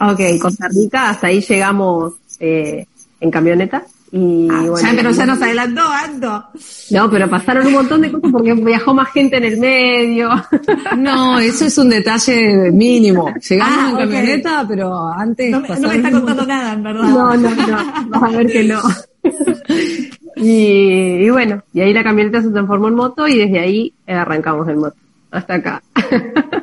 Ok. 0.00 0.20
En 0.20 0.38
Costa 0.38 0.68
Rica, 0.68 1.10
hasta 1.10 1.26
ahí 1.26 1.40
llegamos 1.42 2.14
eh, 2.40 2.86
en 3.20 3.30
camioneta. 3.30 3.84
Y 4.10 4.48
Ah, 4.50 4.62
bueno, 4.70 4.78
ya, 4.78 4.92
pero 4.96 5.10
ya 5.10 5.26
nos 5.26 5.42
adelantó, 5.42 5.82
Anto. 5.82 6.44
No, 6.92 7.10
pero 7.10 7.28
pasaron 7.28 7.66
un 7.66 7.74
montón 7.74 8.00
de 8.00 8.10
cosas 8.10 8.30
porque 8.32 8.54
viajó 8.54 8.94
más 8.94 9.10
gente 9.12 9.36
en 9.36 9.44
el 9.44 9.58
medio. 9.58 10.30
No, 10.96 11.38
eso 11.38 11.66
es 11.66 11.76
un 11.76 11.90
detalle 11.90 12.70
mínimo. 12.72 13.34
Llegamos 13.46 13.78
Ah, 13.78 13.88
en 13.90 13.94
ok. 13.96 14.00
camioneta, 14.00 14.64
pero 14.66 15.08
antes 15.08 15.50
No, 15.50 15.60
me- 15.60 15.68
no 15.68 15.74
me 15.74 15.80
pasaron 15.82 15.96
está 16.06 16.10
contando 16.10 16.46
nada, 16.46 16.72
en 16.72 16.82
verdad. 16.82 17.02
No, 17.02 17.36
no, 17.36 17.50
no, 17.54 18.08
vas 18.08 18.22
a 18.22 18.28
ver 18.38 18.46
que 18.46 18.64
no. 18.64 18.80
Y, 20.38 21.24
y 21.24 21.30
bueno, 21.30 21.62
y 21.72 21.80
ahí 21.80 21.92
la 21.92 22.04
camioneta 22.04 22.42
se 22.42 22.50
transformó 22.50 22.88
en 22.88 22.94
moto 22.94 23.26
y 23.26 23.36
desde 23.36 23.58
ahí 23.58 23.92
arrancamos 24.06 24.68
en 24.68 24.78
moto. 24.78 24.96
Hasta 25.30 25.54
acá. 25.54 25.82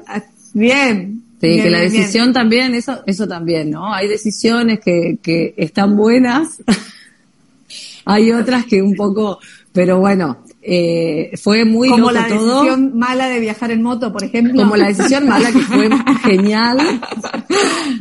Ah, 0.08 0.22
Bien. 0.54 1.22
Sí, 1.42 1.62
que 1.62 1.70
la 1.70 1.80
decisión 1.80 2.32
también, 2.32 2.74
eso, 2.74 3.04
eso 3.06 3.28
también, 3.28 3.70
¿no? 3.70 3.94
Hay 3.94 4.08
decisiones 4.08 4.80
que, 4.80 5.18
que 5.22 5.54
están 5.58 5.96
buenas, 5.98 6.64
hay 8.06 8.32
otras 8.32 8.66
que 8.66 8.82
un 8.82 8.96
poco, 8.96 9.40
pero 9.74 10.00
bueno, 10.00 10.38
eh, 10.68 11.32
fue 11.38 11.64
muy 11.64 11.90
como 11.90 12.12
loco 12.12 12.12
la 12.14 12.28
todo. 12.28 12.62
decisión 12.64 12.98
mala 12.98 13.28
de 13.30 13.40
viajar 13.40 13.70
en 13.72 13.84
moto, 13.84 14.12
por 14.12 14.24
ejemplo. 14.24 14.56
Como 14.64 14.76
la 14.76 14.88
decisión 14.88 15.28
mala 15.28 15.52
que 15.52 15.60
fue 15.60 15.90
genial, 16.24 16.78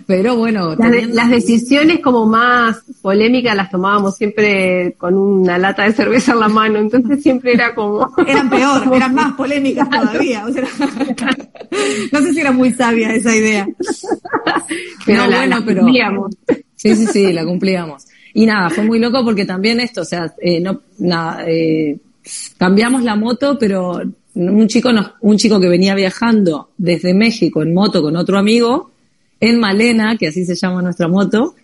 pero 0.06 0.36
bueno. 0.36 0.70
Las, 0.70 0.78
de- 0.78 0.84
teniendo- 0.90 1.14
las 1.16 1.30
decisiones 1.30 2.00
como 2.00 2.26
más 2.26 2.78
polémicas 3.02 3.54
las 3.56 3.70
tomábamos 3.70 4.16
siempre 4.16 4.94
con 4.98 5.14
una 5.14 5.58
lata 5.58 5.84
de 5.84 5.92
cerveza 5.92 6.32
en 6.32 6.40
la 6.40 6.48
mano, 6.48 6.78
entonces 6.78 7.22
siempre 7.22 7.52
era 7.52 7.74
como... 7.74 8.10
Eran 8.26 8.48
peor, 8.48 8.82
eran 8.94 9.14
más 9.14 9.32
polémicas 9.34 9.88
todavía. 9.90 10.46
o 10.46 10.52
sea, 10.52 10.64
no 12.12 12.20
sé 12.20 12.32
si 12.32 12.40
era 12.40 12.52
muy 12.52 12.72
sabia 12.72 13.14
esa 13.14 13.34
idea. 13.36 13.66
pero 15.04 15.24
No, 15.24 15.30
la- 15.30 15.36
bueno, 15.38 15.62
pero- 15.66 15.82
cumplíamos. 15.82 16.34
Sí, 16.76 16.94
sí, 16.96 17.06
sí, 17.06 17.32
la 17.32 17.44
cumplíamos. 17.44 18.06
Y 18.34 18.46
nada, 18.46 18.68
fue 18.68 18.84
muy 18.84 18.98
loco 18.98 19.22
porque 19.24 19.44
también 19.44 19.80
esto, 19.80 20.00
o 20.02 20.04
sea, 20.04 20.34
eh, 20.42 20.60
no, 20.60 20.80
nada, 20.98 21.44
eh, 21.46 21.96
cambiamos 22.58 23.02
la 23.02 23.16
moto, 23.16 23.56
pero 23.58 24.00
un 24.34 24.66
chico 24.68 24.92
nos, 24.92 25.12
un 25.20 25.36
chico 25.36 25.60
que 25.60 25.68
venía 25.68 25.94
viajando 25.94 26.70
desde 26.76 27.14
México 27.14 27.62
en 27.62 27.72
moto 27.74 28.02
con 28.02 28.16
otro 28.16 28.38
amigo, 28.38 28.90
en 29.40 29.60
Malena, 29.60 30.16
que 30.16 30.28
así 30.28 30.44
se 30.44 30.54
llama 30.56 30.82
nuestra 30.82 31.06
moto, 31.08 31.54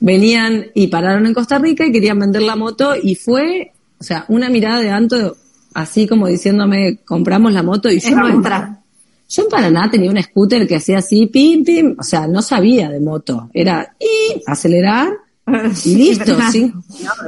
venían 0.00 0.66
y 0.74 0.86
pararon 0.88 1.26
en 1.26 1.34
Costa 1.34 1.58
Rica 1.58 1.84
y 1.86 1.92
querían 1.92 2.18
vender 2.18 2.42
la 2.42 2.56
moto 2.56 2.94
y 3.00 3.14
fue, 3.14 3.72
o 4.00 4.04
sea, 4.04 4.24
una 4.28 4.48
mirada 4.48 4.80
de 4.80 4.90
Anto 4.90 5.36
así 5.74 6.06
como 6.06 6.26
diciéndome, 6.26 6.98
compramos 7.04 7.52
la 7.52 7.62
moto 7.62 7.90
y 7.90 8.00
yo 8.00 8.08
Es 8.08 8.16
no- 8.16 8.28
nuestra. 8.28 8.80
yo 9.28 9.42
en 9.42 9.48
Paraná 9.48 9.90
tenía 9.90 10.10
un 10.10 10.20
scooter 10.22 10.66
que 10.66 10.76
hacía 10.76 10.98
así, 10.98 11.26
pim, 11.26 11.62
pim, 11.64 11.94
o 11.98 12.02
sea, 12.02 12.26
no 12.26 12.40
sabía 12.42 12.88
de 12.88 13.00
moto. 13.00 13.50
Era 13.52 13.94
y 14.00 14.42
acelerar 14.46 15.10
y 15.84 15.94
listo, 15.94 16.36
sí. 16.50 16.72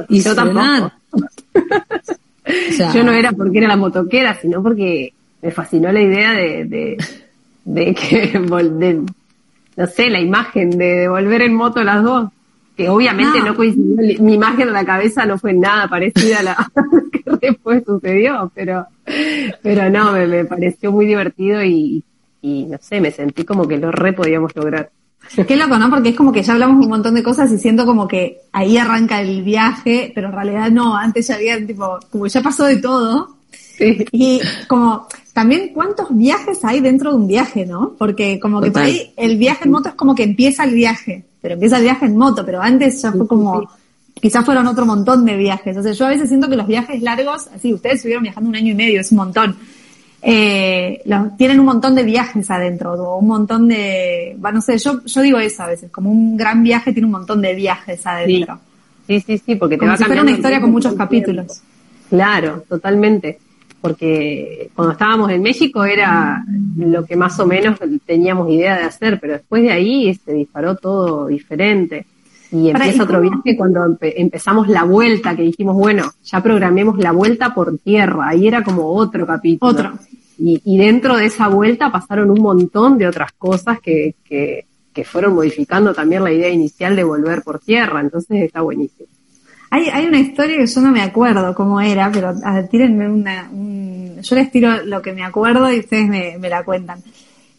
Y 0.09 0.21
yo. 0.21 0.31
O 2.45 2.73
sea, 2.73 2.93
Yo 2.93 3.03
no 3.03 3.11
era 3.11 3.31
porque 3.31 3.59
era 3.59 3.67
la 3.67 3.77
motoquera, 3.77 4.35
sino 4.35 4.61
porque 4.63 5.13
me 5.41 5.51
fascinó 5.51 5.91
la 5.91 6.01
idea 6.01 6.33
de, 6.33 6.65
de, 6.65 6.97
de 7.65 7.93
que, 7.95 8.39
de, 8.39 9.01
no 9.77 9.87
sé, 9.87 10.09
la 10.09 10.19
imagen 10.19 10.71
de, 10.71 10.85
de 10.85 11.07
volver 11.07 11.41
en 11.43 11.53
moto 11.53 11.83
las 11.83 12.03
dos. 12.03 12.29
Que 12.75 12.87
obviamente 12.89 13.39
No. 13.39 13.47
no, 13.47 13.55
coincidió, 13.55 14.23
mi 14.23 14.33
imagen 14.35 14.69
en 14.69 14.73
la 14.73 14.85
cabeza 14.85 15.25
no 15.25 15.37
fue 15.37 15.53
nada 15.53 15.87
parecida 15.87 16.39
a 16.39 16.43
la 16.43 16.71
que 17.11 17.23
después 17.47 17.83
sucedió, 17.85 18.49
pero, 18.55 18.87
pero 19.61 19.89
no, 19.89 20.13
me, 20.13 20.25
me 20.25 20.45
pareció 20.45 20.91
muy 20.91 21.05
divertido 21.05 21.63
y, 21.63 22.01
y 22.41 22.65
no 22.65 22.77
sé, 22.79 23.01
me 23.01 23.11
sentí 23.11 23.43
como 23.43 23.67
que 23.67 23.77
lo 23.77 23.91
re 23.91 24.13
podíamos 24.13 24.55
lograr. 24.55 24.89
Qué 25.35 25.55
loco, 25.55 25.77
¿no? 25.77 25.89
Porque 25.89 26.09
es 26.09 26.15
como 26.15 26.31
que 26.31 26.43
ya 26.43 26.53
hablamos 26.53 26.83
un 26.83 26.89
montón 26.89 27.15
de 27.15 27.23
cosas 27.23 27.51
y 27.51 27.57
siento 27.57 27.85
como 27.85 28.07
que 28.07 28.41
ahí 28.51 28.77
arranca 28.77 29.21
el 29.21 29.43
viaje, 29.43 30.11
pero 30.13 30.27
en 30.27 30.33
realidad 30.33 30.69
no, 30.71 30.95
antes 30.95 31.27
ya 31.27 31.35
había 31.35 31.65
tipo, 31.65 31.99
como 32.11 32.27
ya 32.27 32.41
pasó 32.41 32.65
de 32.65 32.77
todo. 32.77 33.37
Sí. 33.77 34.05
Y 34.11 34.41
como 34.67 35.07
también 35.33 35.71
cuántos 35.73 36.07
viajes 36.15 36.63
hay 36.63 36.81
dentro 36.81 37.11
de 37.11 37.15
un 37.15 37.27
viaje, 37.27 37.65
¿no? 37.65 37.93
Porque 37.97 38.39
como 38.39 38.59
que 38.61 38.71
por 38.71 38.81
Total. 38.81 38.87
ahí 38.87 39.13
el 39.15 39.37
viaje 39.37 39.65
en 39.65 39.71
moto 39.71 39.89
es 39.89 39.95
como 39.95 40.13
que 40.13 40.23
empieza 40.23 40.65
el 40.65 40.73
viaje, 40.73 41.23
pero 41.41 41.53
empieza 41.53 41.77
el 41.77 41.83
viaje 41.83 42.05
en 42.05 42.17
moto, 42.17 42.45
pero 42.45 42.61
antes 42.61 43.01
ya 43.01 43.11
fue 43.11 43.27
como, 43.27 43.69
quizás 44.21 44.45
fueron 44.45 44.67
otro 44.67 44.85
montón 44.85 45.25
de 45.25 45.37
viajes. 45.37 45.67
Entonces 45.67 45.97
yo 45.97 46.05
a 46.05 46.09
veces 46.09 46.27
siento 46.27 46.49
que 46.49 46.57
los 46.57 46.67
viajes 46.67 47.01
largos, 47.01 47.47
así, 47.55 47.73
ustedes 47.73 47.95
estuvieron 47.95 48.23
viajando 48.23 48.49
un 48.49 48.55
año 48.55 48.71
y 48.71 48.75
medio, 48.75 48.99
es 48.99 49.11
un 49.11 49.17
montón. 49.17 49.55
Eh, 50.23 51.01
los- 51.05 51.35
tienen 51.35 51.59
un 51.59 51.65
montón 51.65 51.95
de 51.95 52.03
viajes 52.03 52.49
adentro, 52.51 52.93
o 52.93 53.17
un 53.17 53.27
montón 53.27 53.67
de, 53.67 54.37
va, 54.43 54.51
no 54.51 54.61
sé, 54.61 54.77
yo, 54.77 55.03
yo 55.03 55.21
digo 55.21 55.39
eso 55.39 55.63
a 55.63 55.67
veces, 55.67 55.89
como 55.91 56.11
un 56.11 56.37
gran 56.37 56.61
viaje 56.63 56.93
tiene 56.93 57.07
un 57.07 57.13
montón 57.13 57.41
de 57.41 57.55
viajes 57.55 58.05
adentro. 58.05 58.59
Sí, 59.07 59.19
sí, 59.21 59.37
sí, 59.39 59.55
porque 59.55 59.75
te 59.75 59.79
Como 59.79 59.91
va 59.91 59.97
si 59.97 60.03
fuera 60.03 60.21
una 60.21 60.31
historia 60.31 60.61
con 60.61 60.71
muchos 60.71 60.93
capítulos. 60.93 61.61
Claro, 62.09 62.63
totalmente. 62.69 63.39
Porque 63.81 64.69
cuando 64.75 64.91
estábamos 64.91 65.31
en 65.31 65.41
México 65.41 65.83
era 65.83 66.45
lo 66.77 67.03
que 67.03 67.15
más 67.15 67.39
o 67.39 67.47
menos 67.47 67.79
teníamos 68.05 68.47
idea 68.51 68.77
de 68.77 68.83
hacer, 68.83 69.19
pero 69.19 69.33
después 69.33 69.63
de 69.63 69.71
ahí 69.71 70.13
se 70.13 70.33
disparó 70.33 70.75
todo 70.75 71.27
diferente. 71.27 72.05
Y 72.51 72.69
empieza 72.69 72.97
¿y 72.97 73.01
otro 73.01 73.21
viaje 73.21 73.55
cuando 73.55 73.79
empe- 73.85 74.13
empezamos 74.17 74.67
la 74.67 74.83
vuelta, 74.83 75.35
que 75.35 75.43
dijimos, 75.43 75.75
bueno, 75.75 76.11
ya 76.23 76.43
programemos 76.43 76.97
la 76.97 77.11
vuelta 77.13 77.53
por 77.53 77.77
tierra. 77.77 78.27
Ahí 78.27 78.47
era 78.47 78.63
como 78.63 78.87
otro 78.87 79.25
capítulo. 79.25 79.71
Otro. 79.71 79.91
Y, 80.37 80.61
y 80.65 80.77
dentro 80.77 81.15
de 81.17 81.25
esa 81.25 81.47
vuelta 81.47 81.91
pasaron 81.91 82.29
un 82.29 82.41
montón 82.41 82.97
de 82.97 83.07
otras 83.07 83.31
cosas 83.33 83.79
que, 83.79 84.15
que, 84.25 84.65
que 84.93 85.03
fueron 85.05 85.35
modificando 85.35 85.93
también 85.93 86.23
la 86.23 86.31
idea 86.31 86.49
inicial 86.49 86.95
de 86.95 87.03
volver 87.03 87.41
por 87.43 87.59
tierra. 87.59 88.01
Entonces 88.01 88.41
está 88.43 88.61
buenísimo. 88.61 89.07
Hay, 89.69 89.87
hay 89.87 90.05
una 90.07 90.19
historia 90.19 90.57
que 90.57 90.65
yo 90.67 90.81
no 90.81 90.91
me 90.91 91.01
acuerdo 91.01 91.55
cómo 91.55 91.79
era, 91.79 92.11
pero 92.11 92.33
a 92.43 92.63
tírenme 92.67 93.07
una, 93.07 93.49
un- 93.53 94.19
yo 94.21 94.35
les 94.35 94.51
tiro 94.51 94.83
lo 94.83 95.01
que 95.01 95.13
me 95.13 95.23
acuerdo 95.23 95.71
y 95.71 95.79
ustedes 95.79 96.07
me, 96.09 96.37
me 96.37 96.49
la 96.49 96.63
cuentan. 96.65 96.99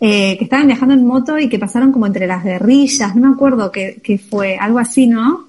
Eh, 0.04 0.36
que 0.36 0.44
estaban 0.44 0.66
viajando 0.66 0.94
en 0.94 1.06
moto 1.06 1.38
y 1.38 1.48
que 1.48 1.60
pasaron 1.60 1.92
como 1.92 2.06
entre 2.08 2.26
las 2.26 2.42
guerrillas, 2.42 3.14
no 3.14 3.28
me 3.28 3.34
acuerdo 3.34 3.70
qué, 3.70 4.00
qué 4.02 4.18
fue, 4.18 4.56
algo 4.56 4.80
así, 4.80 5.06
¿no? 5.06 5.46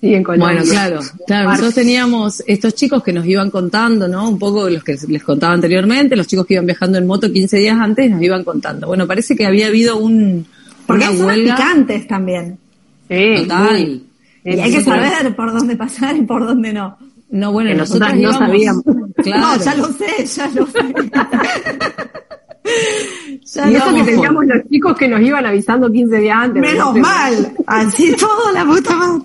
Sí, 0.00 0.14
en 0.14 0.22
Colombia. 0.22 0.54
Bueno, 0.58 0.70
claro, 0.70 1.00
claro. 1.26 1.48
Nosotros 1.50 1.74
teníamos 1.74 2.44
estos 2.46 2.74
chicos 2.76 3.02
que 3.02 3.12
nos 3.12 3.26
iban 3.26 3.50
contando, 3.50 4.06
¿no? 4.06 4.28
Un 4.28 4.38
poco 4.38 4.68
los 4.70 4.84
que 4.84 4.96
les 5.08 5.24
contaba 5.24 5.52
anteriormente, 5.52 6.14
los 6.14 6.28
chicos 6.28 6.46
que 6.46 6.54
iban 6.54 6.66
viajando 6.66 6.96
en 6.98 7.06
moto 7.08 7.30
15 7.32 7.56
días 7.58 7.76
antes 7.80 8.08
nos 8.08 8.22
iban 8.22 8.44
contando. 8.44 8.86
Bueno, 8.86 9.06
parece 9.06 9.34
que 9.34 9.46
había 9.46 9.66
habido 9.66 9.96
un, 9.96 10.46
Porque 10.86 11.08
una 11.08 11.24
huelga. 11.26 11.56
picantes 11.56 12.06
también. 12.06 12.56
Sí, 13.08 13.34
Total. 13.42 14.02
Y 14.44 14.60
hay 14.60 14.70
que 14.72 14.82
saber 14.84 15.34
por 15.34 15.52
dónde 15.52 15.74
pasar 15.74 16.16
y 16.16 16.22
por 16.22 16.46
dónde 16.46 16.72
no. 16.72 16.96
No, 17.30 17.50
bueno, 17.50 17.70
Que 17.70 17.76
nosotros 17.76 18.10
no 18.14 18.20
íbamos- 18.20 18.38
sabíamos. 18.38 18.84
Claro. 19.16 19.40
No, 19.42 19.64
ya 19.64 19.74
lo 19.74 19.86
sé, 19.92 20.26
ya 20.26 20.48
lo 20.54 20.66
sé. 20.66 20.78
ya 23.54 23.70
Y 23.70 23.76
eso 23.76 23.94
que 23.94 24.02
teníamos 24.02 24.44
los 24.46 24.68
chicos 24.68 24.96
que 24.96 25.08
nos 25.08 25.20
iban 25.20 25.46
avisando 25.46 25.90
15 25.90 26.16
días 26.18 26.36
antes. 26.36 26.62
Menos 26.62 26.94
¿no? 26.94 27.00
mal, 27.00 27.54
así 27.66 28.14
todo 28.18 28.52
la 28.52 28.64
puta 28.64 28.96
madre. 28.96 29.24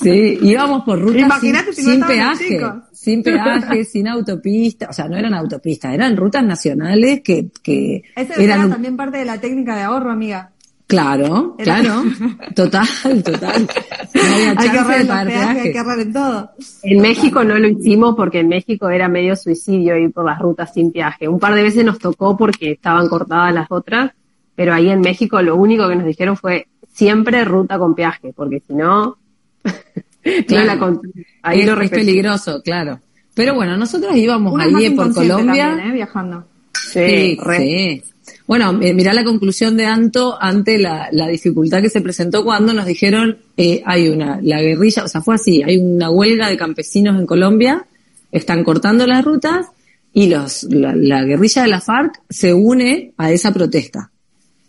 Sí, 0.00 0.38
íbamos 0.40 0.84
por 0.84 1.00
rutas 1.00 1.40
sin, 1.40 1.56
si 1.56 1.82
no 1.82 1.92
sin 1.92 2.00
peaje, 2.02 2.48
chicos. 2.48 2.74
sin 2.92 3.22
peaje, 3.24 3.84
sin 3.84 4.08
autopista, 4.08 4.88
o 4.90 4.92
sea, 4.92 5.08
no 5.08 5.16
eran 5.16 5.34
autopistas, 5.34 5.92
eran 5.92 6.16
rutas 6.16 6.44
nacionales 6.44 7.20
que, 7.22 7.48
que 7.62 8.02
Esa 8.14 8.34
era 8.34 8.54
eran, 8.54 8.70
también 8.70 8.96
parte 8.96 9.18
de 9.18 9.24
la 9.24 9.40
técnica 9.40 9.76
de 9.76 9.82
ahorro, 9.82 10.10
amiga. 10.10 10.52
Claro, 10.86 11.56
Era- 11.58 11.80
claro, 11.80 12.02
total, 12.54 12.86
total. 13.24 13.68
No 14.14 14.60
Hay 14.60 14.70
que 14.70 14.78
ahorrar 14.78 15.00
en 15.00 15.06
peajes, 15.06 15.62
hay 15.64 15.72
que 15.72 15.78
ahorrar 15.78 16.00
en 16.00 16.12
todo. 16.12 16.50
En 16.82 17.00
México 17.02 17.44
no 17.44 17.58
lo 17.58 17.68
hicimos 17.68 18.14
porque 18.16 18.40
en 18.40 18.48
México 18.48 18.88
era 18.88 19.08
medio 19.08 19.34
suicidio 19.36 19.96
ir 19.96 20.12
por 20.12 20.24
las 20.24 20.38
rutas 20.38 20.72
sin 20.72 20.92
peaje. 20.92 21.28
Un 21.28 21.38
par 21.40 21.54
de 21.54 21.62
veces 21.62 21.84
nos 21.84 21.98
tocó 21.98 22.36
porque 22.36 22.72
estaban 22.72 23.08
cortadas 23.08 23.52
las 23.52 23.66
otras, 23.70 24.12
pero 24.54 24.72
ahí 24.74 24.88
en 24.88 25.00
México 25.00 25.40
lo 25.42 25.56
único 25.56 25.88
que 25.88 25.96
nos 25.96 26.06
dijeron 26.06 26.36
fue 26.36 26.66
siempre 26.92 27.44
ruta 27.44 27.78
con 27.78 27.94
peaje, 27.94 28.32
porque 28.34 28.62
si 28.66 28.72
no, 28.74 29.18
no 29.64 30.64
la 30.64 30.78
con- 30.78 31.00
ahí 31.42 31.60
es, 31.60 31.66
lo 31.66 31.80
es 31.80 31.90
peligroso, 31.90 32.62
claro. 32.62 33.00
Pero 33.34 33.54
bueno, 33.54 33.76
nosotros 33.76 34.16
íbamos 34.16 34.54
más 34.54 34.66
ahí 34.74 34.90
por 34.90 35.12
Colombia. 35.12 35.66
también, 35.68 35.90
¿eh? 35.90 35.92
Viajando. 35.92 36.44
Sí, 36.72 37.36
re. 37.42 37.58
sí. 37.58 38.02
Bueno, 38.46 38.78
eh, 38.80 38.94
mirá 38.94 39.12
la 39.12 39.24
conclusión 39.24 39.76
de 39.76 39.86
Anto 39.86 40.36
ante 40.40 40.78
la, 40.78 41.08
la 41.10 41.26
dificultad 41.26 41.82
que 41.82 41.90
se 41.90 42.00
presentó 42.00 42.44
cuando 42.44 42.72
nos 42.72 42.86
dijeron 42.86 43.38
eh, 43.56 43.82
hay 43.84 44.08
una, 44.08 44.38
la 44.40 44.60
guerrilla, 44.62 45.04
o 45.04 45.08
sea, 45.08 45.20
fue 45.20 45.34
así, 45.34 45.62
hay 45.62 45.78
una 45.78 46.10
huelga 46.10 46.48
de 46.48 46.56
campesinos 46.56 47.18
en 47.18 47.26
Colombia, 47.26 47.86
están 48.30 48.62
cortando 48.62 49.06
las 49.06 49.24
rutas 49.24 49.66
y 50.12 50.28
los, 50.28 50.62
la, 50.64 50.94
la 50.94 51.24
guerrilla 51.24 51.62
de 51.62 51.68
la 51.68 51.80
FARC 51.80 52.20
se 52.30 52.54
une 52.54 53.12
a 53.16 53.32
esa 53.32 53.52
protesta. 53.52 54.10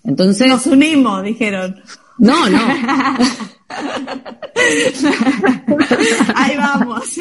Entonces, 0.03 0.47
Nos 0.47 0.65
unimos, 0.65 1.23
dijeron. 1.23 1.75
no, 2.17 2.49
no, 2.49 2.59
Ahí 6.35 6.57
vamos. 6.57 7.19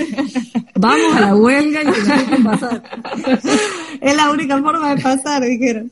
vamos 0.74 1.16
a 1.16 1.20
la 1.20 1.34
huelga 1.36 1.82
y 1.82 1.86
que 1.86 2.42
pasar. 2.42 2.82
es 4.00 4.16
la 4.16 4.30
única 4.30 4.60
forma 4.62 4.94
de 4.94 5.02
pasar, 5.02 5.42
dijeron. 5.44 5.90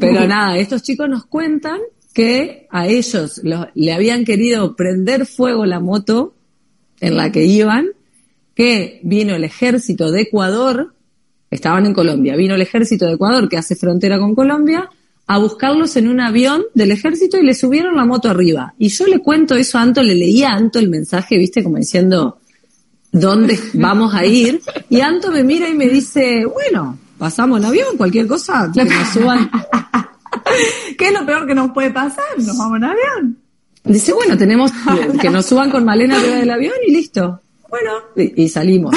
Pero 0.00 0.26
nada, 0.26 0.56
estos 0.58 0.82
chicos 0.82 1.08
nos 1.08 1.26
cuentan 1.26 1.78
que 2.14 2.66
a 2.70 2.86
ellos 2.86 3.40
lo- 3.44 3.68
le 3.74 3.92
habían 3.92 4.24
querido 4.24 4.74
prender 4.76 5.26
fuego 5.26 5.64
la 5.66 5.80
moto 5.80 6.34
en 7.00 7.16
la 7.16 7.30
que 7.32 7.44
iban, 7.44 7.86
que 8.54 9.00
vino 9.02 9.34
el 9.34 9.44
ejército 9.44 10.10
de 10.10 10.22
Ecuador, 10.22 10.94
estaban 11.50 11.86
en 11.86 11.94
Colombia, 11.94 12.36
vino 12.36 12.54
el 12.54 12.62
ejército 12.62 13.06
de 13.06 13.14
Ecuador 13.14 13.48
que 13.48 13.56
hace 13.56 13.74
frontera 13.76 14.18
con 14.18 14.34
Colombia, 14.34 14.88
a 15.30 15.38
buscarlos 15.38 15.94
en 15.94 16.08
un 16.08 16.18
avión 16.18 16.64
del 16.74 16.90
ejército 16.90 17.38
y 17.38 17.44
le 17.44 17.54
subieron 17.54 17.94
la 17.94 18.04
moto 18.04 18.28
arriba. 18.28 18.74
Y 18.78 18.88
yo 18.88 19.06
le 19.06 19.20
cuento 19.20 19.54
eso 19.54 19.78
a 19.78 19.82
Anto, 19.82 20.02
le 20.02 20.16
leía 20.16 20.50
a 20.50 20.56
Anto 20.56 20.80
el 20.80 20.88
mensaje, 20.88 21.38
viste, 21.38 21.62
como 21.62 21.76
diciendo, 21.76 22.38
¿dónde 23.12 23.56
vamos 23.74 24.12
a 24.12 24.26
ir? 24.26 24.60
Y 24.88 25.00
Anto 25.00 25.30
me 25.30 25.44
mira 25.44 25.68
y 25.68 25.74
me 25.74 25.86
dice, 25.86 26.44
bueno, 26.46 26.98
pasamos 27.16 27.60
en 27.60 27.66
avión, 27.66 27.96
cualquier 27.96 28.26
cosa, 28.26 28.72
que 28.74 28.84
nos 28.84 29.08
suban. 29.10 29.48
¿Qué 30.98 31.06
es 31.06 31.12
lo 31.12 31.24
peor 31.24 31.46
que 31.46 31.54
nos 31.54 31.70
puede 31.70 31.92
pasar? 31.92 32.36
Nos 32.36 32.58
vamos 32.58 32.78
en 32.78 32.84
avión. 32.84 33.38
Dice, 33.84 34.12
bueno, 34.12 34.36
tenemos 34.36 34.72
que 35.20 35.30
nos 35.30 35.46
suban 35.46 35.70
con 35.70 35.84
Malena 35.84 36.18
arriba 36.18 36.38
del 36.38 36.50
avión 36.50 36.74
y 36.88 36.90
listo. 36.90 37.40
Bueno, 37.68 37.92
y, 38.16 38.42
y 38.42 38.48
salimos. 38.48 38.96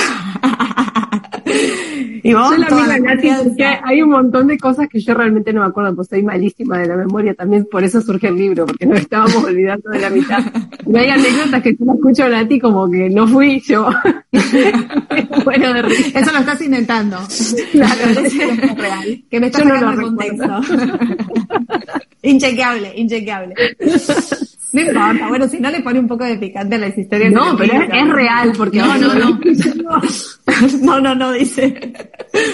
Y 2.24 2.34
vos, 2.34 2.52
Yo 2.52 2.58
la 2.58 3.00
Nati, 3.00 3.30
porque 3.44 3.66
hay 3.66 4.02
un 4.02 4.10
montón 4.10 4.48
de 4.48 4.58
cosas 4.58 4.88
que 4.88 5.02
yo 5.02 5.14
realmente 5.14 5.52
no 5.52 5.60
me 5.60 5.68
acuerdo, 5.68 5.94
pues 5.94 6.08
soy 6.08 6.24
malísima 6.24 6.80
de 6.80 6.88
la 6.88 6.96
memoria, 6.96 7.34
también 7.34 7.68
por 7.70 7.84
eso 7.84 8.02
surge 8.02 8.30
el 8.30 8.38
libro, 8.38 8.66
porque 8.66 8.86
nos 8.86 9.02
estábamos 9.02 9.36
olvidando 9.44 9.90
de 9.90 10.00
la 10.00 10.10
mitad. 10.10 10.42
Y 10.86 10.98
hay 10.98 11.10
anécdotas 11.10 11.62
que 11.62 11.76
yo 11.76 11.94
escucho 11.94 12.24
a 12.24 12.30
Nati 12.30 12.62
como 12.62 12.90
que 12.90 13.10
no 13.10 13.28
fui 13.28 13.60
yo. 13.60 13.90
bueno, 15.44 15.74
de 15.74 15.82
risa. 15.82 16.20
Eso 16.20 16.32
lo 16.32 16.40
estás 16.40 16.62
inventando. 16.62 17.18
Claro, 17.74 18.02
Eso 18.10 18.22
es 18.22 18.78
real. 18.78 19.24
Que 19.30 19.40
me 19.42 19.48
estás 19.48 19.64
Yo 19.64 19.68
no 19.68 19.82
lo 19.82 19.92
el 19.92 20.02
contexto. 20.02 20.62
inchequeable, 22.22 22.94
inchequeable. 22.96 23.56
No 24.74 24.82
importa, 24.82 25.28
bueno, 25.30 25.48
si 25.48 25.60
no 25.60 25.70
le 25.70 25.82
pone 25.82 26.00
un 26.00 26.08
poco 26.08 26.24
de 26.26 26.38
picante 26.38 26.76
a 26.76 26.80
las 26.80 26.98
historias. 26.98 27.32
No, 27.32 27.56
pero 27.58 27.74
es, 27.82 27.90
es 27.94 28.10
real, 28.10 28.52
porque 28.58 28.80
No, 28.80 28.98
no, 28.98 29.14
no. 29.14 29.40
No, 30.82 31.00
no, 31.00 31.16
no, 31.16 31.32
dice. 31.32 31.94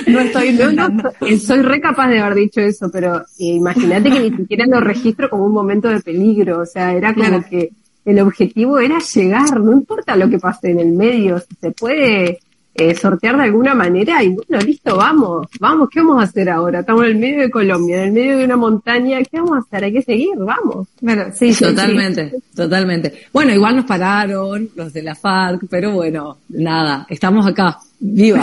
No 0.07 0.19
estoy 0.19 0.51
no 0.53 0.69
inventando. 0.71 1.11
so- 1.19 1.37
soy 1.37 1.61
re 1.61 1.79
capaz 1.81 2.09
de 2.09 2.19
haber 2.19 2.35
dicho 2.35 2.61
eso, 2.61 2.89
pero 2.91 3.17
eh, 3.17 3.23
imagínate 3.55 4.11
que 4.11 4.19
ni 4.29 4.37
siquiera 4.37 4.65
lo 4.67 4.79
registro 4.81 5.29
como 5.29 5.45
un 5.45 5.53
momento 5.53 5.87
de 5.89 6.01
peligro, 6.01 6.59
o 6.59 6.65
sea, 6.65 6.93
era 6.93 7.13
como 7.13 7.25
Claro. 7.27 7.45
que 7.49 7.69
el 8.05 8.19
objetivo 8.19 8.79
era 8.79 8.99
llegar, 8.99 9.59
no 9.59 9.71
importa 9.71 10.15
lo 10.15 10.29
que 10.29 10.39
pase 10.39 10.71
en 10.71 10.79
el 10.79 10.91
medio, 10.93 11.39
si 11.39 11.55
se 11.61 11.71
puede 11.71 12.39
eh, 12.79 12.95
sortear 12.95 13.35
de 13.37 13.43
alguna 13.43 13.75
manera 13.75 14.23
y 14.23 14.29
bueno, 14.29 14.63
listo, 14.65 14.95
vamos, 14.95 15.47
vamos, 15.59 15.89
¿qué 15.91 15.99
vamos 15.99 16.21
a 16.21 16.23
hacer 16.23 16.49
ahora? 16.49 16.79
Estamos 16.79 17.03
en 17.03 17.09
el 17.11 17.17
medio 17.17 17.41
de 17.41 17.49
Colombia, 17.51 17.97
en 17.97 18.03
el 18.07 18.11
medio 18.13 18.37
de 18.37 18.45
una 18.45 18.55
montaña, 18.57 19.19
¿qué 19.19 19.37
vamos 19.39 19.57
a 19.57 19.59
hacer? 19.59 19.83
Hay 19.83 19.93
que 19.93 20.01
seguir, 20.01 20.29
vamos. 20.37 20.87
Bueno, 21.01 21.25
sí, 21.33 21.53
sí, 21.53 21.65
Totalmente, 21.65 22.33
totalmente. 22.55 23.13
Bueno, 23.33 23.53
igual 23.53 23.75
nos 23.75 23.85
pararon 23.85 24.69
los 24.75 24.93
de 24.93 25.03
la 25.03 25.15
FARC, 25.15 25.63
pero 25.69 25.91
bueno, 25.91 26.37
nada, 26.49 27.05
estamos 27.09 27.45
acá, 27.45 27.77
viva. 27.99 28.41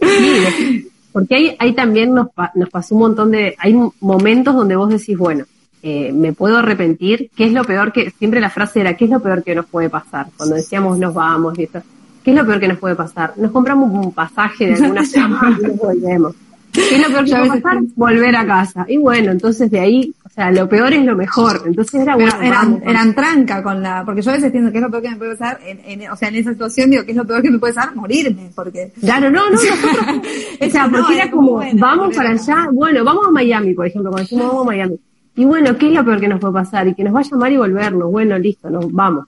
Sí, 0.00 0.88
porque 1.12 1.34
hay, 1.36 1.56
hay 1.58 1.72
también 1.74 2.14
nos, 2.14 2.30
pa- 2.32 2.52
nos 2.54 2.70
pasó 2.70 2.94
un 2.94 3.02
montón 3.02 3.30
de, 3.30 3.54
hay 3.58 3.74
momentos 4.00 4.54
donde 4.54 4.76
vos 4.76 4.88
decís, 4.88 5.16
bueno, 5.16 5.44
eh, 5.82 6.12
me 6.12 6.32
puedo 6.32 6.56
arrepentir, 6.58 7.30
¿qué 7.36 7.44
es 7.46 7.52
lo 7.52 7.64
peor 7.64 7.92
que, 7.92 8.10
siempre 8.10 8.40
la 8.40 8.50
frase 8.50 8.80
era, 8.80 8.94
¿qué 8.96 9.04
es 9.04 9.10
lo 9.10 9.20
peor 9.20 9.42
que 9.44 9.54
nos 9.54 9.66
puede 9.66 9.90
pasar? 9.90 10.26
Cuando 10.36 10.56
decíamos 10.56 10.98
nos 10.98 11.12
vamos 11.12 11.58
y 11.58 11.64
esto, 11.64 11.82
¿qué 12.24 12.30
es 12.32 12.36
lo 12.36 12.44
peor 12.46 12.58
que 12.60 12.68
nos 12.68 12.78
puede 12.78 12.94
pasar? 12.96 13.34
Nos 13.36 13.52
compramos 13.52 13.90
un 13.92 14.12
pasaje 14.12 14.66
de 14.66 14.74
alguna 14.74 15.02
forma 15.04 15.56
y 15.60 15.62
nos 15.62 15.76
volvemos. 15.76 16.34
¿Qué 16.72 16.96
es 16.96 17.02
lo 17.02 17.06
peor 17.14 17.24
que 17.24 17.30
puede 17.36 17.60
pasar? 17.60 17.82
Volver 17.94 18.34
a 18.34 18.44
casa. 18.44 18.84
Y 18.88 18.96
bueno, 18.96 19.30
entonces 19.30 19.70
de 19.70 19.78
ahí, 19.78 20.12
o 20.24 20.28
sea, 20.28 20.50
lo 20.50 20.68
peor 20.68 20.92
es 20.92 21.04
lo 21.04 21.14
mejor. 21.14 21.62
Entonces 21.66 22.00
era 22.00 22.16
bueno, 22.16 22.32
eran, 22.42 22.82
eran 22.84 23.14
tranca 23.14 23.62
con 23.62 23.80
la, 23.80 24.02
porque 24.04 24.22
yo 24.22 24.30
a 24.30 24.34
veces 24.34 24.46
entiendo 24.46 24.72
que 24.72 24.78
es 24.78 24.82
lo 24.82 24.90
peor 24.90 25.02
que 25.04 25.10
me 25.10 25.16
puede 25.16 25.36
pasar, 25.36 25.60
en, 25.64 26.00
en- 26.02 26.10
o 26.10 26.16
sea, 26.16 26.30
en 26.30 26.34
esa 26.34 26.50
situación 26.50 26.90
digo 26.90 27.04
que 27.04 27.12
es 27.12 27.16
lo 27.16 27.24
peor 27.24 27.42
que 27.42 27.50
me 27.52 27.60
puede 27.60 27.74
pasar, 27.74 27.94
morirme, 27.94 28.50
porque 28.56 28.90
Claro, 29.00 29.30
no, 29.30 29.44
no, 29.44 29.50
nosotros, 29.52 29.94
o 30.60 30.70
sea, 30.70 30.88
porque 30.90 31.14
era 31.14 31.22
era 31.24 31.30
como, 31.30 31.52
bueno, 31.52 31.78
vamos 31.80 32.16
para 32.16 32.30
allá, 32.30 32.68
bueno, 32.72 33.04
vamos 33.04 33.26
a 33.28 33.30
Miami, 33.30 33.72
por 33.74 33.86
ejemplo, 33.86 34.10
cuando 34.10 34.24
decimos 34.24 34.46
vamos 34.48 34.62
a 34.62 34.66
Miami. 34.70 34.98
Y 35.36 35.44
bueno, 35.44 35.76
¿qué 35.78 35.86
es 35.88 35.92
lo 35.94 36.04
peor 36.04 36.18
que 36.20 36.28
nos 36.28 36.40
puede 36.40 36.54
pasar? 36.54 36.88
Y 36.88 36.94
que 36.94 37.04
nos 37.04 37.14
va 37.14 37.20
a 37.20 37.22
llamar 37.22 37.52
y 37.52 37.56
volvernos, 37.56 38.10
bueno, 38.10 38.36
listo, 38.36 38.68
nos 38.68 38.90
vamos. 38.92 39.26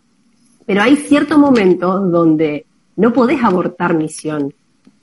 Pero 0.66 0.82
hay 0.82 0.96
ciertos 0.96 1.38
momentos 1.38 2.10
donde 2.10 2.66
no 2.96 3.12
podés 3.12 3.42
abortar 3.42 3.94
misión. 3.94 4.52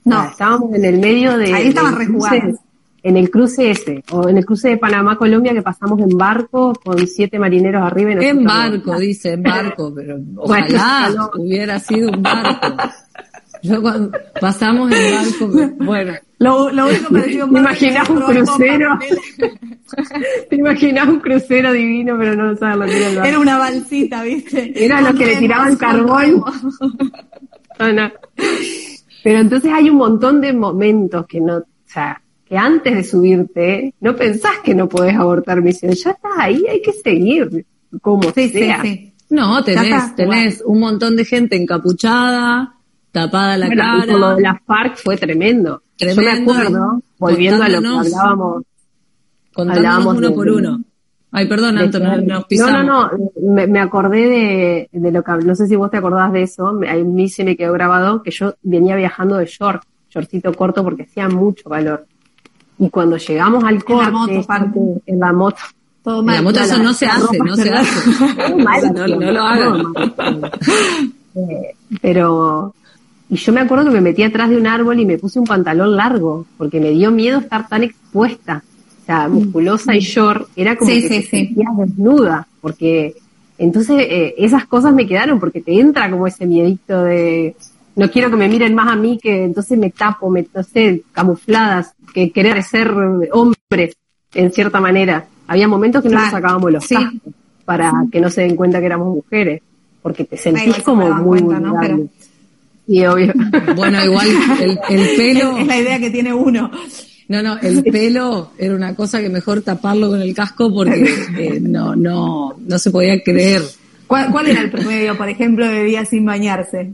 No. 0.05 0.17
O 0.17 0.21
sea, 0.21 0.31
estábamos 0.31 0.73
en 0.75 0.85
el 0.85 0.99
medio 0.99 1.37
de... 1.37 1.53
Ahí 1.53 1.67
estaban 1.67 1.95
rejugadas. 1.95 2.59
En 3.03 3.17
el 3.17 3.29
cruce 3.29 3.69
ese, 3.69 4.01
o 4.11 4.29
en 4.29 4.37
el 4.37 4.45
cruce 4.45 4.69
de 4.69 4.77
Panamá-Colombia, 4.77 5.51
que 5.51 5.61
pasamos 5.61 5.99
en 5.99 6.17
barco 6.17 6.73
con 6.73 7.05
siete 7.05 7.37
marineros 7.37 7.81
arriba 7.83 8.11
y 8.13 8.25
En 8.25 8.45
barco, 8.45 8.97
dice, 8.97 9.33
en 9.33 9.43
barco, 9.43 9.93
pero 9.93 10.17
Bueno, 10.21 10.37
ojalá 10.67 11.09
no. 11.13 11.29
hubiera 11.37 11.79
sido 11.79 12.09
un 12.09 12.23
barco. 12.23 12.77
Yo 13.61 13.81
cuando 13.81 14.11
pasamos 14.39 14.89
en 14.91 15.15
barco, 15.15 15.75
bueno, 15.83 16.13
lo, 16.39 16.69
lo 16.71 16.87
único 16.87 17.09
parecido 17.13 17.49
¿Te 17.49 17.59
imaginas 17.59 18.09
un 18.09 18.21
crucero? 18.21 18.99
Te 20.49 20.55
imaginas 20.55 21.07
un 21.09 21.19
crucero 21.19 21.71
divino, 21.73 22.15
pero 22.17 22.35
no 22.35 22.55
sabes 22.55 22.77
lo 22.77 22.85
que 22.85 22.97
era 22.97 23.07
el 23.09 23.15
barco. 23.15 23.29
Era 23.29 23.39
una 23.39 23.57
balsita, 23.57 24.23
¿viste? 24.23 24.85
Era 24.85 25.01
los 25.01 25.15
que 25.15 25.25
le 25.25 25.35
tiraban 25.37 25.75
carbón. 25.75 26.43
Pero 27.78 29.39
entonces 29.39 29.71
hay 29.74 29.89
un 29.89 29.97
montón 29.97 30.41
de 30.41 30.53
momentos 30.53 31.26
que 31.28 31.39
no, 31.39 31.57
o 31.57 31.63
sea, 31.86 32.21
que 32.45 32.57
antes 32.57 32.93
de 32.95 33.03
subirte, 33.03 33.93
no 34.01 34.15
pensás 34.15 34.59
que 34.63 34.76
no 34.76 34.89
podés 34.89 35.15
abortar 35.15 35.61
misión. 35.61 35.93
Ya 35.93 36.11
estás 36.11 36.32
ahí, 36.38 36.63
hay 36.69 36.82
que 36.82 36.91
seguir, 36.93 37.65
como 38.01 38.32
Sí, 38.32 38.49
sea. 38.49 38.82
sí. 38.82 39.13
no, 39.30 39.63
tenés, 39.63 40.15
tenés 40.15 40.61
un 40.65 40.80
montón 40.82 41.15
de 41.15 41.24
gente 41.26 41.55
encapuchada, 41.55 42.76
tapada 43.11 43.57
la 43.57 43.67
Bueno, 43.67 43.82
y 43.84 43.86
cara. 44.01 44.11
por 44.11 44.19
lo 44.19 44.36
de 44.36 44.41
la 44.41 44.61
FARC 44.65 44.97
fue 44.97 45.17
tremendo. 45.17 45.84
Yo 45.97 46.07
me 46.07 46.13
Tremendo, 46.15 46.51
acuerdo, 46.51 47.01
volviendo 47.19 47.63
a 47.63 47.69
lo 47.69 47.82
que 47.82 47.88
hablábamos, 47.88 48.63
contándonos 49.53 49.78
hablábamos 49.93 50.17
uno 50.17 50.30
de- 50.30 50.36
por 50.36 50.49
uno. 50.49 50.82
Ay, 51.36 51.47
perdón, 51.47 51.75
de 51.75 51.81
Anto, 51.86 51.97
que- 51.99 52.05
nos, 52.05 52.23
nos 52.23 52.45
pisamos. 52.45 52.71
No, 52.73 52.84
no, 52.84 53.11
no, 53.17 53.53
me, 53.53 53.67
me 53.67 53.79
acordé 53.79 54.27
de, 54.29 54.89
de 54.91 55.11
lo 55.11 55.23
que, 55.23 55.31
no 55.43 55.55
sé 55.55 55.67
si 55.67 55.75
vos 55.75 55.89
te 55.91 55.97
acordás 55.97 56.31
de 56.31 56.43
eso, 56.43 56.67
a 56.67 56.73
mí 56.95 57.27
se 57.27 57.43
me 57.43 57.57
quedó 57.57 57.73
grabado 57.73 58.21
que 58.21 58.29
yo 58.31 58.53
venía 58.61 58.95
viajando 58.95 59.38
de 59.38 59.45
short, 59.47 59.81
shortcito 60.11 60.53
corto 60.53 60.84
porque 60.84 61.03
hacía 61.03 61.27
mucho 61.27 61.69
calor. 61.69 62.05
Y 62.77 62.89
cuando 62.89 63.17
llegamos 63.17 63.63
al 63.63 63.75
la 63.75 63.81
corte, 63.81 64.11
moto, 64.11 64.39
aparte. 64.39 64.79
en 65.07 65.19
la 65.19 65.34
moto, 65.34 65.57
Todo 66.03 66.19
En 66.19 66.25
mal. 66.25 66.36
la 66.36 66.41
moto 66.43 66.59
la- 66.59 66.65
eso 66.65 66.77
no 66.84 66.93
se 66.93 67.05
la 67.07 67.13
hace, 67.15 67.38
no 67.39 67.55
se 67.55 67.69
hace. 67.73 68.55
Mal, 68.63 68.93
No, 68.93 69.07
no 69.07 69.31
lo 69.31 69.41
hagan. 69.41 69.84
Eh, 71.36 71.75
pero, 72.01 72.73
y 73.29 73.36
yo 73.38 73.53
me 73.53 73.61
acuerdo 73.61 73.86
que 73.86 73.91
me 73.91 74.01
metí 74.01 74.21
atrás 74.23 74.49
de 74.49 74.57
un 74.57 74.67
árbol 74.67 74.99
y 74.99 75.05
me 75.05 75.17
puse 75.17 75.39
un 75.39 75.45
pantalón 75.45 75.95
largo, 75.95 76.45
porque 76.57 76.79
me 76.79 76.91
dio 76.91 77.09
miedo 77.11 77.39
estar 77.39 77.67
tan 77.67 77.84
expuesta. 77.84 78.63
O 79.03 79.05
sea, 79.05 79.27
musculosa 79.27 79.93
y 79.95 79.99
short, 79.99 80.47
era 80.55 80.77
como 80.77 80.89
Sí, 80.89 81.01
que 81.01 81.09
sí, 81.09 81.15
te 81.15 81.21
sí. 81.23 81.27
sentías 81.29 81.77
desnuda, 81.77 82.47
porque 82.61 83.13
entonces 83.57 83.97
eh, 83.99 84.33
esas 84.37 84.65
cosas 84.65 84.93
me 84.93 85.05
quedaron, 85.05 85.41
porque 85.41 85.59
te 85.59 85.77
entra 85.77 86.09
como 86.09 86.25
ese 86.25 86.45
miedito 86.45 87.03
de 87.03 87.53
no 87.97 88.09
quiero 88.09 88.29
que 88.31 88.37
me 88.37 88.47
miren 88.47 88.73
más 88.73 88.91
a 88.91 88.95
mí, 88.95 89.19
que 89.21 89.43
entonces 89.43 89.77
me 89.77 89.89
tapo, 89.91 90.29
me, 90.29 90.47
no 90.55 90.63
sé, 90.63 91.03
camufladas, 91.11 91.93
que 92.13 92.31
querer 92.31 92.63
ser 92.63 92.91
hombres, 93.33 93.95
en 94.33 94.51
cierta 94.53 94.79
manera. 94.79 95.25
Había 95.47 95.67
momentos 95.67 96.01
que 96.01 96.09
no 96.09 96.19
nos 96.19 96.31
sacábamos 96.31 96.71
los 96.71 96.85
sí. 96.85 96.95
cascos 96.95 97.33
para 97.65 97.91
que 98.11 98.21
no 98.21 98.29
se 98.29 98.41
den 98.43 98.55
cuenta 98.55 98.79
que 98.79 98.85
éramos 98.85 99.13
mujeres, 99.13 99.61
porque 100.01 100.23
te 100.23 100.37
sentís 100.37 100.81
como 100.81 101.09
muy 101.13 101.41
cuenta. 101.41 101.97
Y 102.87 103.05
obvio. 103.05 103.33
Bueno, 103.75 104.03
igual 104.03 104.27
el, 104.61 104.79
el 104.89 105.07
pelo, 105.17 105.57
Es 105.57 105.67
la 105.67 105.77
idea 105.77 105.99
que 105.99 106.09
tiene 106.09 106.33
uno. 106.33 106.71
No, 107.28 107.41
no, 107.41 107.57
el 107.59 107.84
pelo 107.91 108.51
era 108.57 108.76
una 108.76 108.95
cosa 108.95 109.21
que 109.21 109.30
mejor 109.30 109.61
taparlo 109.61 110.09
con 110.09 110.21
el 110.21 110.34
casco 110.34 110.74
porque 110.74 111.15
eh, 111.38 111.59
no, 111.61 111.95
no, 111.95 112.55
no 112.59 112.80
se 112.80 112.91
podía 112.91 113.21
creer. 113.21 113.61
¿Cuál, 114.07 114.32
cuál 114.32 114.47
era 114.47 114.61
el 114.61 114.71
promedio, 114.71 115.17
por 115.17 115.30
ejemplo, 115.30 115.67
de 115.67 115.84
días 115.84 116.09
sin 116.09 116.26
bañarse? 116.26 116.93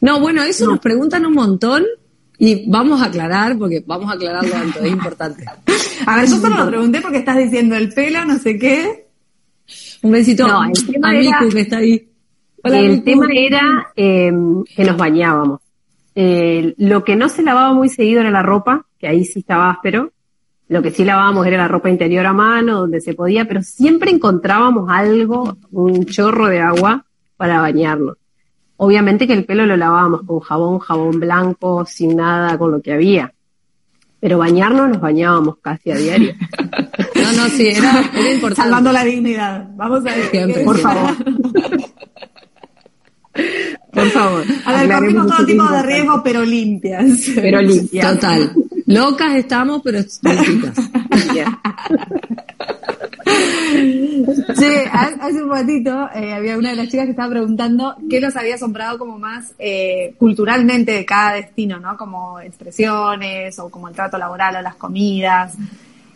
No, 0.00 0.20
bueno, 0.20 0.42
eso 0.42 0.66
nos 0.66 0.80
preguntan 0.80 1.24
un 1.24 1.32
montón 1.32 1.84
y 2.38 2.68
vamos 2.68 3.00
a 3.00 3.06
aclarar, 3.06 3.56
porque 3.56 3.82
vamos 3.86 4.10
a 4.10 4.14
aclararlo 4.14 4.54
antes, 4.54 4.82
es 4.82 4.90
importante. 4.90 5.44
A 6.06 6.16
ver, 6.16 6.28
yo 6.28 6.36
solo 6.36 6.56
lo 6.56 6.66
pregunté 6.68 7.00
porque 7.00 7.18
estás 7.18 7.38
diciendo 7.38 7.76
el 7.76 7.92
pelo, 7.92 8.24
no 8.24 8.38
sé 8.38 8.58
qué. 8.58 9.06
Un 10.02 10.10
besito 10.10 10.46
No, 10.46 10.64
el 10.64 10.86
tema 10.86 11.08
a 11.08 11.12
Miku 11.12 11.48
que 11.50 11.60
está 11.60 11.78
ahí. 11.78 12.06
Hola, 12.62 12.78
el 12.80 12.90
Miku. 12.90 13.04
tema 13.04 13.26
era 13.32 13.86
eh, 13.96 14.32
que 14.76 14.84
nos 14.84 14.96
bañábamos. 14.96 15.60
Eh, 16.14 16.74
lo 16.76 17.02
que 17.04 17.16
no 17.16 17.28
se 17.28 17.42
lavaba 17.42 17.72
muy 17.72 17.88
seguido 17.88 18.20
era 18.20 18.30
la 18.30 18.42
ropa, 18.42 18.84
que 19.04 19.08
ahí 19.08 19.24
sí 19.26 19.40
estaba 19.40 19.68
áspero. 19.70 20.12
Lo 20.68 20.80
que 20.80 20.90
sí 20.90 21.04
lavábamos 21.04 21.46
era 21.46 21.58
la 21.58 21.68
ropa 21.68 21.90
interior 21.90 22.24
a 22.24 22.32
mano, 22.32 22.80
donde 22.80 23.02
se 23.02 23.12
podía, 23.12 23.44
pero 23.44 23.62
siempre 23.62 24.10
encontrábamos 24.10 24.88
algo, 24.88 25.58
un 25.72 26.06
chorro 26.06 26.46
de 26.46 26.60
agua 26.60 27.04
para 27.36 27.60
bañarnos. 27.60 28.16
Obviamente 28.78 29.26
que 29.26 29.34
el 29.34 29.44
pelo 29.44 29.66
lo 29.66 29.76
lavábamos 29.76 30.22
con 30.22 30.40
jabón, 30.40 30.78
jabón 30.78 31.20
blanco, 31.20 31.84
sin 31.84 32.16
nada, 32.16 32.56
con 32.56 32.72
lo 32.72 32.80
que 32.80 32.94
había. 32.94 33.30
Pero 34.20 34.38
bañarnos 34.38 34.88
nos 34.88 35.00
bañábamos 35.02 35.58
casi 35.60 35.90
a 35.90 35.96
diario. 35.96 36.34
No, 37.24 37.32
no, 37.32 37.48
sí, 37.48 37.68
era, 37.68 38.10
era 38.14 38.32
importante. 38.32 38.62
Salvando 38.62 38.92
la 38.92 39.02
dignidad. 39.02 39.66
Vamos 39.76 40.00
a 40.00 40.14
ver. 40.14 40.30
Siempre, 40.30 40.62
Por 40.62 40.76
favor. 40.76 41.14
Por 43.92 44.10
favor. 44.10 44.44
A 44.66 44.72
ver, 44.82 44.92
corrimos 44.92 45.26
todo 45.26 45.46
tipo 45.46 45.46
de 45.46 45.52
importante. 45.68 45.86
riesgo, 45.86 46.22
pero 46.22 46.44
limpias. 46.44 47.04
Pero 47.34 47.62
limpias. 47.62 48.14
Total. 48.14 48.52
Locas 48.86 49.34
estamos, 49.36 49.80
pero 49.82 50.00
limpitas. 50.22 50.76
Sí, 54.56 54.66
ha- 54.92 55.16
hace 55.20 55.42
un 55.42 55.50
ratito 55.50 56.08
eh, 56.14 56.32
había 56.34 56.56
una 56.58 56.70
de 56.70 56.76
las 56.76 56.88
chicas 56.88 57.06
que 57.06 57.10
estaba 57.10 57.30
preguntando 57.30 57.96
qué 58.08 58.20
los 58.20 58.36
había 58.36 58.54
asombrado 58.54 58.98
como 58.98 59.18
más 59.18 59.52
eh, 59.58 60.14
culturalmente 60.18 60.92
de 60.92 61.04
cada 61.04 61.34
destino, 61.34 61.80
¿no? 61.80 61.96
Como 61.96 62.38
expresiones 62.40 63.58
o 63.58 63.68
como 63.70 63.88
el 63.88 63.94
trato 63.94 64.18
laboral 64.18 64.56
o 64.56 64.62
las 64.62 64.76
comidas. 64.76 65.54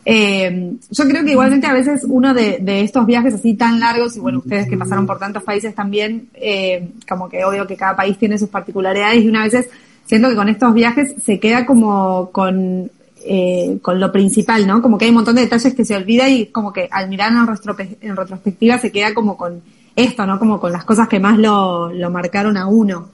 Eh, 0.04 0.72
yo 0.90 1.04
creo 1.08 1.24
que 1.24 1.32
igualmente 1.32 1.66
a 1.66 1.72
veces 1.72 2.04
uno 2.08 2.32
de, 2.32 2.58
de, 2.60 2.80
estos 2.82 3.04
viajes 3.04 3.34
así 3.34 3.54
tan 3.54 3.78
largos, 3.80 4.16
y 4.16 4.20
bueno, 4.20 4.38
ustedes 4.38 4.68
que 4.68 4.78
pasaron 4.78 5.06
por 5.06 5.18
tantos 5.18 5.42
países 5.42 5.74
también, 5.74 6.28
eh, 6.34 6.88
como 7.06 7.28
que 7.28 7.44
obvio 7.44 7.66
que 7.66 7.76
cada 7.76 7.94
país 7.96 8.16
tiene 8.16 8.38
sus 8.38 8.48
particularidades 8.48 9.22
y 9.24 9.28
una 9.28 9.44
vez 9.44 9.68
siento 10.08 10.28
que 10.28 10.34
con 10.34 10.48
estos 10.48 10.74
viajes 10.74 11.14
se 11.24 11.38
queda 11.38 11.66
como 11.66 12.30
con, 12.32 12.90
eh, 13.24 13.78
con 13.82 14.00
lo 14.00 14.10
principal, 14.10 14.66
¿no? 14.66 14.82
Como 14.82 14.98
que 14.98 15.04
hay 15.04 15.10
un 15.10 15.16
montón 15.16 15.36
de 15.36 15.42
detalles 15.42 15.74
que 15.74 15.84
se 15.84 15.94
olvida 15.94 16.28
y 16.28 16.46
como 16.46 16.72
que 16.72 16.88
al 16.90 17.08
mirar 17.08 17.32
en, 17.32 18.16
retrospectiva 18.16 18.78
se 18.78 18.90
queda 18.90 19.14
como 19.14 19.36
con 19.36 19.62
esto, 19.94 20.26
¿no? 20.26 20.40
Como 20.40 20.58
con 20.58 20.72
las 20.72 20.84
cosas 20.84 21.06
que 21.06 21.20
más 21.20 21.38
lo, 21.38 21.92
lo 21.92 22.10
marcaron 22.10 22.56
a 22.56 22.66
uno 22.66 23.10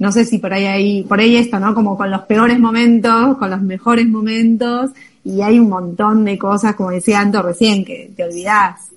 no 0.00 0.10
sé 0.12 0.24
si 0.24 0.38
por 0.38 0.52
ahí 0.54 0.64
hay, 0.64 1.02
por 1.02 1.20
ahí 1.20 1.36
esto, 1.36 1.60
¿no? 1.60 1.74
Como 1.74 1.96
con 1.96 2.10
los 2.10 2.22
peores 2.22 2.58
momentos, 2.58 3.36
con 3.36 3.50
los 3.50 3.60
mejores 3.60 4.08
momentos, 4.08 4.92
y 5.22 5.42
hay 5.42 5.58
un 5.58 5.68
montón 5.68 6.24
de 6.24 6.38
cosas, 6.38 6.74
como 6.74 6.90
decía 6.90 7.20
Anto 7.20 7.42
recién, 7.42 7.84
que 7.84 8.10
te 8.16 8.24
olvidás. 8.24 8.92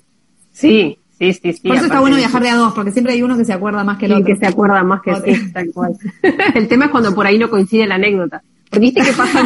Sí, 0.54 0.98
sí, 1.18 1.32
sí, 1.32 1.52
sí. 1.52 1.68
Por 1.68 1.76
eso 1.76 1.86
está 1.86 2.00
bueno 2.00 2.16
viajar 2.16 2.42
de 2.42 2.48
a 2.50 2.56
dos, 2.56 2.74
porque 2.74 2.90
siempre 2.90 3.12
hay 3.12 3.22
uno 3.22 3.36
que 3.36 3.44
se 3.44 3.52
acuerda 3.52 3.84
más 3.84 3.98
que 3.98 4.06
el 4.06 4.12
sí, 4.12 4.20
otro. 4.20 4.26
que 4.26 4.36
se 4.36 4.46
acuerda 4.46 4.82
más 4.82 5.02
que 5.02 5.14
sí, 5.16 5.52
tal 5.52 5.70
cual. 5.72 5.96
el 6.54 6.68
tema 6.68 6.86
es 6.86 6.90
cuando 6.90 7.14
por 7.14 7.26
ahí 7.26 7.38
no 7.38 7.50
coincide 7.50 7.86
la 7.86 7.96
anécdota. 7.96 8.42
¿Viste 8.78 9.00
qué 9.02 9.12
pasa 9.12 9.42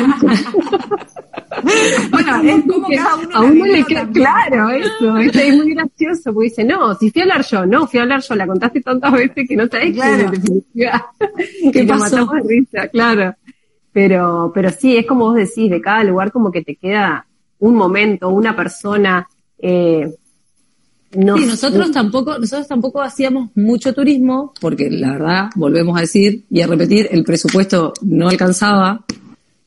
bueno, 2.10 2.36
es 2.42 2.64
como 2.64 2.88
cada 2.88 3.16
uno. 3.16 3.36
A 3.36 3.40
uno 3.42 3.66
le 3.66 3.84
queda 3.84 4.08
claro 4.08 4.70
eso, 4.70 5.16
es 5.18 5.56
muy 5.56 5.74
gracioso, 5.74 6.32
porque 6.32 6.48
dice, 6.50 6.64
no, 6.64 6.94
si 6.94 7.10
fui 7.10 7.22
a 7.22 7.24
hablar 7.24 7.44
yo, 7.44 7.66
no, 7.66 7.86
fui 7.86 7.98
a 7.98 8.02
hablar 8.02 8.20
yo, 8.20 8.34
la 8.34 8.46
contaste 8.46 8.80
tantas 8.80 9.12
veces 9.12 9.48
que 9.48 9.56
no 9.56 9.66
sabés 9.66 9.94
claro. 9.94 10.30
que, 10.30 11.70
¿Qué 11.72 11.84
pasó? 11.84 12.26
de 12.26 12.42
risa, 12.46 12.88
claro. 12.88 13.34
Pero, 13.92 14.52
pero 14.54 14.70
sí, 14.70 14.96
es 14.96 15.06
como 15.06 15.26
vos 15.26 15.34
decís, 15.34 15.70
de 15.70 15.80
cada 15.80 16.04
lugar 16.04 16.30
como 16.30 16.52
que 16.52 16.62
te 16.62 16.76
queda 16.76 17.26
un 17.58 17.74
momento, 17.74 18.28
una 18.28 18.54
persona, 18.54 19.26
eh, 19.58 20.08
no, 21.12 21.38
sí, 21.38 21.46
nosotros 21.46 21.90
tampoco, 21.90 22.38
nosotros 22.38 22.68
tampoco 22.68 23.00
hacíamos 23.00 23.50
mucho 23.54 23.94
turismo, 23.94 24.52
porque 24.60 24.90
la 24.90 25.12
verdad, 25.12 25.50
volvemos 25.54 25.96
a 25.96 26.02
decir 26.02 26.44
y 26.50 26.60
a 26.60 26.66
repetir, 26.66 27.08
el 27.10 27.24
presupuesto 27.24 27.94
no 28.02 28.28
alcanzaba 28.28 29.04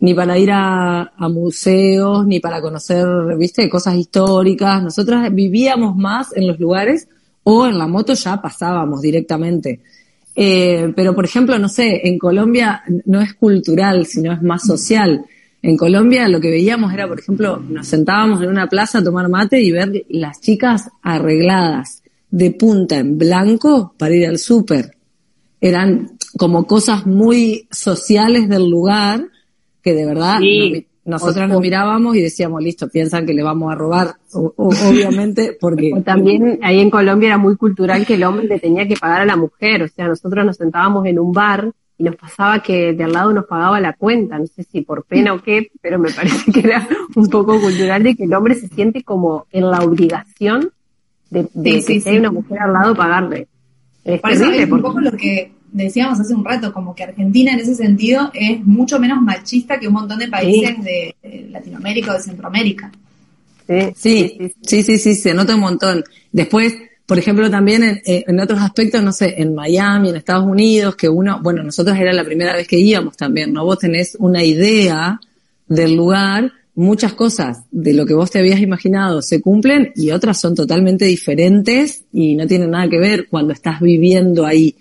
ni 0.02 0.14
para 0.16 0.38
ir 0.38 0.50
a, 0.52 1.12
museos, 1.30 2.26
ni 2.26 2.40
para 2.40 2.60
conocer, 2.60 3.06
viste, 3.38 3.70
cosas 3.70 3.96
históricas. 3.96 4.82
Nosotros 4.82 5.22
vivíamos 5.32 5.96
más 5.96 6.36
en 6.36 6.48
los 6.48 6.60
lugares 6.60 7.08
o 7.44 7.68
en 7.68 7.78
la 7.78 7.88
moto 7.88 8.14
ya 8.14 8.42
pasábamos 8.42 9.02
directamente. 9.02 9.80
Eh, 10.36 10.92
pero, 10.96 11.14
por 11.14 11.26
ejemplo, 11.26 11.58
no 11.60 11.70
sé, 11.70 12.08
en 12.08 12.18
Colombia 12.18 12.84
no 13.06 13.22
es 13.22 13.36
cultural, 13.36 14.08
sino 14.08 14.34
es 14.34 14.42
más 14.42 14.64
social. 14.64 15.24
En 15.64 15.78
Colombia 15.78 16.28
lo 16.28 16.40
que 16.40 16.50
veíamos 16.50 16.94
era, 16.94 17.08
por 17.08 17.20
ejemplo, 17.20 17.58
nos 17.58 17.88
sentábamos 17.88 18.42
en 18.42 18.50
una 18.50 18.68
plaza 18.68 19.00
a 19.00 19.04
tomar 19.04 19.30
mate 19.30 19.62
y 19.62 19.72
ver 19.72 20.06
las 20.10 20.42
chicas 20.42 20.90
arregladas 21.04 22.02
de 22.32 22.52
punta 22.52 22.98
en 22.98 23.18
blanco 23.18 23.94
para 23.98 24.16
ir 24.16 24.28
al 24.28 24.40
súper. 24.40 24.98
Eran 25.60 26.18
como 26.38 26.66
cosas 26.66 27.06
muy 27.06 27.68
sociales 27.70 28.50
del 28.50 28.70
lugar 28.70 29.28
que 29.84 29.94
de 29.94 30.06
verdad 30.06 30.40
nosotros 31.04 31.50
nos 31.50 31.60
mirábamos 31.60 32.16
y 32.16 32.22
decíamos, 32.22 32.62
listo, 32.64 32.88
piensan 32.88 33.26
que 33.26 33.34
le 33.34 33.44
vamos 33.44 33.72
a 33.72 33.76
robar, 33.76 34.16
obviamente, 34.34 35.58
porque... 35.60 35.92
también 36.06 36.60
ahí 36.62 36.80
en 36.80 36.90
Colombia 36.90 37.28
era 37.30 37.38
muy 37.38 37.56
cultural 37.58 38.06
que 38.06 38.14
el 38.14 38.24
hombre 38.24 38.48
le 38.48 38.60
tenía 38.60 38.88
que 38.88 38.96
pagar 38.96 39.22
a 39.22 39.26
la 39.26 39.36
mujer, 39.36 39.84
o 39.84 39.88
sea, 39.88 40.08
nosotros 40.08 40.46
nos 40.46 40.58
sentábamos 40.58 41.06
en 41.08 41.20
un 41.20 41.32
bar 41.32 41.72
y 41.98 42.04
nos 42.04 42.16
pasaba 42.16 42.64
que 42.64 42.94
de 42.94 43.04
al 43.04 43.14
lado 43.14 43.34
nos 43.34 43.46
pagaba 43.46 43.80
la 43.80 43.94
cuenta, 43.94 44.40
no 44.40 44.48
sé 44.48 44.64
si 44.64 44.82
por 44.82 45.04
pena 45.04 45.34
o 45.34 45.42
qué, 45.42 45.72
pero 45.82 46.00
me 46.00 46.12
parece 46.12 46.52
que 46.52 46.60
era 46.62 46.88
un 47.16 47.28
poco 47.28 47.60
cultural 47.60 48.04
de 48.04 48.16
que 48.16 48.24
el 48.24 48.34
hombre 48.34 48.56
se 48.56 48.68
siente 48.68 49.04
como 49.04 49.46
en 49.52 49.70
la 49.70 49.80
obligación 49.80 50.72
de, 51.30 51.48
que 51.54 52.10
hay 52.10 52.18
una 52.18 52.32
mujer 52.32 52.60
al 52.60 52.74
lado 52.74 52.96
pagarle. 52.96 53.48
Es 54.04 54.20
por 54.20 54.32
eso 54.32 54.52
es 54.52 54.72
un 54.72 54.82
poco 54.82 55.00
lo 55.00 55.12
que 55.12 55.52
decíamos 55.72 56.20
hace 56.20 56.34
un 56.34 56.44
rato, 56.44 56.74
como 56.74 56.94
que 56.96 57.04
Argentina 57.04 57.54
en 57.54 57.60
ese 57.60 57.76
sentido 57.76 58.32
es 58.34 58.64
mucho 58.66 59.00
menos 59.00 59.22
machista 59.22 59.80
que 59.80 59.88
un 59.88 59.94
montón 59.94 60.20
de 60.20 60.28
países 60.28 60.84
de, 60.84 61.16
Latinoamérica 61.50 62.12
o 62.12 62.14
de 62.16 62.22
Centroamérica. 62.22 62.92
Sí 63.68 63.94
sí, 63.96 64.54
sí, 64.62 64.84
sí, 64.84 64.98
sí, 64.98 65.16
se 65.16 65.34
nota 65.34 65.56
un 65.56 65.62
montón. 65.62 66.04
Después, 66.32 66.76
por 67.12 67.20
ejemplo, 67.20 67.52
también 67.52 67.84
en, 67.84 68.02
eh, 68.06 68.24
en, 68.26 68.40
otros 68.40 68.62
aspectos, 68.62 69.04
no 69.04 69.12
sé, 69.12 69.36
en 69.38 69.54
Miami, 69.54 70.08
en 70.08 70.16
Estados 70.16 70.46
Unidos, 70.46 70.96
que 70.96 71.10
uno, 71.10 71.42
bueno, 71.44 71.62
nosotros 71.62 71.98
era 71.98 72.14
la 72.14 72.24
primera 72.24 72.56
vez 72.56 72.66
que 72.66 72.80
íbamos 72.80 73.18
también, 73.18 73.52
¿no? 73.52 73.66
Vos 73.66 73.80
tenés 73.80 74.16
una 74.18 74.42
idea 74.46 75.20
del 75.68 75.94
lugar, 75.94 76.54
muchas 76.74 77.12
cosas 77.12 77.64
de 77.70 77.92
lo 77.92 78.06
que 78.06 78.14
vos 78.14 78.32
te 78.32 78.40
habías 78.40 78.62
imaginado 78.62 79.22
se 79.22 79.42
cumplen 79.42 79.92
y 79.94 80.12
otras 80.12 80.40
son 80.40 80.56
totalmente 80.56 81.04
diferentes 81.04 82.06
y 82.14 82.36
no 82.36 82.48
tienen 82.48 82.72
nada 82.72 82.88
que 82.88 82.98
ver 82.98 83.28
cuando 83.28 83.52
estás 83.52 83.82
viviendo 83.82 84.46
ahí. 84.46 84.78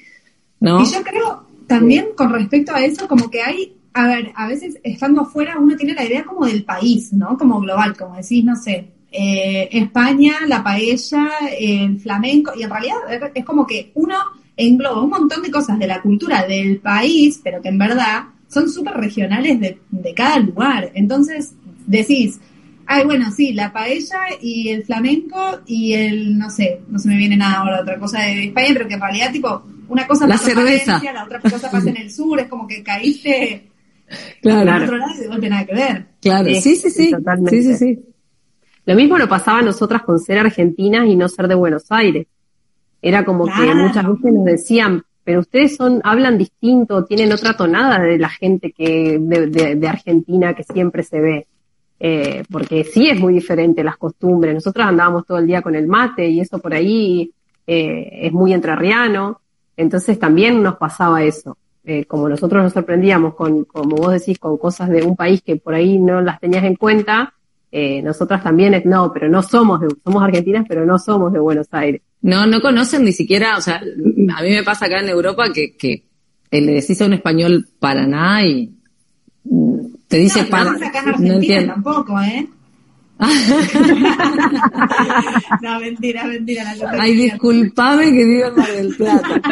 ¿no? 0.61 0.83
Y 0.83 0.85
yo 0.85 1.03
creo 1.03 1.49
también 1.67 2.11
con 2.15 2.33
respecto 2.33 2.73
a 2.73 2.85
eso, 2.85 3.09
como 3.09 3.29
que 3.29 3.43
hay, 3.43 3.75
a 3.93 4.07
ver, 4.07 4.31
a 4.37 4.47
veces 4.47 4.79
estando 4.85 5.23
afuera 5.23 5.59
uno 5.59 5.77
tiene 5.77 5.95
la 5.95 6.05
idea 6.05 6.23
como 6.23 6.47
del 6.47 6.63
país, 6.63 7.13
¿no? 7.13 7.37
Como 7.37 7.59
global, 7.59 7.97
como 7.97 8.15
decís, 8.15 8.45
no 8.45 8.55
sé, 8.55 8.87
eh, 9.13 9.69
España, 9.73 10.35
la 10.47 10.63
paella, 10.63 11.29
el 11.59 11.99
flamenco, 12.01 12.53
y 12.57 12.63
en 12.63 12.71
realidad 12.71 12.97
es 13.35 13.45
como 13.45 13.67
que 13.67 13.91
uno 13.95 14.17
engloba 14.57 15.03
un 15.03 15.11
montón 15.11 15.43
de 15.43 15.51
cosas 15.51 15.79
de 15.79 15.87
la 15.87 16.01
cultura 16.01 16.47
del 16.47 16.79
país, 16.79 17.41
pero 17.43 17.63
que 17.63 17.69
en 17.69 17.79
verdad 17.79 18.25
son 18.49 18.69
súper 18.69 18.95
regionales 18.95 19.59
de, 19.61 19.79
de 19.91 20.15
cada 20.15 20.39
lugar. 20.39 20.91
Entonces 20.95 21.55
decís, 21.87 22.41
ay, 22.87 23.05
bueno, 23.05 23.31
sí, 23.31 23.53
la 23.53 23.73
paella 23.73 24.19
y 24.41 24.69
el 24.69 24.85
flamenco 24.85 25.61
y 25.67 25.93
el, 25.93 26.37
no 26.37 26.51
sé, 26.51 26.81
no 26.89 26.99
se 26.99 27.09
me 27.09 27.17
viene 27.17 27.37
nada 27.37 27.61
ahora 27.61 27.81
otra 27.83 27.99
cosa 27.99 28.21
de 28.21 28.47
España, 28.47 28.69
pero 28.73 28.89
que 28.89 28.95
en 28.95 29.01
realidad 29.01 29.33
tipo 29.33 29.63
una 29.89 30.07
cosa 30.07 30.27
la 30.27 30.35
pasa 30.35 30.51
cerveza. 30.51 31.03
en 31.05 31.15
la 31.15 31.25
otra 31.25 31.41
cosa 31.41 31.71
pasa 31.71 31.91
en 31.91 31.97
el 31.97 32.11
sur, 32.11 32.39
es 32.41 32.49
como 32.49 32.67
que 32.67 32.83
caíste 32.83 33.71
claro. 34.43 34.77
en 34.77 34.83
otro 34.83 34.97
lado 34.99 35.13
y 35.25 35.29
no 35.29 35.39
tiene 35.39 35.51
nada 35.51 35.67
que 35.67 35.75
ver. 35.75 36.07
Claro, 36.21 36.55
sí, 36.55 36.77
sí, 36.77 36.91
sí. 36.91 37.11
Totalmente. 37.11 37.63
Sí, 37.63 37.69
sí, 37.69 37.77
sí. 37.77 37.99
Lo 38.87 38.95
mismo 38.95 39.19
lo 39.19 39.29
pasaba 39.29 39.59
a 39.59 39.63
nosotras 39.63 40.03
con 40.03 40.19
ser 40.19 40.39
argentinas 40.39 41.07
y 41.07 41.17
no 41.17 41.29
ser 41.29 41.49
de 41.49 41.55
Buenos 41.55 41.91
Aires. 41.91 42.27
Era 43.03 43.25
como 43.25 43.47
que 43.47 43.75
muchas 43.75 44.07
veces 44.07 44.33
nos 44.33 44.45
decían, 44.45 45.03
pero 45.25 45.41
ustedes 45.41 45.77
son, 45.77 46.01
hablan 46.05 46.39
distinto, 46.39 47.05
tienen 47.05 47.33
otra 47.33 47.57
tonada 47.57 48.01
de 48.01 48.19
la 48.19 48.29
gente 48.29 48.73
que, 48.73 49.19
de, 49.21 49.77
de, 49.77 49.89
Argentina 49.89 50.55
que 50.55 50.65
siempre 50.65 51.03
se 51.03 51.21
ve. 51.21 51.47
Eh, 52.03 52.45
porque 52.51 52.85
sí 52.85 53.11
es 53.11 53.21
muy 53.21 53.35
diferente 53.35 53.85
las 53.85 53.97
costumbres. 53.97 54.55
Nosotros 54.55 54.87
andábamos 54.87 55.27
todo 55.27 55.39
el 55.39 55.47
día 55.47 55.63
con 55.63 55.75
el 55.75 55.87
mate 55.87 56.29
y 56.29 56.41
eso 56.41 56.59
por 56.59 56.73
ahí 56.73 57.31
eh, 57.67 58.21
es 58.23 58.33
muy 58.33 58.53
entrerriano. 58.53 59.41
Entonces 59.77 60.19
también 60.19 60.63
nos 60.63 60.77
pasaba 60.77 61.23
eso. 61.23 61.57
Eh, 61.85 62.05
como 62.05 62.29
nosotros 62.29 62.63
nos 62.63 62.73
sorprendíamos 62.73 63.35
con, 63.35 63.65
como 63.65 63.97
vos 63.97 64.13
decís, 64.13 64.39
con 64.39 64.59
cosas 64.59 64.89
de 64.91 65.03
un 65.03 65.17
país 65.17 65.43
que 65.43 65.57
por 65.57 65.75
ahí 65.75 65.99
no 65.99 66.21
las 66.21 66.41
tenías 66.41 66.65
en 66.65 66.77
cuenta, 66.77 67.35
eh, 67.73 68.03
nosotras 68.03 68.43
también, 68.43 68.83
no, 68.85 69.13
pero 69.13 69.29
no 69.29 69.43
somos 69.43 69.81
de, 69.81 69.89
somos 70.03 70.23
argentinas, 70.23 70.65
pero 70.69 70.85
no 70.85 70.99
somos 70.99 71.33
de 71.33 71.39
Buenos 71.39 71.69
Aires. 71.71 72.03
No, 72.23 72.47
no 72.47 72.61
conocen 72.61 73.05
ni 73.05 73.13
siquiera, 73.13 73.57
o 73.57 73.61
sea, 73.61 73.77
a 73.77 74.43
mí 74.43 74.51
me 74.51 74.63
pasa 74.63 74.87
acá 74.87 75.01
en 75.01 75.09
Europa 75.09 75.53
que, 75.53 75.77
que 75.77 76.05
le 76.51 76.73
decís 76.73 77.01
a 77.01 77.07
un 77.07 77.15
español 77.15 77.69
Paraná 77.79 78.45
y 78.45 78.75
te 80.09 80.19
dice 80.19 80.43
no, 80.43 80.49
para, 80.49 80.73
no 81.19 81.35
entiendo. 81.35 81.75
tampoco, 81.75 82.21
¿eh? 82.21 82.49
no, 85.61 85.79
mentira, 85.79 86.25
mentira. 86.25 86.75
La 86.75 87.03
Ay, 87.03 87.17
disculpame 87.17 88.13
que 88.13 88.25
vivo 88.25 88.47
en 88.47 88.57
Mar 88.57 88.73
del 88.73 88.97
Plata. 88.97 89.43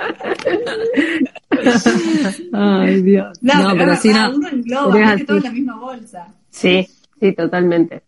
Ay, 2.52 3.02
Dios. 3.02 3.38
No, 3.42 3.52
pero, 3.76 3.94
pero 4.02 4.14
no. 4.14 4.36
Uno 4.36 4.48
engloba, 4.48 5.18
todo 5.26 5.36
en 5.36 5.42
la 5.42 5.52
misma 5.52 5.78
bolsa. 5.78 6.34
Sí, 6.50 6.86
sí, 7.18 7.32
totalmente. 7.32 8.02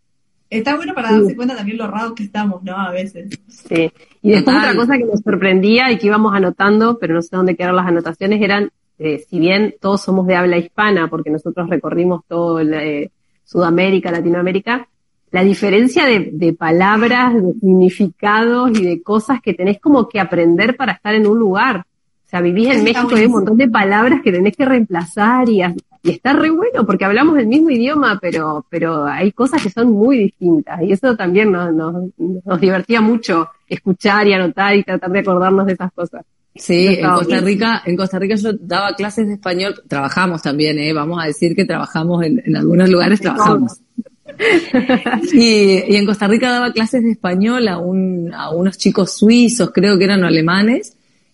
Está 0.49 0.75
bueno 0.75 0.93
para 0.93 1.11
darse 1.11 1.35
cuenta 1.35 1.55
también 1.55 1.77
lo 1.77 1.87
raros 1.87 2.13
que 2.13 2.23
estamos, 2.23 2.61
¿no? 2.63 2.77
A 2.77 2.91
veces. 2.91 3.29
Sí. 3.47 3.91
Y 4.21 4.31
después 4.31 4.55
otra 4.55 4.75
cosa 4.75 4.97
que 4.97 5.05
nos 5.05 5.21
sorprendía 5.21 5.91
y 5.91 5.97
que 5.97 6.07
íbamos 6.07 6.33
anotando, 6.35 6.99
pero 6.99 7.15
no 7.15 7.21
sé 7.23 7.35
dónde 7.35 7.55
quedaron 7.55 7.77
las 7.77 7.87
anotaciones, 7.87 8.39
eran, 8.41 8.69
eh, 8.99 9.25
si 9.27 9.39
bien 9.39 9.73
todos 9.81 10.01
somos 10.01 10.27
de 10.27 10.35
habla 10.35 10.57
hispana, 10.57 11.07
porque 11.07 11.31
nosotros 11.31 11.69
recorrimos 11.69 12.21
todo 12.27 12.59
el, 12.59 12.73
eh, 12.73 13.11
Sudamérica, 13.43 14.11
Latinoamérica, 14.11 14.87
la 15.31 15.43
diferencia 15.43 16.05
de, 16.05 16.53
palabras, 16.53 17.33
de 17.33 17.53
significados 17.53 18.71
y 18.77 18.83
de 18.83 19.01
cosas 19.01 19.41
que 19.41 19.53
tenés 19.53 19.79
como 19.79 20.07
que 20.07 20.19
aprender 20.19 20.75
para 20.75 20.93
estar 20.93 21.15
en 21.15 21.25
un 21.25 21.39
lugar. 21.39 21.85
O 22.25 22.29
sea, 22.29 22.41
vivís 22.41 22.69
en 22.69 22.83
México 22.83 23.09
y 23.11 23.19
hay 23.19 23.25
un 23.25 23.31
montón 23.31 23.57
de 23.57 23.67
palabras 23.67 24.21
que 24.23 24.31
tenés 24.31 24.55
que 24.55 24.65
reemplazar 24.65 25.49
y, 25.49 25.63
y 26.03 26.11
está 26.11 26.33
re 26.33 26.49
bueno 26.49 26.85
porque 26.85 27.05
hablamos 27.05 27.39
el 27.39 27.47
mismo 27.47 27.69
idioma, 27.69 28.19
pero, 28.21 28.65
pero 28.69 29.05
hay 29.05 29.31
cosas 29.31 29.63
que 29.63 29.69
son 29.69 29.91
muy 29.91 30.17
distintas 30.17 30.81
y 30.81 30.91
eso 30.91 31.15
también 31.15 31.51
nos, 31.51 31.73
nos, 31.73 31.95
nos 32.17 32.61
divertía 32.61 32.99
mucho 32.99 33.49
escuchar 33.67 34.27
y 34.27 34.33
anotar 34.33 34.75
y 34.75 34.83
tratar 34.83 35.11
de 35.11 35.19
acordarnos 35.19 35.65
de 35.65 35.73
esas 35.73 35.91
cosas. 35.93 36.25
Sí, 36.55 36.87
en 36.99 37.09
Costa 37.09 37.39
Rica, 37.39 37.81
en 37.85 37.97
Costa 37.97 38.19
Rica 38.19 38.35
yo 38.35 38.51
daba 38.53 38.93
clases 38.93 39.27
de 39.27 39.33
español, 39.33 39.81
trabajamos 39.87 40.41
también, 40.41 40.77
eh, 40.77 40.93
vamos 40.93 41.23
a 41.23 41.25
decir 41.25 41.55
que 41.55 41.65
trabajamos 41.65 42.23
en, 42.23 42.43
en 42.45 42.57
algunos 42.57 42.89
lugares 42.89 43.21
trabajamos. 43.21 43.79
y, 45.33 45.83
y, 45.87 45.95
en 45.95 46.05
Costa 46.05 46.27
Rica 46.27 46.51
daba 46.51 46.71
clases 46.71 47.03
de 47.03 47.11
español 47.11 47.67
a, 47.67 47.79
un, 47.79 48.31
a 48.33 48.51
unos 48.51 48.77
chicos 48.77 49.17
suizos, 49.17 49.71
creo 49.73 49.97
que 49.97 50.03
eran 50.03 50.23
alemanes, 50.23 50.92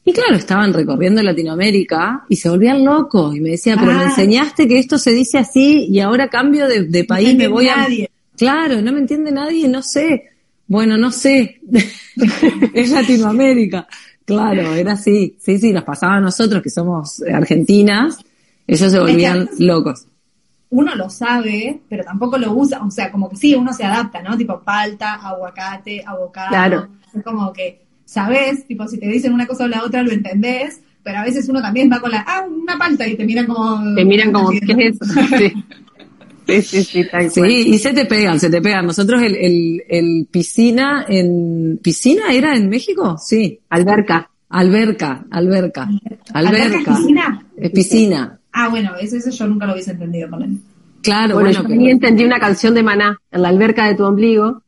y 0.09 0.13
claro, 0.13 0.35
estaban 0.35 0.73
recorriendo 0.73 1.21
Latinoamérica 1.21 2.25
y 2.29 2.35
se 2.35 2.49
volvían 2.49 2.83
locos 2.83 3.35
y 3.35 3.41
me 3.41 3.51
decía, 3.51 3.75
pero 3.79 3.93
me 3.93 4.05
enseñaste 4.05 4.67
que 4.67 4.79
esto 4.79 4.97
se 4.97 5.11
dice 5.11 5.37
así 5.37 5.85
y 5.87 5.99
ahora 5.99 6.29
cambio 6.29 6.67
de, 6.67 6.85
de 6.85 7.03
país, 7.03 7.35
me 7.35 7.47
voy 7.47 7.67
a... 7.67 7.87
Claro, 8.35 8.81
no 8.81 8.91
me 8.91 8.99
entiende 8.99 9.31
nadie, 9.31 9.67
no 9.67 9.83
sé. 9.83 10.31
Bueno, 10.65 10.97
no 10.97 11.11
sé. 11.11 11.61
es 12.73 12.89
Latinoamérica. 12.89 13.87
Claro, 14.25 14.73
era 14.73 14.93
así. 14.93 15.35
Sí, 15.39 15.59
sí, 15.59 15.71
nos 15.71 15.83
pasaba 15.83 16.15
a 16.15 16.21
nosotros 16.21 16.63
que 16.63 16.71
somos 16.71 17.21
argentinas, 17.31 18.17
ellos 18.65 18.91
se 18.91 18.99
volvían 18.99 19.47
locos 19.59 20.07
uno 20.71 20.93
lo 20.93 21.09
sabe, 21.09 21.81
pero 21.89 22.03
tampoco 22.03 22.37
lo 22.37 22.53
usa, 22.53 22.83
o 22.83 22.91
sea, 22.91 23.11
como 23.11 23.27
que 23.27 23.35
sí, 23.35 23.55
uno 23.55 23.73
se 23.73 23.83
adapta, 23.83 24.21
¿no? 24.21 24.37
Tipo 24.37 24.61
palta, 24.61 25.15
aguacate, 25.15 26.03
abocado. 26.05 26.49
Claro. 26.49 26.87
Es 27.11 27.23
como 27.23 27.51
que 27.51 27.88
sabes, 28.09 28.65
tipo, 28.65 28.87
si 28.87 28.97
te 28.97 29.07
dicen 29.07 29.33
una 29.33 29.45
cosa 29.45 29.65
o 29.65 29.67
la 29.67 29.83
otra, 29.83 30.01
lo 30.01 30.11
entendés, 30.11 30.81
pero 31.03 31.19
a 31.19 31.23
veces 31.23 31.47
uno 31.47 31.61
también 31.61 31.91
va 31.91 31.99
con 31.99 32.09
la, 32.09 32.25
ah, 32.27 32.45
una 32.49 32.77
palta, 32.77 33.07
y 33.07 33.15
te 33.15 33.23
miran 33.23 33.45
como... 33.45 33.95
Te 33.95 34.03
miran 34.03 34.31
como, 34.31 34.49
¿qué 34.49 34.59
es 34.59 34.95
eso? 34.99 35.13
Sí. 35.37 35.53
Sí, 36.47 36.83
sí, 36.83 37.03
sí, 37.29 37.63
y 37.67 37.77
se 37.77 37.93
te 37.93 38.05
pegan, 38.05 38.39
se 38.39 38.49
te 38.49 38.59
pegan. 38.59 38.87
Nosotros 38.87 39.21
el, 39.21 39.35
el, 39.35 39.83
el 39.87 40.27
piscina 40.31 41.05
en, 41.07 41.79
¿piscina 41.79 42.33
era 42.33 42.55
en 42.55 42.69
México? 42.69 43.17
Sí. 43.19 43.59
Alberca. 43.69 44.31
Alberca, 44.49 45.25
alberca. 45.29 45.87
Alberca. 46.33 46.95
piscina? 46.95 47.45
Es 47.55 47.69
piscina. 47.69 48.39
Ah, 48.51 48.69
bueno, 48.69 48.95
eso, 48.99 49.17
eso 49.17 49.29
yo 49.29 49.45
nunca 49.45 49.67
lo 49.67 49.73
hubiese 49.73 49.91
entendido 49.91 50.27
con 50.27 50.41
él. 50.41 50.57
Claro, 51.03 51.35
bueno, 51.35 51.51
yo 51.51 51.61
también 51.61 51.91
entendí 51.91 52.23
una 52.23 52.39
canción 52.39 52.73
de 52.73 52.81
Maná, 52.81 53.19
en 53.29 53.43
la 53.43 53.49
alberca 53.49 53.85
de 53.85 53.93
tu 53.93 54.05
ombligo. 54.05 54.63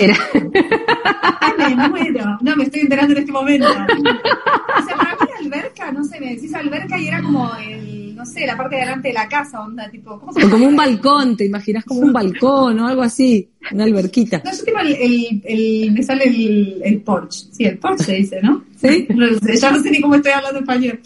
Era... 0.00 0.16
me 1.76 1.88
muero. 1.88 2.38
No, 2.40 2.56
me 2.56 2.64
estoy 2.64 2.80
enterando 2.80 3.12
en 3.12 3.20
este 3.20 3.32
momento. 3.32 3.68
O 3.68 3.72
sea, 3.72 4.96
para 4.96 5.14
mí 5.14 5.46
alberca, 5.46 5.92
no 5.92 6.04
sé, 6.04 6.20
me 6.20 6.34
decís 6.34 6.54
alberca 6.54 6.98
y 6.98 7.08
era 7.08 7.22
como 7.22 7.54
el, 7.56 8.14
no 8.14 8.26
sé, 8.26 8.46
la 8.46 8.56
parte 8.56 8.76
de 8.76 8.82
delante 8.82 9.08
de 9.08 9.14
la 9.14 9.28
casa, 9.28 9.60
onda, 9.60 9.88
tipo, 9.90 10.18
¿cómo 10.18 10.32
se 10.32 10.44
O 10.44 10.50
como 10.50 10.66
un 10.66 10.76
balcón, 10.76 11.36
te 11.36 11.46
imaginas 11.46 11.84
como 11.84 12.00
un 12.00 12.12
balcón 12.12 12.78
o 12.80 12.86
algo 12.86 13.02
así, 13.02 13.48
una 13.72 13.84
alberquita. 13.84 14.42
No, 14.44 14.52
yo 14.52 14.64
tipo 14.64 14.78
el, 14.80 14.92
el, 14.94 15.42
el 15.44 15.92
me 15.92 16.02
sale 16.02 16.24
el, 16.24 16.80
el 16.84 17.00
porch. 17.00 17.50
Sí, 17.52 17.64
el 17.64 17.78
porch 17.78 18.00
se 18.00 18.14
dice, 18.14 18.40
¿no? 18.42 18.64
Sí. 18.76 19.06
No 19.10 19.26
sé, 19.38 19.56
ya 19.56 19.70
no 19.70 19.82
sé 19.82 19.90
ni 19.90 20.00
cómo 20.00 20.16
estoy 20.16 20.32
hablando 20.32 20.60
español. 20.60 21.00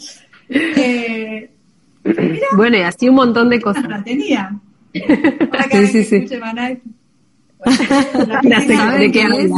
Eh, 0.49 1.49
bueno, 2.55 2.77
y 2.77 2.81
así 2.81 3.07
un 3.07 3.15
montón 3.15 3.49
de 3.49 3.61
cosas. 3.61 3.87
La 3.87 4.03
tenía. 4.03 4.59
sí, 4.93 5.87
sí, 5.87 6.03
sí. 6.03 6.25
¿Saben 7.65 8.99
de 8.99 9.11
qué 9.11 9.21
es? 9.21 9.51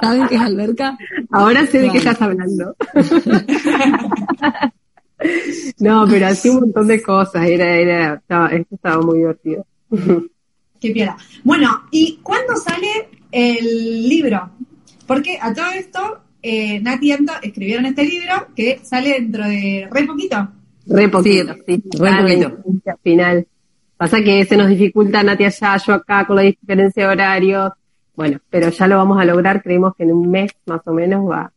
¿Saben 0.00 0.28
qué 0.28 0.34
es 0.36 0.40
alberca? 0.40 0.98
Ahora 1.30 1.66
sé 1.66 1.80
de 1.80 1.90
qué 1.90 1.98
estás 1.98 2.20
hablando. 2.22 2.76
no, 5.78 6.06
pero 6.08 6.26
así 6.26 6.48
un 6.48 6.60
montón 6.60 6.86
de 6.86 7.02
cosas. 7.02 7.46
Era, 7.46 7.74
era, 7.74 8.14
estaba, 8.14 8.48
esto 8.48 8.74
estaba 8.74 9.02
muy 9.02 9.18
divertido. 9.18 9.66
qué 10.80 10.90
piedra. 10.90 11.16
Bueno, 11.44 11.82
¿y 11.90 12.18
cuándo 12.22 12.56
sale 12.56 13.08
el 13.32 14.08
libro? 14.08 14.50
Porque 15.06 15.38
a 15.40 15.52
todo 15.52 15.70
esto, 15.70 16.20
eh, 16.42 16.80
Nati 16.80 17.08
y 17.08 17.12
Anto 17.12 17.32
escribieron 17.42 17.86
este 17.86 18.04
libro 18.04 18.48
que 18.54 18.80
sale 18.82 19.14
dentro 19.14 19.44
de 19.44 19.88
re 19.90 20.04
poquito. 20.04 20.48
Re 20.86 21.08
poquito, 21.08 21.54
sí, 21.66 21.82
re 21.98 22.22
poquito. 22.22 22.56
Al 22.86 22.98
final. 23.02 23.46
Pasa 23.98 24.22
que 24.22 24.44
se 24.44 24.56
nos 24.56 24.68
dificulta 24.68 25.22
Nati 25.22 25.44
allá, 25.44 25.76
yo 25.76 25.94
acá 25.94 26.24
con 26.26 26.36
la 26.36 26.42
diferencia 26.42 27.02
de 27.02 27.12
horario. 27.12 27.74
Bueno, 28.14 28.38
pero 28.48 28.70
ya 28.70 28.86
lo 28.86 28.96
vamos 28.96 29.20
a 29.20 29.24
lograr, 29.24 29.62
creemos 29.62 29.94
que 29.96 30.04
en 30.04 30.12
un 30.12 30.30
mes 30.30 30.52
más 30.66 30.80
o 30.86 30.92
menos 30.92 31.28
va. 31.28 31.52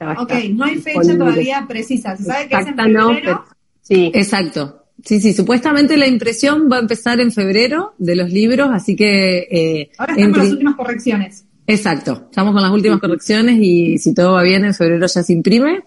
Ya 0.00 0.06
va 0.06 0.22
ok, 0.22 0.32
no 0.54 0.64
hay 0.64 0.76
fecha 0.80 1.16
todavía 1.16 1.64
precisa. 1.68 2.16
¿Se 2.16 2.24
sabe 2.24 2.48
que 2.48 2.56
es 2.56 2.66
en 2.66 2.76
febrero? 2.76 3.44
sí. 3.82 4.10
Exacto. 4.14 4.80
Sí, 5.04 5.20
sí, 5.20 5.34
supuestamente 5.34 5.96
la 5.98 6.06
impresión 6.06 6.68
va 6.72 6.76
a 6.76 6.80
empezar 6.80 7.20
en 7.20 7.30
febrero 7.30 7.94
de 7.98 8.16
los 8.16 8.30
libros, 8.30 8.70
así 8.72 8.96
que... 8.96 9.38
Eh, 9.50 9.90
Ahora 9.98 10.14
estamos 10.14 10.32
con 10.32 10.42
las 10.44 10.52
últimas 10.52 10.76
correcciones. 10.76 11.44
Exacto, 11.66 12.26
estamos 12.30 12.52
con 12.54 12.62
las 12.62 12.70
últimas 12.70 13.00
correcciones 13.00 13.58
y 13.60 13.98
si 13.98 14.14
todo 14.14 14.32
va 14.34 14.42
bien 14.42 14.64
en 14.64 14.72
febrero 14.72 15.06
ya 15.06 15.22
se 15.22 15.32
imprime. 15.32 15.82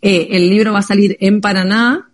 Eh, 0.00 0.28
el 0.30 0.48
libro 0.48 0.72
va 0.72 0.78
a 0.78 0.82
salir 0.82 1.16
en 1.20 1.40
Paraná, 1.40 2.10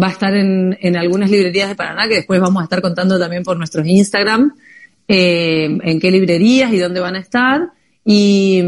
va 0.00 0.08
a 0.08 0.10
estar 0.10 0.34
en, 0.34 0.76
en 0.80 0.96
algunas 0.96 1.30
librerías 1.30 1.68
de 1.68 1.74
Paraná, 1.74 2.08
que 2.08 2.16
después 2.16 2.40
vamos 2.40 2.60
a 2.60 2.64
estar 2.64 2.80
contando 2.80 3.18
también 3.18 3.42
por 3.42 3.56
nuestros 3.56 3.86
Instagram, 3.86 4.54
eh, 5.08 5.78
en 5.82 6.00
qué 6.00 6.10
librerías 6.10 6.72
y 6.72 6.78
dónde 6.78 7.00
van 7.00 7.16
a 7.16 7.20
estar. 7.20 7.70
Y, 8.04 8.62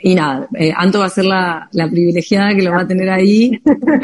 y 0.00 0.14
nada, 0.14 0.48
eh, 0.54 0.72
Anto 0.76 0.98
va 0.98 1.06
a 1.06 1.10
ser 1.10 1.26
la, 1.26 1.68
la, 1.72 1.88
privilegiada 1.88 2.54
que 2.54 2.62
lo 2.62 2.72
va 2.72 2.80
a 2.80 2.86
tener 2.86 3.08
ahí. 3.08 3.62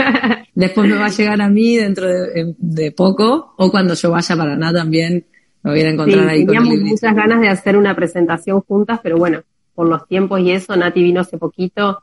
Después 0.54 0.88
me 0.88 0.96
va 0.96 1.06
a 1.06 1.10
llegar 1.10 1.40
a 1.40 1.48
mí 1.48 1.76
dentro 1.76 2.06
de, 2.06 2.54
de 2.56 2.92
poco, 2.92 3.54
o 3.56 3.70
cuando 3.70 3.94
yo 3.94 4.10
vaya 4.10 4.34
a 4.34 4.38
Paraná 4.38 4.72
también 4.72 5.24
me 5.62 5.72
voy 5.72 5.80
a 5.80 5.90
encontrar 5.90 6.28
ahí 6.28 6.46
con 6.46 6.54
Teníamos 6.54 6.80
muchas 6.80 7.14
ganas 7.14 7.40
de 7.40 7.48
hacer 7.48 7.76
una 7.76 7.94
presentación 7.94 8.60
juntas, 8.60 9.00
pero 9.02 9.18
bueno, 9.18 9.42
por 9.74 9.88
los 9.88 10.06
tiempos 10.06 10.40
y 10.40 10.52
eso, 10.52 10.76
Nati 10.76 11.02
vino 11.02 11.20
hace 11.20 11.36
poquito, 11.36 12.02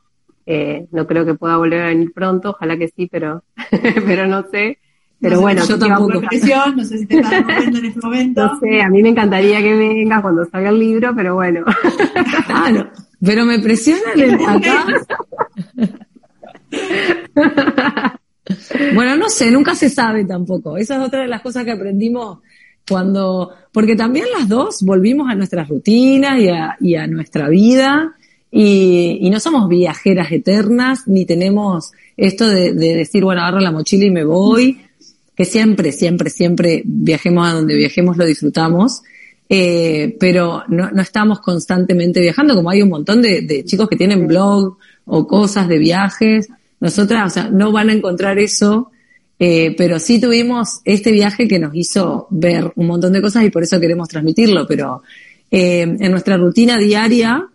eh, 0.49 0.87
no 0.91 1.05
creo 1.05 1.25
que 1.25 1.35
pueda 1.35 1.57
volver 1.57 1.81
a 1.81 1.87
venir 1.87 2.13
pronto, 2.13 2.51
ojalá 2.51 2.77
que 2.77 2.87
sí, 2.87 3.07
pero, 3.11 3.43
pero 4.05 4.27
no 4.27 4.45
sé. 4.49 4.79
Pero 5.19 5.41
bueno, 5.41 5.65
yo 5.67 5.77
tampoco. 5.77 6.21
Presión, 6.21 6.75
no 6.77 6.85
sé 6.85 6.99
si 6.99 7.05
te 7.05 7.19
estás 7.19 7.67
en 7.67 7.85
este 7.85 7.99
momento. 7.99 8.45
No 8.45 8.59
sé, 8.59 8.81
a 8.81 8.89
mí 8.89 9.03
me 9.03 9.09
encantaría 9.09 9.61
que 9.61 9.75
venga 9.75 10.21
cuando 10.21 10.45
salga 10.45 10.69
el 10.69 10.79
libro, 10.79 11.13
pero 11.15 11.35
bueno. 11.35 11.65
Claro, 12.45 12.89
pero 13.21 13.45
me 13.45 13.59
presionan 13.59 14.41
acá. 14.47 14.85
bueno, 18.93 19.17
no 19.17 19.29
sé, 19.29 19.51
nunca 19.51 19.75
se 19.75 19.89
sabe 19.89 20.23
tampoco. 20.23 20.77
Esa 20.77 20.95
es 20.95 21.01
otra 21.07 21.21
de 21.21 21.27
las 21.27 21.41
cosas 21.41 21.65
que 21.65 21.71
aprendimos 21.71 22.39
cuando, 22.87 23.51
porque 23.73 23.95
también 23.95 24.27
las 24.37 24.47
dos 24.47 24.81
volvimos 24.83 25.29
a 25.29 25.35
nuestras 25.35 25.67
rutinas 25.67 26.39
y 26.39 26.47
a, 26.47 26.77
y 26.79 26.95
a 26.95 27.05
nuestra 27.05 27.49
vida 27.49 28.15
y, 28.51 29.19
y, 29.21 29.29
no 29.29 29.39
somos 29.39 29.67
viajeras 29.67 30.31
eternas, 30.31 31.07
ni 31.07 31.25
tenemos 31.25 31.91
esto 32.15 32.47
de, 32.47 32.73
de, 32.73 32.95
decir, 32.95 33.23
bueno, 33.23 33.41
agarro 33.41 33.59
la 33.59 33.71
mochila 33.71 34.05
y 34.05 34.11
me 34.11 34.23
voy, 34.23 34.81
que 35.35 35.45
siempre, 35.45 35.91
siempre, 35.91 36.29
siempre 36.29 36.81
viajemos 36.85 37.47
a 37.47 37.53
donde 37.53 37.75
viajemos, 37.75 38.17
lo 38.17 38.25
disfrutamos, 38.25 39.03
eh, 39.49 40.15
pero 40.19 40.63
no, 40.67 40.91
no 40.91 41.01
estamos 41.01 41.39
constantemente 41.39 42.19
viajando, 42.19 42.55
como 42.55 42.69
hay 42.69 42.81
un 42.81 42.89
montón 42.89 43.21
de, 43.21 43.41
de 43.41 43.63
chicos 43.63 43.87
que 43.87 43.95
tienen 43.95 44.27
blog 44.27 44.77
o 45.05 45.27
cosas 45.27 45.67
de 45.67 45.77
viajes. 45.77 46.49
Nosotras, 46.79 47.27
o 47.27 47.29
sea, 47.29 47.49
no 47.49 47.71
van 47.71 47.89
a 47.89 47.93
encontrar 47.93 48.39
eso, 48.39 48.91
eh, 49.39 49.75
pero 49.77 49.99
sí 49.99 50.19
tuvimos 50.19 50.81
este 50.83 51.11
viaje 51.11 51.47
que 51.47 51.59
nos 51.59 51.73
hizo 51.75 52.27
ver 52.29 52.71
un 52.75 52.87
montón 52.87 53.13
de 53.13 53.21
cosas 53.21 53.43
y 53.43 53.49
por 53.49 53.63
eso 53.63 53.79
queremos 53.79 54.09
transmitirlo, 54.09 54.67
pero 54.67 55.03
eh, 55.49 55.81
en 55.81 56.11
nuestra 56.11 56.37
rutina 56.37 56.77
diaria, 56.77 57.47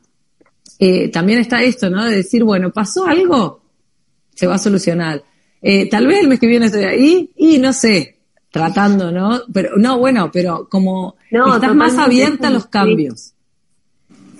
eh, 0.84 1.10
también 1.10 1.38
está 1.38 1.62
esto, 1.62 1.88
¿no? 1.90 2.04
De 2.04 2.16
decir, 2.16 2.42
bueno, 2.42 2.72
pasó 2.72 3.06
algo, 3.06 3.60
se 4.34 4.48
va 4.48 4.56
a 4.56 4.58
solucionar. 4.58 5.22
Eh, 5.62 5.88
tal 5.88 6.08
vez 6.08 6.22
el 6.22 6.26
mes 6.26 6.40
que 6.40 6.48
viene 6.48 6.66
estoy 6.66 6.82
ahí 6.82 7.30
y 7.36 7.58
no 7.58 7.72
sé, 7.72 8.16
tratando, 8.50 9.12
¿no? 9.12 9.42
Pero 9.52 9.76
no, 9.76 10.00
bueno, 10.00 10.30
pero 10.32 10.66
como 10.68 11.14
estás 11.30 11.76
más 11.76 11.96
abierta 11.98 12.48
a 12.48 12.50
los 12.50 12.66
cambios. 12.66 13.32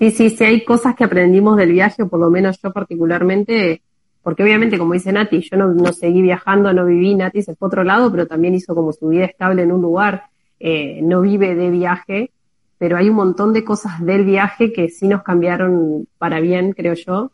Sí, 0.01 0.11
sí, 0.11 0.31
sí, 0.31 0.43
hay 0.43 0.65
cosas 0.65 0.97
que 0.97 1.05
aprendimos 1.05 1.57
del 1.57 1.71
viaje, 1.71 2.03
o 2.03 2.09
por 2.09 2.19
lo 2.19 2.29
menos 2.29 2.59
yo 2.61 2.73
particularmente, 2.73 3.81
porque 4.21 4.43
obviamente, 4.43 4.79
como 4.79 4.95
dice 4.95 5.13
Nati, 5.13 5.49
yo 5.49 5.57
no, 5.57 5.69
no 5.69 5.93
seguí 5.93 6.23
viajando, 6.23 6.73
no 6.73 6.87
viví, 6.87 7.15
Nati 7.15 7.43
se 7.43 7.55
fue 7.55 7.67
a 7.67 7.69
otro 7.69 7.85
lado, 7.85 8.11
pero 8.11 8.27
también 8.27 8.57
hizo 8.57 8.75
como 8.75 8.93
su 8.93 9.07
vida 9.07 9.27
estable 9.27 9.63
en 9.63 9.71
un 9.71 9.81
lugar, 9.81 10.25
eh, 10.59 10.99
no 11.05 11.21
vive 11.21 11.55
de 11.55 11.71
viaje, 11.71 12.33
pero 12.83 12.97
hay 12.97 13.09
un 13.11 13.15
montón 13.15 13.53
de 13.53 13.63
cosas 13.63 14.05
del 14.05 14.25
viaje 14.25 14.73
que 14.73 14.89
sí 14.89 15.07
nos 15.07 15.23
cambiaron 15.23 16.09
para 16.19 16.41
bien, 16.41 16.73
creo 16.73 16.95
yo, 16.95 17.31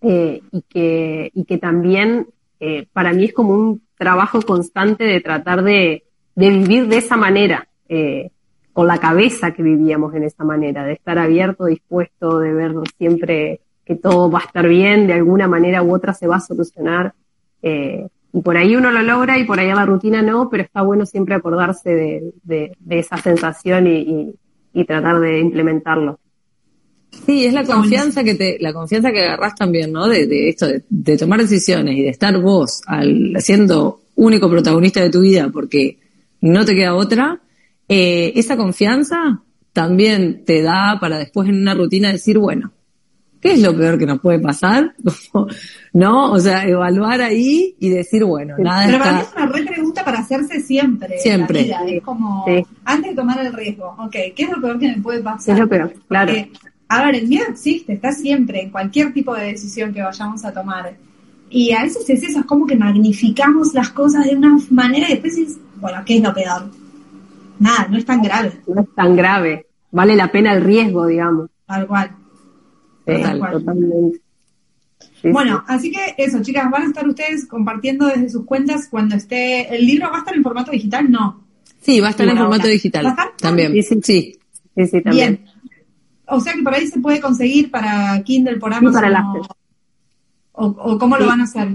eh, 0.00 0.42
y, 0.52 0.62
que, 0.62 1.32
y 1.34 1.44
que 1.44 1.58
también 1.58 2.28
eh, 2.60 2.86
para 2.92 3.12
mí 3.12 3.24
es 3.24 3.32
como 3.32 3.52
un 3.52 3.82
trabajo 3.98 4.40
constante 4.42 5.02
de 5.02 5.20
tratar 5.20 5.64
de, 5.64 6.04
vivir 6.36 6.86
de 6.86 6.98
esa 6.98 7.16
manera, 7.16 7.66
eh, 7.88 8.30
con 8.72 8.86
la 8.86 8.98
cabeza 8.98 9.50
que 9.50 9.64
vivíamos 9.64 10.14
en 10.14 10.22
esa 10.22 10.44
manera, 10.44 10.84
de 10.84 10.92
estar 10.92 11.18
abierto, 11.18 11.64
dispuesto, 11.64 12.38
de 12.38 12.54
ver 12.54 12.72
siempre 12.96 13.62
que 13.84 13.96
todo 13.96 14.30
va 14.30 14.38
a 14.38 14.44
estar 14.44 14.68
bien, 14.68 15.08
de 15.08 15.14
alguna 15.14 15.48
manera 15.48 15.82
u 15.82 15.92
otra 15.92 16.14
se 16.14 16.28
va 16.28 16.36
a 16.36 16.40
solucionar. 16.40 17.12
Y 17.60 18.40
por 18.40 18.56
ahí 18.56 18.76
uno 18.76 18.92
lo 18.92 19.02
logra 19.02 19.36
y 19.36 19.42
por 19.42 19.58
ahí 19.58 19.68
a 19.68 19.74
la 19.74 19.84
rutina 19.84 20.22
no, 20.22 20.48
pero 20.48 20.62
está 20.62 20.82
bueno 20.82 21.06
siempre 21.06 21.34
acordarse 21.34 22.32
de, 22.44 22.76
esa 22.88 23.16
sensación 23.16 23.88
y, 23.88 24.36
y 24.76 24.84
tratar 24.84 25.20
de 25.20 25.40
implementarlo. 25.40 26.20
Sí, 27.24 27.46
es 27.46 27.54
la 27.54 27.64
confianza 27.64 28.22
que 28.22 28.34
te, 28.34 28.58
la 28.60 28.74
confianza 28.74 29.10
que 29.10 29.24
agarrás 29.24 29.54
también, 29.54 29.90
¿no? 29.90 30.06
De, 30.06 30.26
de 30.26 30.50
esto, 30.50 30.66
de, 30.86 31.16
tomar 31.16 31.40
decisiones 31.40 31.96
y 31.96 32.02
de 32.02 32.10
estar 32.10 32.38
vos 32.38 32.82
al, 32.86 33.36
siendo 33.38 34.02
único 34.16 34.50
protagonista 34.50 35.00
de 35.00 35.08
tu 35.08 35.22
vida 35.22 35.48
porque 35.50 35.98
no 36.42 36.66
te 36.66 36.74
queda 36.74 36.94
otra. 36.94 37.40
Eh, 37.88 38.34
esa 38.36 38.58
confianza 38.58 39.40
también 39.72 40.44
te 40.44 40.60
da 40.60 40.98
para 41.00 41.16
después 41.16 41.48
en 41.48 41.56
una 41.56 41.72
rutina 41.72 42.12
decir, 42.12 42.38
bueno, 42.38 42.72
¿qué 43.46 43.52
es 43.54 43.62
lo 43.62 43.76
peor 43.76 43.98
que 43.98 44.06
nos 44.06 44.20
puede 44.20 44.38
pasar? 44.40 44.94
¿No? 45.92 46.32
O 46.32 46.40
sea, 46.40 46.66
evaluar 46.66 47.20
ahí 47.20 47.76
y 47.78 47.88
decir, 47.90 48.24
bueno, 48.24 48.56
nada 48.58 48.86
Pero 48.86 48.98
para 48.98 49.12
mí 49.12 49.20
es 49.20 49.32
una 49.34 49.46
re 49.46 49.64
pregunta 49.64 50.04
para 50.04 50.18
hacerse 50.18 50.60
siempre. 50.60 51.18
Siempre. 51.18 51.60
En 51.60 51.70
la 51.70 51.82
vida. 51.84 51.96
Es 51.96 52.02
como, 52.02 52.44
antes 52.84 53.10
de 53.10 53.16
tomar 53.16 53.38
el 53.44 53.52
riesgo, 53.52 53.94
ok, 53.98 54.12
¿qué 54.34 54.42
es 54.42 54.50
lo 54.50 54.60
peor 54.60 54.78
que 54.78 54.88
me 54.88 55.00
puede 55.00 55.20
pasar? 55.20 55.46
¿Qué 55.46 55.52
es 55.52 55.58
lo 55.58 55.68
peor? 55.68 55.94
Claro. 56.08 56.32
a 56.88 57.04
ver, 57.04 57.14
el 57.14 57.28
miedo 57.28 57.44
existe, 57.48 57.92
está 57.92 58.12
siempre, 58.12 58.62
en 58.62 58.70
cualquier 58.70 59.12
tipo 59.12 59.34
de 59.34 59.46
decisión 59.46 59.92
que 59.92 60.02
vayamos 60.02 60.44
a 60.44 60.52
tomar. 60.52 60.94
Y 61.48 61.72
a 61.72 61.82
veces 61.82 62.10
es 62.10 62.22
eso, 62.24 62.40
es 62.40 62.46
como 62.46 62.66
que 62.66 62.74
magnificamos 62.74 63.72
las 63.72 63.90
cosas 63.90 64.24
de 64.26 64.34
una 64.34 64.58
manera 64.70 65.06
y 65.08 65.12
después 65.12 65.36
dices, 65.36 65.58
bueno, 65.76 66.02
¿qué 66.04 66.16
es 66.16 66.22
lo 66.22 66.34
peor? 66.34 66.70
Nada, 67.58 67.86
no 67.88 67.96
es 67.96 68.04
tan 68.04 68.22
grave. 68.22 68.52
No 68.66 68.82
es 68.82 68.94
tan 68.94 69.16
grave. 69.16 69.66
Vale 69.92 70.16
la 70.16 70.30
pena 70.30 70.52
el 70.52 70.62
riesgo, 70.62 71.06
digamos. 71.06 71.48
Tal 71.66 71.86
cual. 71.86 72.10
Totalmente. 73.06 74.20
bueno, 75.24 75.64
así 75.66 75.90
que 75.90 76.14
eso, 76.18 76.42
chicas, 76.42 76.70
van 76.70 76.82
a 76.82 76.86
estar 76.86 77.06
ustedes 77.06 77.46
compartiendo 77.46 78.06
desde 78.06 78.30
sus 78.30 78.44
cuentas 78.44 78.88
cuando 78.90 79.16
esté. 79.16 79.74
¿El 79.74 79.86
libro 79.86 80.10
va 80.10 80.16
a 80.16 80.18
estar 80.20 80.34
en 80.34 80.42
formato 80.42 80.72
digital? 80.72 81.10
No. 81.10 81.44
Sí, 81.80 82.00
va 82.00 82.08
a 82.08 82.10
estar 82.10 82.28
en 82.28 82.36
formato 82.36 82.66
digital. 82.66 83.14
También. 83.38 83.72
Sí, 83.72 83.82
sí. 84.02 84.38
sí. 84.74 85.02
también. 85.02 85.12
Bien. 85.12 85.44
O 86.28 86.40
sea 86.40 86.54
que 86.54 86.62
por 86.62 86.74
ahí 86.74 86.88
se 86.88 86.98
puede 86.98 87.20
conseguir 87.20 87.70
para 87.70 88.20
Kindle, 88.24 88.56
por 88.56 88.74
Amazon. 88.74 89.00
para 89.00 89.24
o, 90.52 90.66
o, 90.66 90.98
cómo 90.98 91.16
lo 91.16 91.26
van 91.26 91.40
a 91.40 91.44
hacer. 91.44 91.68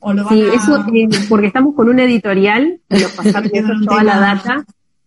¿O 0.00 0.12
lo 0.12 0.24
van 0.24 0.34
sí, 0.34 0.42
eso 0.54 0.84
eh, 0.92 1.08
porque 1.28 1.46
estamos 1.46 1.74
con 1.74 1.88
una 1.88 2.04
editorial 2.04 2.80
y 2.90 2.94
nos 2.94 3.12
pasaron 3.12 3.50
toda 3.86 4.02
la 4.02 4.18
data 4.18 4.66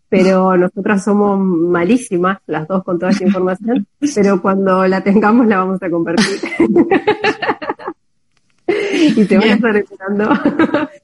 pero 0.09 0.57
nosotras 0.57 1.03
somos 1.03 1.39
malísimas, 1.39 2.39
las 2.47 2.67
dos 2.67 2.83
con 2.83 2.97
toda 2.97 3.11
esta 3.11 3.25
información, 3.25 3.87
pero 4.15 4.41
cuando 4.41 4.87
la 4.87 5.01
tengamos 5.01 5.45
la 5.47 5.57
vamos 5.57 5.81
a 5.81 5.89
compartir. 5.89 6.39
y 8.67 9.25
te 9.25 9.37
van 9.37 9.49
a 9.49 9.53
estar 9.53 9.77
esperando, 9.77 10.29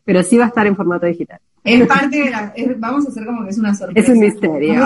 pero 0.03 0.23
sí 0.23 0.37
va 0.37 0.45
a 0.45 0.47
estar 0.47 0.65
en 0.65 0.75
formato 0.75 1.05
digital. 1.05 1.39
Es 1.63 1.87
parte 1.87 2.17
de 2.17 2.29
la, 2.29 2.53
vamos 2.77 3.05
a 3.05 3.09
hacer 3.09 3.25
como 3.25 3.43
que 3.43 3.49
es 3.49 3.57
una 3.57 3.73
sorpresa. 3.73 4.11
Es 4.11 4.13
un 4.13 4.19
misterio. 4.19 4.85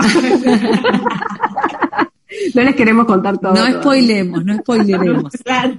no 2.54 2.62
les 2.62 2.74
queremos 2.74 3.06
contar 3.06 3.38
todo. 3.38 3.54
No 3.54 3.66
spoilemos, 3.80 4.44
no 4.44 4.56
spoileremos. 4.58 5.32
Claro. 5.44 5.78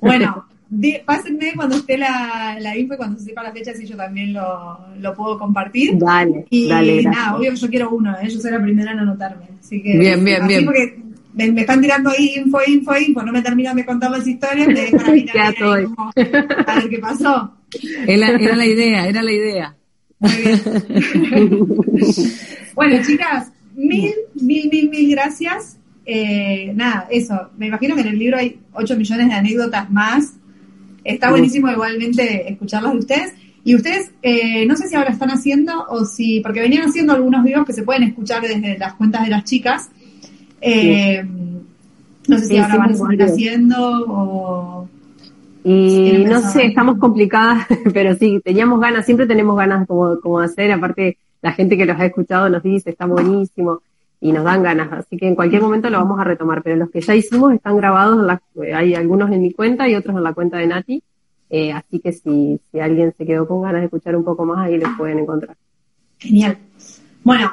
bueno, 0.00 0.46
pásenme 1.04 1.52
cuando 1.54 1.76
esté 1.76 1.98
la, 1.98 2.56
la 2.60 2.76
info 2.76 2.94
y 2.94 2.96
cuando 2.96 3.18
se 3.18 3.26
sepa 3.26 3.42
la 3.42 3.52
fecha, 3.52 3.74
si 3.74 3.86
yo 3.86 3.96
también 3.96 4.32
lo, 4.32 4.78
lo 4.98 5.14
puedo 5.14 5.38
compartir. 5.38 5.96
Dale, 5.98 6.46
y 6.50 6.68
dale. 6.68 7.02
nada, 7.02 7.36
obvio 7.36 7.50
que 7.50 7.56
yo 7.56 7.68
quiero 7.68 7.90
uno, 7.90 8.16
¿eh? 8.18 8.28
yo 8.28 8.40
soy 8.40 8.50
la 8.50 8.62
primera 8.62 8.92
en 8.92 9.00
anotarme. 9.00 9.46
Así 9.60 9.82
que, 9.82 9.98
bien, 9.98 10.24
bien, 10.24 10.46
bien. 10.46 10.64
Porque 10.64 10.98
me, 11.34 11.52
me, 11.52 11.60
están 11.62 11.80
tirando 11.80 12.10
ahí 12.10 12.34
info, 12.36 12.58
info, 12.66 12.96
info, 12.96 13.22
no 13.22 13.32
me 13.32 13.42
terminan 13.42 13.76
de 13.76 13.84
contar 13.84 14.10
las 14.10 14.26
historias, 14.26 14.68
me 14.68 14.74
dejan 14.74 15.00
a 15.00 15.12
mí 15.12 15.26
como, 15.58 16.12
a 16.66 16.74
ver 16.74 16.88
qué 16.88 16.98
pasó. 16.98 17.54
Era, 18.06 18.28
era 18.30 18.56
la 18.56 18.66
idea, 18.66 19.08
era 19.08 19.22
la 19.22 19.32
idea. 19.32 19.76
Muy 20.18 20.32
bien. 20.32 20.60
bueno, 22.74 23.02
chicas, 23.04 23.52
mil, 23.74 24.12
mil, 24.34 24.68
mil, 24.70 24.90
mil 24.90 25.10
gracias. 25.10 25.78
Eh, 26.06 26.72
nada, 26.74 27.08
eso. 27.10 27.50
Me 27.56 27.66
imagino 27.66 27.94
que 27.94 28.02
en 28.02 28.08
el 28.08 28.18
libro 28.18 28.36
hay 28.36 28.60
8 28.72 28.96
millones 28.96 29.28
de 29.28 29.34
anécdotas 29.34 29.90
más 29.90 30.34
Está 31.04 31.30
buenísimo 31.30 31.70
igualmente 31.70 32.50
escucharlas 32.50 32.92
de 32.92 32.98
ustedes. 32.98 33.34
Y 33.62 33.74
ustedes, 33.74 34.10
eh, 34.22 34.66
no 34.66 34.76
sé 34.76 34.88
si 34.88 34.94
ahora 34.94 35.10
están 35.10 35.30
haciendo 35.30 35.86
o 35.88 36.04
si, 36.04 36.40
porque 36.40 36.60
venían 36.60 36.88
haciendo 36.88 37.12
algunos 37.12 37.44
videos 37.44 37.66
que 37.66 37.72
se 37.72 37.82
pueden 37.82 38.02
escuchar 38.02 38.42
desde 38.42 38.78
las 38.78 38.94
cuentas 38.94 39.24
de 39.24 39.30
las 39.30 39.44
chicas. 39.44 39.90
Eh, 40.60 41.24
no 42.26 42.38
sé 42.38 42.46
si 42.46 42.56
ahora 42.56 42.76
van 42.76 42.92
a 42.92 42.96
seguir 42.96 43.22
haciendo 43.22 44.04
o... 44.08 44.88
Y 45.66 46.24
no 46.26 46.42
sé, 46.42 46.66
estamos 46.66 46.98
complicadas, 46.98 47.66
pero 47.94 48.14
sí, 48.16 48.40
teníamos 48.44 48.80
ganas, 48.80 49.06
siempre 49.06 49.26
tenemos 49.26 49.56
ganas 49.56 49.86
como, 49.86 50.20
como 50.20 50.40
hacer, 50.40 50.70
aparte 50.72 51.16
la 51.40 51.52
gente 51.52 51.78
que 51.78 51.86
los 51.86 51.98
ha 51.98 52.04
escuchado 52.04 52.50
nos 52.50 52.62
dice, 52.62 52.90
está 52.90 53.06
buenísimo 53.06 53.80
y 54.24 54.32
nos 54.32 54.42
dan 54.42 54.62
ganas, 54.62 54.90
así 54.90 55.18
que 55.18 55.28
en 55.28 55.34
cualquier 55.34 55.60
momento 55.60 55.90
lo 55.90 55.98
vamos 55.98 56.18
a 56.18 56.24
retomar, 56.24 56.62
pero 56.62 56.76
los 56.76 56.90
que 56.90 57.02
ya 57.02 57.14
hicimos 57.14 57.52
están 57.52 57.76
grabados, 57.76 58.26
hay 58.74 58.94
algunos 58.94 59.30
en 59.30 59.42
mi 59.42 59.52
cuenta 59.52 59.86
y 59.86 59.94
otros 59.94 60.16
en 60.16 60.22
la 60.22 60.32
cuenta 60.32 60.56
de 60.56 60.66
Nati, 60.66 61.02
eh, 61.50 61.72
así 61.72 62.00
que 62.00 62.10
si, 62.10 62.58
si 62.72 62.80
alguien 62.80 63.12
se 63.18 63.26
quedó 63.26 63.46
con 63.46 63.60
ganas 63.60 63.82
de 63.82 63.84
escuchar 63.84 64.16
un 64.16 64.24
poco 64.24 64.46
más, 64.46 64.66
ahí 64.66 64.78
los 64.78 64.88
pueden 64.96 65.18
encontrar. 65.18 65.54
Genial. 66.16 66.56
Bueno, 67.22 67.52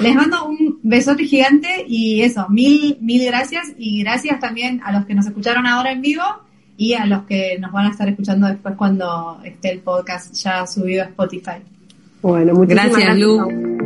les 0.00 0.16
mando 0.16 0.44
un 0.44 0.80
besote 0.82 1.22
gigante 1.22 1.84
y 1.86 2.22
eso, 2.22 2.48
mil, 2.48 2.98
mil 3.00 3.24
gracias 3.24 3.72
y 3.78 4.02
gracias 4.02 4.40
también 4.40 4.80
a 4.82 4.90
los 4.90 5.06
que 5.06 5.14
nos 5.14 5.26
escucharon 5.26 5.68
ahora 5.68 5.92
en 5.92 6.02
vivo 6.02 6.24
y 6.76 6.94
a 6.94 7.06
los 7.06 7.22
que 7.26 7.60
nos 7.60 7.70
van 7.70 7.86
a 7.86 7.90
estar 7.90 8.08
escuchando 8.08 8.48
después 8.48 8.74
cuando 8.74 9.38
esté 9.44 9.70
el 9.70 9.78
podcast 9.78 10.34
ya 10.34 10.66
subido 10.66 11.04
a 11.04 11.06
Spotify. 11.06 11.62
Bueno, 12.22 12.54
muchas 12.54 12.90
gracias, 12.90 13.16
Lu. 13.16 13.81